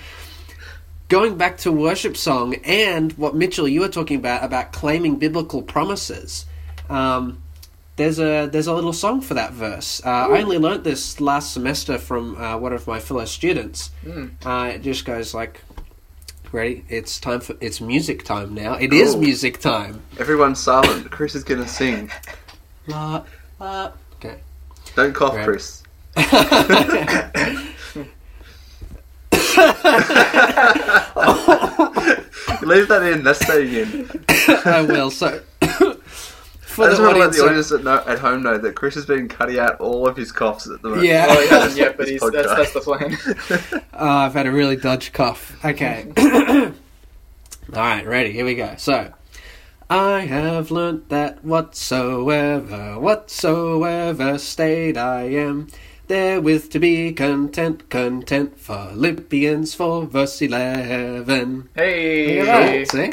going 1.09 1.35
back 1.37 1.57
to 1.59 1.71
worship 1.71 2.15
song 2.15 2.55
and 2.63 3.11
what 3.13 3.35
Mitchell 3.35 3.67
you 3.67 3.81
were 3.81 3.87
talking 3.89 4.17
about 4.17 4.43
about 4.43 4.71
claiming 4.71 5.15
biblical 5.17 5.63
promises. 5.63 6.45
Um, 6.89 7.41
there's 7.95 8.19
a 8.19 8.47
there's 8.51 8.67
a 8.67 8.73
little 8.73 8.93
song 8.93 9.21
for 9.21 9.35
that 9.35 9.53
verse. 9.53 10.01
Uh, 10.05 10.09
I 10.09 10.41
only 10.41 10.57
learnt 10.57 10.83
this 10.83 11.21
last 11.21 11.53
semester 11.53 11.97
from 11.97 12.35
uh, 12.37 12.57
one 12.57 12.73
of 12.73 12.87
my 12.87 12.99
fellow 12.99 13.25
students. 13.25 13.91
Mm. 14.03 14.31
Uh, 14.45 14.73
it 14.73 14.81
just 14.81 15.05
goes 15.05 15.33
like, 15.33 15.61
"Ready? 16.51 16.83
It's 16.89 17.19
time 17.19 17.39
for 17.39 17.55
it's 17.61 17.79
music 17.79 18.25
time 18.25 18.53
now. 18.53 18.73
It 18.73 18.91
is 18.93 19.13
Cool. 19.13 19.21
music 19.21 19.59
time." 19.59 20.01
Everyone's 20.19 20.59
silent. 20.59 21.09
Chris 21.11 21.35
is 21.35 21.43
gonna 21.43 21.67
sing. 21.67 22.11
La, 22.87 23.23
la. 23.59 23.91
Okay. 24.17 24.39
Don't 24.95 25.13
cough. 25.13 25.35
Chris. 25.43 25.81
Leave 32.61 32.87
that 32.87 33.03
in. 33.11 33.23
That's 33.23 33.39
staying 33.39 33.73
in. 33.73 34.09
I 34.65 34.81
will. 34.87 35.11
So, 35.11 35.41
for 36.75 36.85
I 36.85 36.89
just 36.89 36.97
the 36.97 37.03
want 37.03 37.15
to 37.15 37.19
let 37.19 37.27
audience, 37.29 37.37
the 37.37 37.45
audience 37.45 37.71
at, 37.71 37.83
know, 37.83 38.03
at 38.05 38.19
home 38.19 38.43
know 38.43 38.57
that 38.57 38.75
Chris 38.75 38.95
has 38.95 39.05
been 39.05 39.27
cutting 39.27 39.59
out 39.59 39.79
all 39.79 40.07
of 40.07 40.17
his 40.17 40.31
coughs 40.31 40.67
at 40.67 40.81
the 40.81 40.89
moment. 40.89 41.07
Yeah. 41.07 41.27
Oh, 41.29 41.41
he 41.41 41.47
hasn't 41.47 41.77
yet, 41.77 41.97
but 41.97 42.07
he's, 42.07 42.21
that's, 42.21 42.47
that's 42.47 42.73
the 42.73 42.81
plan. 42.81 43.17
Oh, 43.93 44.07
I've 44.09 44.33
had 44.33 44.45
a 44.45 44.51
really 44.51 44.75
dodgy 44.75 45.09
cough. 45.11 45.57
Okay. 45.63 46.05
All 46.17 46.71
right, 47.73 48.05
ready. 48.05 48.31
Here 48.31 48.43
we 48.45 48.55
go. 48.55 48.75
So, 48.77 49.13
I 49.89 50.21
have 50.21 50.69
learnt 50.69 51.09
that 51.09 51.43
whatsoever, 51.45 52.99
whatsoever 52.99 54.37
state 54.37 54.97
I 54.97 55.23
am, 55.23 55.67
therewith 56.07 56.69
to 56.71 56.79
be 56.79 57.13
content, 57.13 57.89
content. 57.89 58.59
Philippians 58.59 59.73
4, 59.75 60.05
verse 60.07 60.41
11. 60.41 61.55
Look 61.55 61.67
Hey! 61.75 62.39
at 62.39 62.45
that. 62.45 62.87
See? 62.89 63.11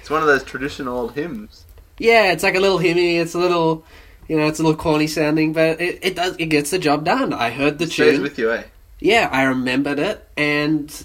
It's 0.00 0.10
one 0.10 0.20
of 0.22 0.26
those 0.26 0.42
traditional 0.42 0.98
old 0.98 1.12
hymns. 1.12 1.64
Yeah, 1.98 2.32
it's 2.32 2.42
like 2.42 2.54
a 2.54 2.60
little 2.60 2.78
hymny. 2.78 3.18
It's 3.18 3.34
a 3.34 3.38
little, 3.38 3.84
you 4.28 4.36
know, 4.36 4.46
it's 4.46 4.58
a 4.58 4.62
little 4.62 4.78
corny 4.78 5.06
sounding, 5.06 5.52
but 5.52 5.80
it, 5.80 5.98
it 6.02 6.16
does, 6.16 6.36
it 6.38 6.46
gets 6.46 6.70
the 6.70 6.78
job 6.78 7.04
done. 7.04 7.32
I 7.32 7.50
heard 7.50 7.78
the 7.78 7.86
Stays 7.86 8.14
tune. 8.14 8.22
with 8.22 8.38
you, 8.38 8.52
eh? 8.52 8.64
yeah, 9.00 9.28
I 9.32 9.42
remembered 9.44 9.98
it, 9.98 10.28
and 10.36 11.04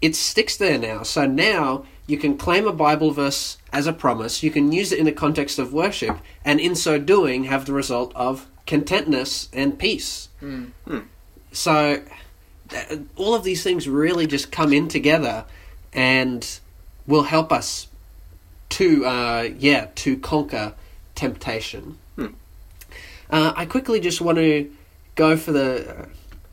it 0.00 0.16
sticks 0.16 0.56
there 0.56 0.78
now. 0.78 1.02
So 1.02 1.26
now 1.26 1.84
you 2.06 2.18
can 2.18 2.36
claim 2.36 2.66
a 2.66 2.72
Bible 2.72 3.10
verse 3.12 3.58
as 3.72 3.86
a 3.86 3.92
promise, 3.92 4.42
you 4.42 4.50
can 4.50 4.70
use 4.70 4.92
it 4.92 4.98
in 4.98 5.04
the 5.04 5.12
context 5.12 5.58
of 5.58 5.72
worship, 5.72 6.18
and 6.44 6.60
in 6.60 6.74
so 6.74 6.98
doing, 6.98 7.44
have 7.44 7.66
the 7.66 7.72
result 7.72 8.12
of 8.14 8.46
contentness 8.66 9.48
and 9.52 9.78
peace. 9.78 10.28
Mm. 10.40 10.72
So 11.52 12.02
all 13.16 13.34
of 13.34 13.44
these 13.44 13.62
things 13.62 13.88
really 13.88 14.26
just 14.26 14.52
come 14.52 14.72
in 14.72 14.88
together 14.88 15.44
and 15.92 16.60
will 17.06 17.24
help 17.24 17.52
us 17.52 17.88
to, 18.74 19.06
uh, 19.06 19.48
yeah, 19.58 19.88
to 19.94 20.16
conquer 20.16 20.74
temptation. 21.14 21.96
Hmm. 22.16 22.26
Uh, 23.30 23.52
I 23.54 23.66
quickly 23.66 24.00
just 24.00 24.20
want 24.20 24.38
to 24.38 24.70
go 25.14 25.36
for 25.36 25.52
the 25.52 26.08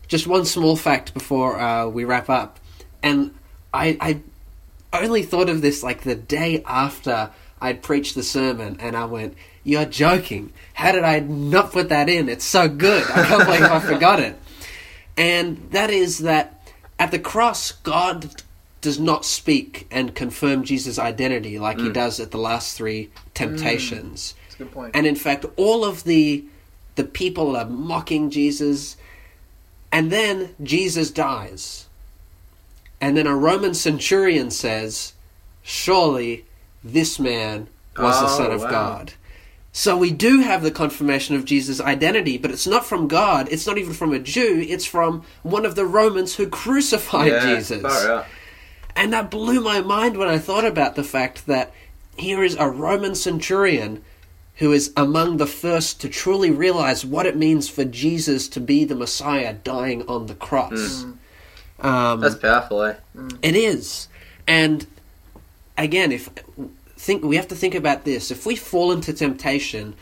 just 0.08 0.28
one 0.28 0.46
small 0.46 0.76
fact 0.76 1.14
before 1.14 1.60
uh, 1.60 1.88
we 1.88 2.04
wrap 2.04 2.30
up, 2.30 2.60
and 3.02 3.34
I, 3.74 3.98
I 4.00 5.02
only 5.02 5.24
thought 5.24 5.50
of 5.50 5.62
this 5.62 5.82
like 5.84 6.02
the 6.02 6.16
day 6.16 6.64
after 6.68 7.32
I'd 7.60 7.82
preached 7.82 8.14
the 8.14 8.24
sermon, 8.24 8.78
and 8.80 8.96
I 8.96 9.06
went, 9.06 9.36
"You're 9.64 9.86
joking! 9.86 10.54
How 10.74 10.92
did 10.92 11.04
I 11.04 11.22
not 11.22 11.72
put 11.72 11.90
that 11.90 12.08
in? 12.08 12.30
It's 12.30 12.46
so 12.46 12.68
good! 12.68 13.04
I 13.10 13.26
can't 13.26 13.46
believe 13.46 13.64
I 13.64 13.80
forgot 13.80 14.20
it." 14.20 14.38
And 15.18 15.72
that 15.72 15.90
is 15.90 16.20
that 16.20 16.72
at 17.00 17.10
the 17.10 17.20
cross, 17.20 17.72
God 17.72 18.44
does 18.82 19.00
not 19.00 19.24
speak 19.26 19.88
and 19.92 20.14
confirm 20.16 20.64
Jesus' 20.64 21.00
identity 21.00 21.60
like 21.60 21.80
he 21.80 21.90
mm. 21.90 21.94
does 21.94 22.20
at 22.20 22.32
the 22.32 22.38
last 22.38 22.76
three 22.76 23.10
temptations. 23.34 24.34
Mm. 24.34 24.44
That's 24.44 24.56
a 24.56 24.58
good 24.58 24.72
point. 24.72 24.96
And 24.96 25.06
in 25.06 25.16
fact, 25.16 25.46
all 25.56 25.86
of 25.86 26.04
the 26.04 26.46
the 26.96 27.04
people 27.06 27.56
are 27.56 27.66
mocking 27.66 28.30
Jesus, 28.30 28.98
and 29.92 30.12
then 30.12 30.56
Jesus 30.62 31.10
dies. 31.10 31.88
And 33.00 33.18
then 33.18 33.28
a 33.28 33.36
Roman 33.36 33.74
centurion 33.74 34.52
says, 34.52 35.14
Surely 35.64 36.46
this 36.84 37.20
man 37.20 37.68
was 37.98 38.20
the 38.20 38.28
Oh, 38.28 38.38
Son 38.38 38.52
of 38.52 38.62
wow. 38.62 38.70
God. 38.70 39.14
So 39.74 39.98
we 39.98 40.12
do 40.12 40.42
have 40.42 40.64
the 40.64 40.72
confirmation 40.72 41.36
of 41.36 41.46
Jesus' 41.46 41.80
identity, 41.80 42.38
but 42.38 42.52
it's 42.52 42.68
not 42.68 42.86
from 42.86 43.08
God, 43.08 43.48
it's 43.50 43.66
not 43.66 43.78
even 43.78 43.94
from 43.94 44.14
a 44.14 44.20
Jew, 44.20 44.66
it's 44.68 44.86
from 44.86 45.24
one 45.44 45.66
of 45.66 45.76
the 45.76 45.86
Romans 45.86 46.36
who 46.36 46.48
crucified 46.48 47.32
yeah, 47.32 47.56
Jesus. 47.56 47.82
far. 47.82 48.26
And 48.96 49.14
that 49.14 49.32
blew 49.32 49.62
my 49.62 49.82
mind 49.82 50.18
when 50.18 50.28
I 50.28 50.38
thought 50.38 50.66
about 50.66 50.96
the 50.96 51.04
fact 51.04 51.46
that 51.48 51.72
here 52.18 52.44
is 52.44 52.56
a 52.56 52.70
Roman 52.70 53.16
centurion 53.16 54.04
who 54.56 54.72
is 54.72 54.94
among 54.96 55.38
the 55.38 55.48
first 55.48 56.02
to 56.02 56.10
truly 56.10 56.52
realize 56.52 57.06
what 57.06 57.26
it 57.26 57.36
means 57.36 57.68
for 57.70 57.86
Jesus 57.86 58.48
to 58.50 58.60
be 58.60 58.84
the 58.84 58.96
Messiah 58.96 59.54
dying 59.54 60.08
on 60.08 60.28
the 60.28 60.36
cross. 60.36 61.06
Um, 61.80 62.20
That's 62.20 62.36
powerful, 62.36 62.84
eh? 62.84 62.96
it 63.42 63.56
is. 63.56 64.08
And 64.48 64.86
again, 65.78 66.12
if 66.12 66.30
think 67.02 67.24
we 67.24 67.36
have 67.36 67.48
to 67.48 67.56
think 67.56 67.74
about 67.74 68.06
this. 68.06 68.30
If 68.30 68.46
we 68.46 68.56
fall 68.56 68.92
into 68.92 69.12
temptation, 69.12 69.96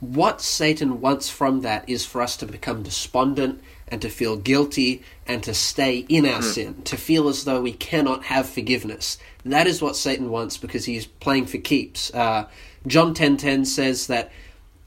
what 0.00 0.40
Satan 0.40 1.00
wants 1.00 1.28
from 1.28 1.60
that 1.60 1.88
is 1.88 2.04
for 2.04 2.20
us 2.20 2.36
to 2.38 2.46
become 2.46 2.82
despondent 2.82 3.62
and 3.86 4.02
to 4.02 4.08
feel 4.08 4.36
guilty 4.36 5.04
and 5.26 5.42
to 5.42 5.54
stay 5.54 5.98
in 6.08 6.26
our 6.26 6.42
sin, 6.42 6.82
to 6.82 6.96
feel 6.96 7.28
as 7.28 7.44
though 7.44 7.60
we 7.60 7.72
cannot 7.72 8.24
have 8.24 8.48
forgiveness. 8.48 9.18
That 9.44 9.66
is 9.66 9.82
what 9.82 9.96
Satan 9.96 10.30
wants 10.30 10.56
because 10.56 10.84
he's 10.84 11.06
playing 11.06 11.46
for 11.46 11.58
keeps. 11.58 12.12
Uh, 12.14 12.46
John 12.86 13.14
10:10 13.14 13.64
says 13.66 14.06
that 14.06 14.30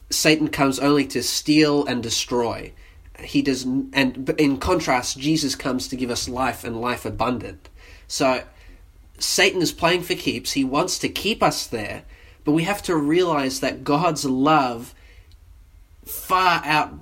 Satan 0.10 0.48
comes 0.48 0.80
only 0.80 1.06
to 1.08 1.22
steal 1.22 1.86
and 1.86 2.02
destroy. 2.02 2.72
He 3.20 3.42
does, 3.42 3.64
and 3.64 4.34
in 4.38 4.58
contrast, 4.58 5.20
Jesus 5.20 5.56
comes 5.56 5.88
to 5.90 5.96
give 5.96 6.10
us 6.10 6.30
life 6.30 6.64
and 6.64 6.80
life 6.80 7.06
abundant. 7.06 7.70
So 8.08 8.44
Satan 9.20 9.62
is 9.62 9.74
playing 9.74 10.04
for 10.04 10.16
keeps. 10.16 10.54
He 10.54 10.64
wants 10.64 10.98
to 11.00 11.10
keep 11.10 11.44
us 11.44 11.68
there, 11.68 12.04
but 12.46 12.54
we 12.54 12.64
have 12.64 12.82
to 12.84 12.96
realize 12.96 13.60
that 13.60 13.84
God's 13.84 14.24
love 14.26 14.94
far 16.06 16.62
out 16.66 16.94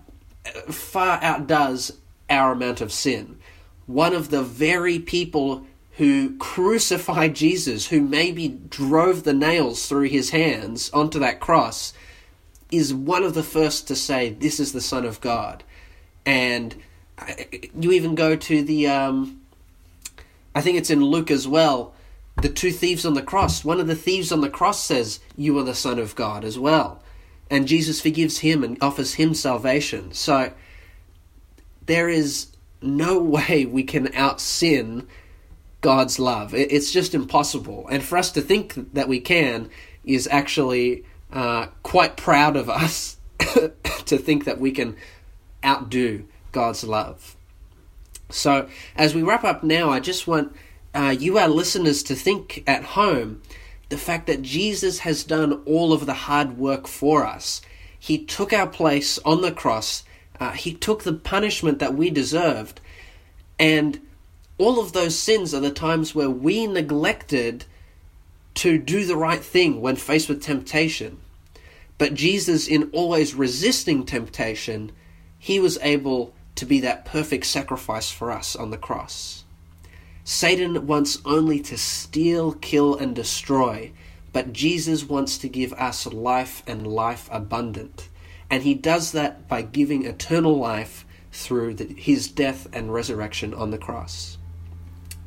far 0.69 1.19
outdoes 1.21 1.91
our 2.29 2.51
amount 2.51 2.81
of 2.81 2.91
sin. 2.91 3.37
One 3.85 4.13
of 4.13 4.29
the 4.29 4.43
very 4.43 4.99
people 4.99 5.65
who 5.93 6.37
crucified 6.37 7.35
Jesus, 7.35 7.87
who 7.87 8.01
maybe 8.01 8.47
drove 8.47 9.23
the 9.23 9.33
nails 9.33 9.87
through 9.87 10.09
his 10.09 10.31
hands 10.31 10.89
onto 10.91 11.19
that 11.19 11.39
cross, 11.39 11.93
is 12.71 12.93
one 12.93 13.23
of 13.23 13.33
the 13.33 13.43
first 13.43 13.87
to 13.87 13.95
say, 13.95 14.29
This 14.29 14.59
is 14.59 14.73
the 14.73 14.81
Son 14.81 15.05
of 15.05 15.21
God. 15.21 15.63
And 16.25 16.75
uh, 17.17 17.33
you 17.79 17.91
even 17.93 18.15
go 18.15 18.35
to 18.35 18.61
the, 18.61 18.87
um, 18.87 19.41
I 20.53 20.61
think 20.61 20.77
it's 20.77 20.89
in 20.89 21.03
Luke 21.03 21.31
as 21.31 21.47
well, 21.47 21.93
the 22.41 22.49
two 22.49 22.71
thieves 22.71 23.05
on 23.05 23.13
the 23.13 23.21
cross. 23.21 23.63
One 23.63 23.79
of 23.79 23.87
the 23.87 23.95
thieves 23.95 24.31
on 24.31 24.41
the 24.41 24.49
cross 24.49 24.83
says, 24.83 25.19
You 25.35 25.57
are 25.57 25.63
the 25.63 25.73
Son 25.73 25.97
of 25.97 26.15
God 26.15 26.43
as 26.43 26.59
well. 26.59 27.01
And 27.49 27.67
Jesus 27.67 28.01
forgives 28.01 28.39
him 28.39 28.63
and 28.63 28.77
offers 28.81 29.15
him 29.15 29.33
salvation. 29.33 30.13
So 30.13 30.51
there 31.87 32.07
is 32.07 32.47
no 32.81 33.19
way 33.37 33.65
we 33.65 33.83
can 33.83 34.13
out 34.13 34.39
sin 34.39 35.07
God's 35.81 36.19
love. 36.19 36.53
It's 36.53 36.91
just 36.91 37.13
impossible. 37.13 37.87
And 37.89 38.03
for 38.03 38.17
us 38.17 38.31
to 38.31 38.41
think 38.41 38.93
that 38.93 39.07
we 39.07 39.19
can 39.19 39.69
is 40.03 40.27
actually 40.31 41.03
uh, 41.31 41.67
quite 41.83 42.17
proud 42.17 42.55
of 42.55 42.69
us 42.69 43.17
to 43.39 44.17
think 44.17 44.45
that 44.45 44.59
we 44.59 44.71
can 44.71 44.95
outdo 45.63 46.25
God's 46.51 46.83
love. 46.83 47.35
So, 48.29 48.67
as 48.95 49.15
we 49.15 49.23
wrap 49.23 49.43
up 49.43 49.63
now, 49.63 49.89
I 49.89 49.99
just 49.99 50.27
want 50.27 50.53
uh, 50.93 51.15
you, 51.17 51.37
our 51.37 51.47
listeners, 51.47 52.03
to 52.03 52.15
think 52.15 52.63
at 52.67 52.83
home 52.83 53.41
the 53.89 53.97
fact 53.97 54.27
that 54.27 54.41
Jesus 54.41 54.99
has 54.99 55.23
done 55.23 55.61
all 55.65 55.93
of 55.93 56.05
the 56.05 56.13
hard 56.13 56.57
work 56.57 56.87
for 56.87 57.25
us. 57.25 57.61
He 57.97 58.25
took 58.25 58.51
our 58.51 58.67
place 58.67 59.17
on 59.19 59.41
the 59.41 59.51
cross, 59.51 60.03
uh, 60.39 60.51
He 60.51 60.73
took 60.73 61.03
the 61.03 61.13
punishment 61.13 61.79
that 61.79 61.95
we 61.95 62.09
deserved, 62.09 62.81
and 63.59 63.99
all 64.57 64.79
of 64.79 64.93
those 64.93 65.17
sins 65.17 65.53
are 65.53 65.59
the 65.59 65.71
times 65.71 66.15
where 66.15 66.29
we 66.29 66.67
neglected 66.67 67.65
to 68.55 68.77
do 68.77 69.05
the 69.05 69.17
right 69.17 69.43
thing 69.43 69.81
when 69.81 69.95
faced 69.95 70.29
with 70.29 70.41
temptation. 70.41 71.19
But 71.97 72.13
Jesus, 72.13 72.67
in 72.67 72.89
always 72.91 73.35
resisting 73.35 74.05
temptation, 74.05 74.91
he 75.37 75.59
was 75.59 75.77
able 75.81 76.33
to 76.55 76.65
be 76.65 76.79
that 76.81 77.05
perfect 77.05 77.45
sacrifice 77.45 78.09
for 78.09 78.31
us 78.31 78.55
on 78.55 78.71
the 78.71 78.77
cross. 78.77 79.43
Satan 80.23 80.87
wants 80.87 81.19
only 81.23 81.59
to 81.61 81.77
steal, 81.77 82.53
kill, 82.53 82.95
and 82.95 83.15
destroy, 83.15 83.91
but 84.33 84.53
Jesus 84.53 85.05
wants 85.07 85.37
to 85.37 85.47
give 85.47 85.71
us 85.73 86.05
life 86.05 86.63
and 86.67 86.85
life 86.85 87.29
abundant. 87.31 88.09
And 88.49 88.63
he 88.63 88.73
does 88.73 89.11
that 89.11 89.47
by 89.47 89.61
giving 89.61 90.05
eternal 90.05 90.57
life 90.57 91.05
through 91.31 91.75
the, 91.75 91.85
his 91.85 92.29
death 92.29 92.67
and 92.73 92.93
resurrection 92.93 93.53
on 93.53 93.71
the 93.71 93.77
cross. 93.77 94.37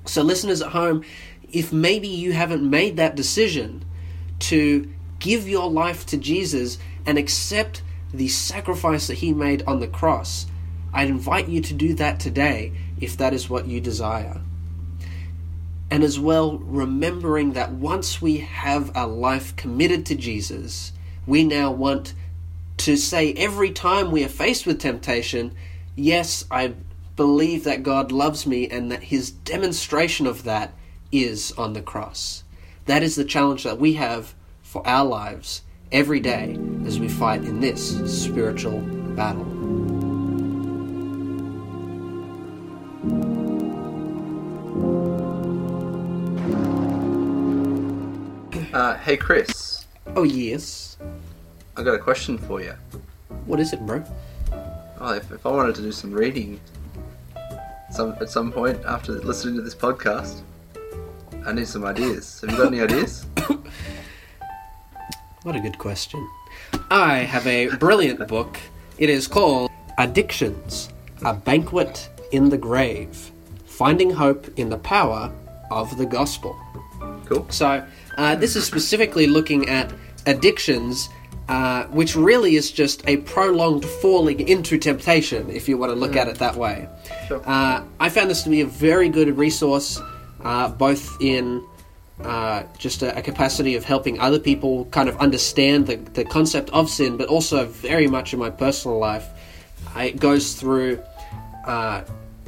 So, 0.06 0.22
listeners 0.22 0.62
at 0.62 0.72
home, 0.72 1.04
if 1.52 1.72
maybe 1.72 2.08
you 2.08 2.32
haven't 2.32 2.68
made 2.68 2.96
that 2.96 3.16
decision 3.16 3.84
to 4.40 4.90
give 5.18 5.48
your 5.48 5.70
life 5.70 6.06
to 6.06 6.16
Jesus 6.16 6.78
and 7.04 7.18
accept 7.18 7.82
the 8.12 8.28
sacrifice 8.28 9.06
that 9.06 9.18
he 9.18 9.32
made 9.32 9.62
on 9.62 9.80
the 9.80 9.88
cross, 9.88 10.46
I'd 10.92 11.08
invite 11.08 11.48
you 11.48 11.60
to 11.60 11.74
do 11.74 11.94
that 11.94 12.18
today 12.18 12.72
if 13.00 13.16
that 13.18 13.34
is 13.34 13.48
what 13.48 13.66
you 13.66 13.80
desire. 13.80 14.40
And 15.90 16.04
as 16.04 16.18
well, 16.18 16.58
remembering 16.58 17.52
that 17.52 17.72
once 17.72 18.22
we 18.22 18.38
have 18.38 18.92
a 18.94 19.06
life 19.06 19.56
committed 19.56 20.06
to 20.06 20.14
Jesus, 20.14 20.92
we 21.26 21.44
now 21.44 21.72
want 21.72 22.14
to 22.80 22.96
say 22.96 23.32
every 23.34 23.70
time 23.72 24.10
we 24.10 24.24
are 24.24 24.28
faced 24.28 24.66
with 24.66 24.80
temptation, 24.80 25.54
Yes, 25.96 26.46
I 26.50 26.74
believe 27.16 27.64
that 27.64 27.82
God 27.82 28.10
loves 28.10 28.46
me 28.46 28.68
and 28.68 28.90
that 28.90 29.02
his 29.02 29.30
demonstration 29.30 30.26
of 30.26 30.44
that 30.44 30.72
is 31.12 31.52
on 31.58 31.74
the 31.74 31.82
cross. 31.82 32.42
That 32.86 33.02
is 33.02 33.16
the 33.16 33.24
challenge 33.24 33.64
that 33.64 33.78
we 33.78 33.94
have 33.94 34.34
for 34.62 34.86
our 34.86 35.04
lives 35.04 35.60
every 35.92 36.20
day 36.20 36.56
as 36.86 36.98
we 36.98 37.08
fight 37.08 37.42
in 37.42 37.60
this 37.60 37.98
spiritual 38.10 38.80
battle. 39.14 39.44
Uh, 48.72 48.96
hey, 48.98 49.18
Chris. 49.18 49.84
Oh, 50.16 50.22
yes. 50.22 50.96
I 51.76 51.82
got 51.82 51.94
a 51.94 51.98
question 51.98 52.38
for 52.38 52.60
you. 52.60 52.74
What 53.46 53.60
is 53.60 53.72
it, 53.72 53.80
bro? 53.86 54.04
Oh, 55.00 55.14
if, 55.14 55.30
if 55.32 55.46
I 55.46 55.50
wanted 55.50 55.74
to 55.76 55.82
do 55.82 55.92
some 55.92 56.12
reading 56.12 56.60
some 57.90 58.16
at 58.20 58.30
some 58.30 58.52
point 58.52 58.84
after 58.84 59.12
listening 59.12 59.56
to 59.56 59.62
this 59.62 59.74
podcast, 59.74 60.42
I 61.44 61.52
need 61.52 61.66
some 61.66 61.84
ideas. 61.84 62.40
Have 62.40 62.50
you 62.50 62.56
got 62.56 62.66
any 62.68 62.80
ideas? 62.80 63.26
What 65.42 65.56
a 65.56 65.60
good 65.60 65.78
question. 65.78 66.28
I 66.90 67.20
have 67.20 67.46
a 67.46 67.74
brilliant 67.76 68.28
book. 68.28 68.58
It 68.98 69.08
is 69.08 69.26
called 69.26 69.70
Addictions 69.96 70.90
A 71.24 71.32
Banquet 71.32 72.10
in 72.30 72.50
the 72.50 72.58
Grave 72.58 73.30
Finding 73.64 74.10
Hope 74.10 74.46
in 74.58 74.68
the 74.68 74.76
Power 74.76 75.32
of 75.70 75.96
the 75.96 76.04
Gospel. 76.04 76.54
Cool. 77.24 77.46
So, 77.48 77.82
uh, 78.18 78.34
this 78.34 78.54
is 78.54 78.66
specifically 78.66 79.26
looking 79.26 79.70
at 79.70 79.90
addictions, 80.26 81.08
uh, 81.50 81.84
which 81.86 82.14
really 82.14 82.54
is 82.54 82.70
just 82.70 83.02
a 83.08 83.16
prolonged 83.16 83.84
falling 83.84 84.38
into 84.48 84.78
temptation, 84.78 85.50
if 85.50 85.68
you 85.68 85.76
want 85.76 85.90
to 85.90 85.98
look 85.98 86.14
at 86.14 86.28
it 86.28 86.36
that 86.38 86.54
way. 86.54 86.88
Sure. 87.26 87.42
Uh, 87.44 87.82
I 87.98 88.08
found 88.08 88.30
this 88.30 88.44
to 88.44 88.50
be 88.50 88.60
a 88.60 88.66
very 88.66 89.08
good 89.08 89.36
resource, 89.36 90.00
uh, 90.44 90.68
both 90.68 91.20
in 91.20 91.66
uh, 92.22 92.62
just 92.78 93.02
a, 93.02 93.18
a 93.18 93.22
capacity 93.22 93.74
of 93.74 93.82
helping 93.82 94.20
other 94.20 94.38
people 94.38 94.84
kind 94.92 95.08
of 95.08 95.16
understand 95.16 95.88
the, 95.88 95.96
the 95.96 96.24
concept 96.24 96.70
of 96.70 96.88
sin, 96.88 97.16
but 97.16 97.28
also 97.28 97.66
very 97.66 98.06
much 98.06 98.32
in 98.32 98.38
my 98.38 98.50
personal 98.50 99.00
life. 99.00 99.26
I, 99.92 100.04
it 100.04 100.20
goes 100.20 100.54
through 100.54 101.02
uh, 101.66 102.02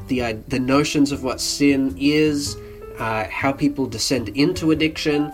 the 0.07 0.23
uh, 0.23 0.37
the 0.47 0.61
notions 0.61 1.11
of 1.11 1.25
what 1.25 1.41
sin 1.41 1.97
is, 1.99 2.57
uh, 3.01 3.25
how 3.25 3.51
people 3.51 3.87
descend 3.87 4.29
into 4.29 4.71
addiction, 4.71 5.33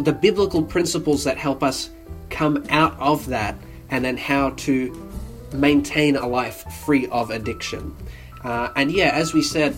the 0.00 0.12
biblical 0.12 0.62
principles 0.62 1.24
that 1.24 1.38
help 1.38 1.62
us 1.62 1.88
come 2.30 2.64
out 2.70 2.98
of 2.98 3.26
that, 3.26 3.56
and 3.90 4.04
then 4.04 4.16
how 4.16 4.50
to 4.50 5.10
maintain 5.52 6.16
a 6.16 6.26
life 6.26 6.64
free 6.84 7.06
of 7.08 7.30
addiction. 7.30 7.96
Uh, 8.44 8.70
and 8.76 8.92
yeah, 8.92 9.10
as 9.14 9.34
we 9.34 9.42
said, 9.42 9.76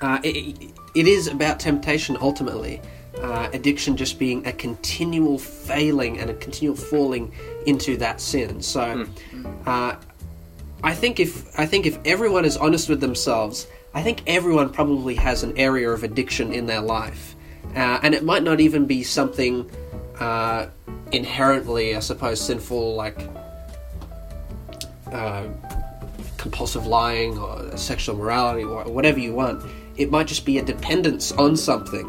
uh, 0.00 0.18
it, 0.22 0.72
it 0.94 1.06
is 1.06 1.26
about 1.28 1.60
temptation 1.60 2.16
ultimately. 2.20 2.80
Uh, 3.22 3.48
addiction 3.54 3.96
just 3.96 4.18
being 4.18 4.46
a 4.46 4.52
continual 4.52 5.38
failing 5.38 6.18
and 6.18 6.28
a 6.28 6.34
continual 6.34 6.76
falling 6.76 7.32
into 7.64 7.96
that 7.96 8.20
sin. 8.20 8.60
So, 8.60 9.06
uh, 9.64 9.96
I 10.82 10.94
think 10.94 11.18
if 11.18 11.58
I 11.58 11.64
think 11.64 11.86
if 11.86 11.98
everyone 12.04 12.44
is 12.44 12.58
honest 12.58 12.90
with 12.90 13.00
themselves, 13.00 13.66
I 13.94 14.02
think 14.02 14.22
everyone 14.26 14.68
probably 14.68 15.14
has 15.14 15.42
an 15.42 15.56
area 15.56 15.88
of 15.88 16.04
addiction 16.04 16.52
in 16.52 16.66
their 16.66 16.82
life, 16.82 17.34
uh, 17.74 18.00
and 18.02 18.14
it 18.14 18.22
might 18.22 18.42
not 18.42 18.60
even 18.60 18.84
be 18.84 19.02
something 19.02 19.70
uh, 20.20 20.66
inherently, 21.12 21.96
I 21.96 22.00
suppose, 22.00 22.40
sinful 22.40 22.94
like 22.94 23.18
uh, 25.12 25.46
compulsive 26.36 26.86
lying 26.86 27.38
or 27.38 27.76
sexual 27.76 28.16
morality 28.16 28.64
or 28.64 28.84
whatever 28.84 29.18
you 29.18 29.34
want. 29.34 29.62
It 29.96 30.10
might 30.10 30.26
just 30.26 30.44
be 30.44 30.58
a 30.58 30.62
dependence 30.62 31.32
on 31.32 31.56
something. 31.56 32.06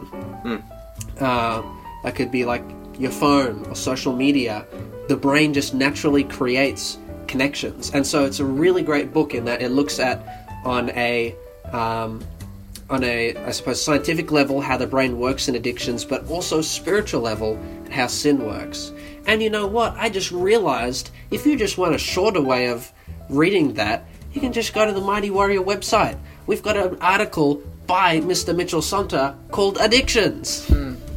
Uh, 1.20 1.64
that 2.04 2.16
could 2.16 2.32
be 2.32 2.46
like 2.46 2.64
your 3.00 3.12
phone 3.12 3.66
or 3.68 3.76
social 3.76 4.14
media. 4.14 4.66
The 5.08 5.16
brain 5.16 5.54
just 5.54 5.74
naturally 5.74 6.24
creates 6.24 6.98
connections, 7.28 7.92
and 7.94 8.06
so 8.06 8.26
it's 8.26 8.40
a 8.40 8.46
really 8.46 8.84
great 8.84 9.14
book 9.14 9.34
in 9.34 9.46
that 9.46 9.62
it 9.62 9.70
looks 9.70 10.00
at 10.00 10.48
on 10.66 10.90
a 10.92 11.36
um, 11.72 12.24
on 12.90 13.04
a 13.04 13.36
I 13.36 13.52
suppose 13.52 13.82
scientific 13.82 14.32
level 14.32 14.62
how 14.62 14.78
the 14.78 14.88
brain 14.88 15.18
works 15.18 15.48
in 15.48 15.56
addictions, 15.56 16.06
but 16.06 16.30
also 16.30 16.62
spiritual 16.62 17.22
level 17.22 17.60
how 17.92 18.08
sin 18.08 18.46
works. 18.46 18.92
And 19.26 19.44
you 19.44 19.50
know 19.50 19.68
what? 19.68 19.96
I 19.98 20.10
just 20.10 20.32
realized 20.32 21.12
if 21.32 21.46
you 21.46 21.58
just 21.58 21.78
want 21.78 21.94
a 21.94 21.98
shorter 21.98 22.42
way 22.42 22.68
of 22.68 22.92
reading 23.30 23.74
that, 23.74 24.06
you 24.34 24.42
can 24.42 24.54
just 24.54 24.74
go 24.74 24.86
to 24.86 24.92
the 24.92 25.02
Mighty 25.02 25.30
Warrior 25.30 25.62
website. 25.62 26.18
We've 26.46 26.64
got 26.64 26.78
an 26.78 26.98
article 27.02 27.62
by 27.88 28.20
Mr. 28.20 28.56
Mitchell 28.56 28.82
Sonter 28.82 29.36
called 29.52 29.78
Addictions. 29.80 30.68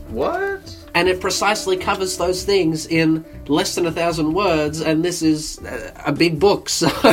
What? 0.09 0.77
And 0.95 1.09
it 1.09 1.21
precisely 1.21 1.77
covers 1.77 2.17
those 2.17 2.45
things 2.45 2.87
in 2.87 3.25
less 3.47 3.75
than 3.75 3.87
a 3.87 3.93
thousand 3.93 4.33
words, 4.33 4.81
and 4.81 5.05
this 5.05 5.23
is 5.23 5.59
uh, 5.61 5.93
a 6.05 6.13
big 6.13 6.41
book, 6.41 6.69
so 6.81 6.89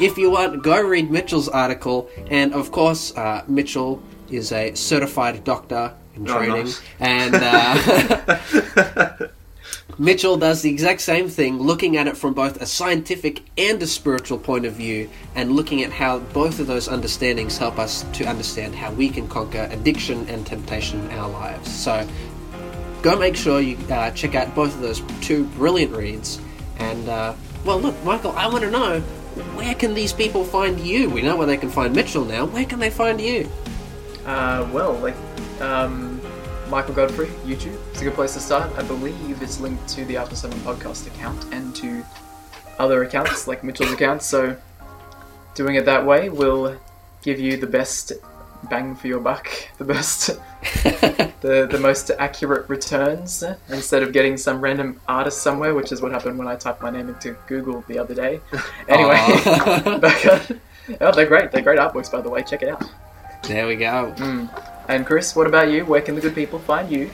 if 0.00 0.16
you 0.16 0.30
want, 0.30 0.62
go 0.62 0.80
read 0.80 1.10
Mitchell's 1.10 1.48
article. 1.48 2.08
And 2.30 2.54
of 2.54 2.70
course, 2.70 3.16
uh, 3.16 3.42
Mitchell 3.48 4.02
is 4.30 4.52
a 4.52 4.74
certified 4.74 5.42
doctor 5.44 5.94
in 6.18 6.28
Oh, 6.30 6.36
training, 6.36 6.64
nice. 6.64 6.82
and 7.00 7.34
uh, 7.34 9.16
Mitchell 9.98 10.36
does 10.36 10.62
the 10.62 10.70
exact 10.70 11.00
same 11.00 11.28
thing, 11.28 11.58
looking 11.58 11.96
at 11.96 12.06
it 12.06 12.16
from 12.16 12.32
both 12.34 12.60
a 12.62 12.66
scientific 12.66 13.42
and 13.58 13.82
a 13.82 13.86
spiritual 13.86 14.38
point 14.38 14.64
of 14.64 14.74
view, 14.74 15.10
and 15.34 15.52
looking 15.52 15.82
at 15.82 15.90
how 15.90 16.18
both 16.20 16.60
of 16.60 16.66
those 16.68 16.86
understandings 16.88 17.58
help 17.58 17.78
us 17.78 18.04
to 18.12 18.24
understand 18.24 18.74
how 18.76 18.92
we 18.92 19.08
can 19.08 19.26
conquer 19.28 19.68
addiction 19.72 20.26
and 20.28 20.46
temptation 20.46 21.00
in 21.10 21.18
our 21.18 21.28
lives. 21.28 21.68
So, 21.68 22.06
go 23.02 23.18
make 23.18 23.34
sure 23.36 23.60
you 23.60 23.76
uh, 23.90 24.10
check 24.12 24.34
out 24.36 24.54
both 24.54 24.74
of 24.74 24.80
those 24.82 25.02
two 25.20 25.44
brilliant 25.56 25.92
reads. 25.96 26.40
And, 26.78 27.08
uh, 27.08 27.34
well, 27.64 27.80
look, 27.80 28.00
Michael, 28.04 28.32
I 28.32 28.46
want 28.46 28.62
to 28.62 28.70
know 28.70 29.00
where 29.56 29.74
can 29.74 29.94
these 29.94 30.12
people 30.12 30.44
find 30.44 30.78
you? 30.78 31.10
We 31.10 31.22
know 31.22 31.34
where 31.36 31.46
they 31.46 31.56
can 31.56 31.70
find 31.70 31.94
Mitchell 31.94 32.24
now. 32.24 32.44
Where 32.46 32.64
can 32.64 32.78
they 32.78 32.90
find 32.90 33.20
you? 33.20 33.48
Uh, 34.24 34.68
well, 34.72 34.92
like 34.94 35.16
um, 35.60 36.07
Michael 36.68 36.94
Godfrey, 36.94 37.28
YouTube. 37.46 37.78
It's 37.90 38.02
a 38.02 38.04
good 38.04 38.14
place 38.14 38.34
to 38.34 38.40
start. 38.40 38.70
I 38.76 38.82
believe 38.82 39.40
it's 39.42 39.58
linked 39.58 39.88
to 39.88 40.04
the 40.04 40.18
After 40.18 40.36
Sermon 40.36 40.58
podcast 40.60 41.06
account 41.06 41.46
and 41.52 41.74
to 41.76 42.04
other 42.78 43.02
accounts 43.04 43.48
like 43.48 43.64
Mitchell's 43.64 43.92
account. 43.92 44.22
So 44.22 44.56
doing 45.54 45.76
it 45.76 45.86
that 45.86 46.04
way 46.04 46.28
will 46.28 46.78
give 47.22 47.40
you 47.40 47.56
the 47.56 47.66
best 47.66 48.12
bang 48.68 48.94
for 48.94 49.06
your 49.06 49.20
buck, 49.20 49.48
the 49.78 49.84
best, 49.84 50.26
the 51.40 51.66
the 51.70 51.78
most 51.80 52.10
accurate 52.18 52.68
returns 52.68 53.42
instead 53.68 54.02
of 54.02 54.12
getting 54.12 54.36
some 54.36 54.60
random 54.60 55.00
artist 55.08 55.42
somewhere, 55.42 55.74
which 55.74 55.90
is 55.90 56.02
what 56.02 56.12
happened 56.12 56.38
when 56.38 56.48
I 56.48 56.56
typed 56.56 56.82
my 56.82 56.90
name 56.90 57.08
into 57.08 57.36
Google 57.46 57.82
the 57.88 57.98
other 57.98 58.14
day. 58.14 58.40
Anyway, 58.88 59.16
back 60.00 60.26
on. 60.26 60.40
Uh, 60.40 60.96
oh, 61.02 61.12
they're 61.12 61.26
great. 61.26 61.50
They're 61.52 61.62
great 61.62 61.78
artworks, 61.78 62.10
by 62.10 62.22
the 62.22 62.30
way. 62.30 62.42
Check 62.42 62.62
it 62.62 62.68
out. 62.70 62.82
There 63.48 63.66
we 63.66 63.76
go. 63.76 64.14
Mm. 64.16 64.48
And 64.88 65.04
Chris, 65.04 65.34
what 65.34 65.46
about 65.46 65.68
you? 65.70 65.84
Where 65.84 66.00
can 66.00 66.14
the 66.14 66.20
good 66.20 66.34
people 66.34 66.58
find 66.58 66.90
you? 66.90 67.10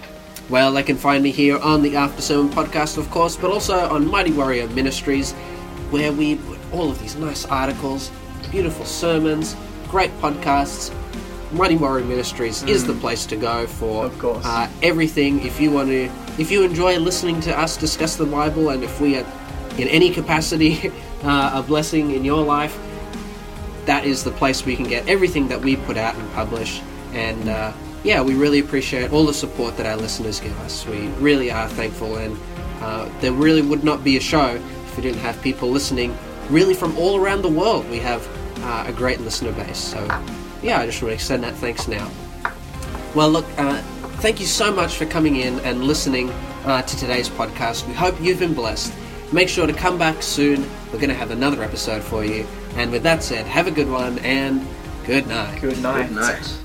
Well, 0.50 0.72
they 0.72 0.82
can 0.82 0.96
find 0.96 1.22
me 1.24 1.30
here 1.30 1.58
on 1.58 1.82
the 1.82 1.96
After 1.96 2.20
Sermon 2.20 2.50
podcast, 2.52 2.98
of 2.98 3.10
course, 3.10 3.34
but 3.36 3.50
also 3.50 3.88
on 3.88 4.06
Mighty 4.06 4.32
Warrior 4.32 4.68
Ministries, 4.68 5.32
where 5.90 6.12
we 6.12 6.36
put 6.36 6.58
all 6.72 6.90
of 6.90 7.00
these 7.00 7.16
nice 7.16 7.46
articles, 7.46 8.10
beautiful 8.50 8.84
sermons, 8.84 9.56
great 9.88 10.10
podcasts. 10.20 10.92
Mighty 11.52 11.76
Warrior 11.76 12.04
Ministries 12.04 12.62
is 12.64 12.84
the 12.84 12.94
place 12.94 13.24
to 13.26 13.36
go 13.36 13.66
for 13.66 14.06
Of 14.06 14.18
course. 14.18 14.44
uh, 14.44 14.68
everything. 14.82 15.40
If 15.46 15.60
you 15.60 15.70
want 15.70 15.88
to, 15.88 16.10
if 16.36 16.50
you 16.50 16.62
enjoy 16.64 16.98
listening 16.98 17.40
to 17.42 17.58
us 17.58 17.76
discuss 17.76 18.16
the 18.16 18.26
Bible, 18.26 18.70
and 18.70 18.82
if 18.82 19.00
we 19.00 19.16
are 19.16 19.26
in 19.78 19.88
any 19.88 20.10
capacity 20.10 20.90
uh, 21.22 21.52
a 21.54 21.62
blessing 21.62 22.10
in 22.10 22.24
your 22.24 22.44
life, 22.44 22.76
that 23.86 24.04
is 24.04 24.24
the 24.24 24.30
place 24.30 24.64
we 24.64 24.76
can 24.76 24.86
get 24.86 25.08
everything 25.08 25.48
that 25.48 25.60
we 25.60 25.76
put 25.76 25.96
out 25.96 26.14
and 26.14 26.32
publish. 26.32 26.80
And 27.12 27.48
uh, 27.48 27.72
yeah, 28.02 28.20
we 28.22 28.34
really 28.34 28.58
appreciate 28.58 29.12
all 29.12 29.26
the 29.26 29.34
support 29.34 29.76
that 29.76 29.86
our 29.86 29.96
listeners 29.96 30.40
give 30.40 30.58
us. 30.60 30.86
We 30.86 31.08
really 31.18 31.50
are 31.50 31.68
thankful, 31.68 32.16
and 32.16 32.38
uh, 32.80 33.08
there 33.20 33.32
really 33.32 33.62
would 33.62 33.84
not 33.84 34.04
be 34.04 34.16
a 34.16 34.20
show 34.20 34.54
if 34.54 34.96
we 34.96 35.02
didn't 35.02 35.20
have 35.20 35.40
people 35.42 35.70
listening, 35.70 36.16
really 36.50 36.74
from 36.74 36.96
all 36.98 37.16
around 37.18 37.42
the 37.42 37.48
world. 37.48 37.88
We 37.90 37.98
have 37.98 38.26
uh, 38.62 38.84
a 38.86 38.92
great 38.92 39.20
listener 39.20 39.52
base. 39.52 39.78
So 39.78 40.04
yeah, 40.62 40.80
I 40.80 40.86
just 40.86 41.02
want 41.02 41.10
to 41.10 41.14
extend 41.14 41.42
that 41.44 41.54
thanks 41.54 41.88
now. 41.88 42.10
Well, 43.14 43.30
look, 43.30 43.46
uh, 43.58 43.80
thank 44.20 44.40
you 44.40 44.46
so 44.46 44.72
much 44.72 44.96
for 44.96 45.06
coming 45.06 45.36
in 45.36 45.60
and 45.60 45.84
listening 45.84 46.30
uh, 46.64 46.82
to 46.82 46.96
today's 46.96 47.28
podcast. 47.28 47.86
We 47.86 47.94
hope 47.94 48.20
you've 48.20 48.38
been 48.38 48.54
blessed. 48.54 48.92
Make 49.32 49.48
sure 49.48 49.66
to 49.66 49.72
come 49.72 49.98
back 49.98 50.22
soon. 50.22 50.62
We're 50.86 50.98
going 50.98 51.08
to 51.08 51.14
have 51.14 51.30
another 51.30 51.62
episode 51.62 52.02
for 52.02 52.24
you. 52.24 52.46
And 52.76 52.90
with 52.90 53.02
that 53.04 53.22
said, 53.22 53.46
have 53.46 53.66
a 53.66 53.70
good 53.70 53.90
one 53.90 54.18
and 54.20 54.66
good 55.06 55.26
night. 55.26 55.60
Good 55.60 55.80
night. 55.80 56.08
Good 56.08 56.16
night. 56.16 56.63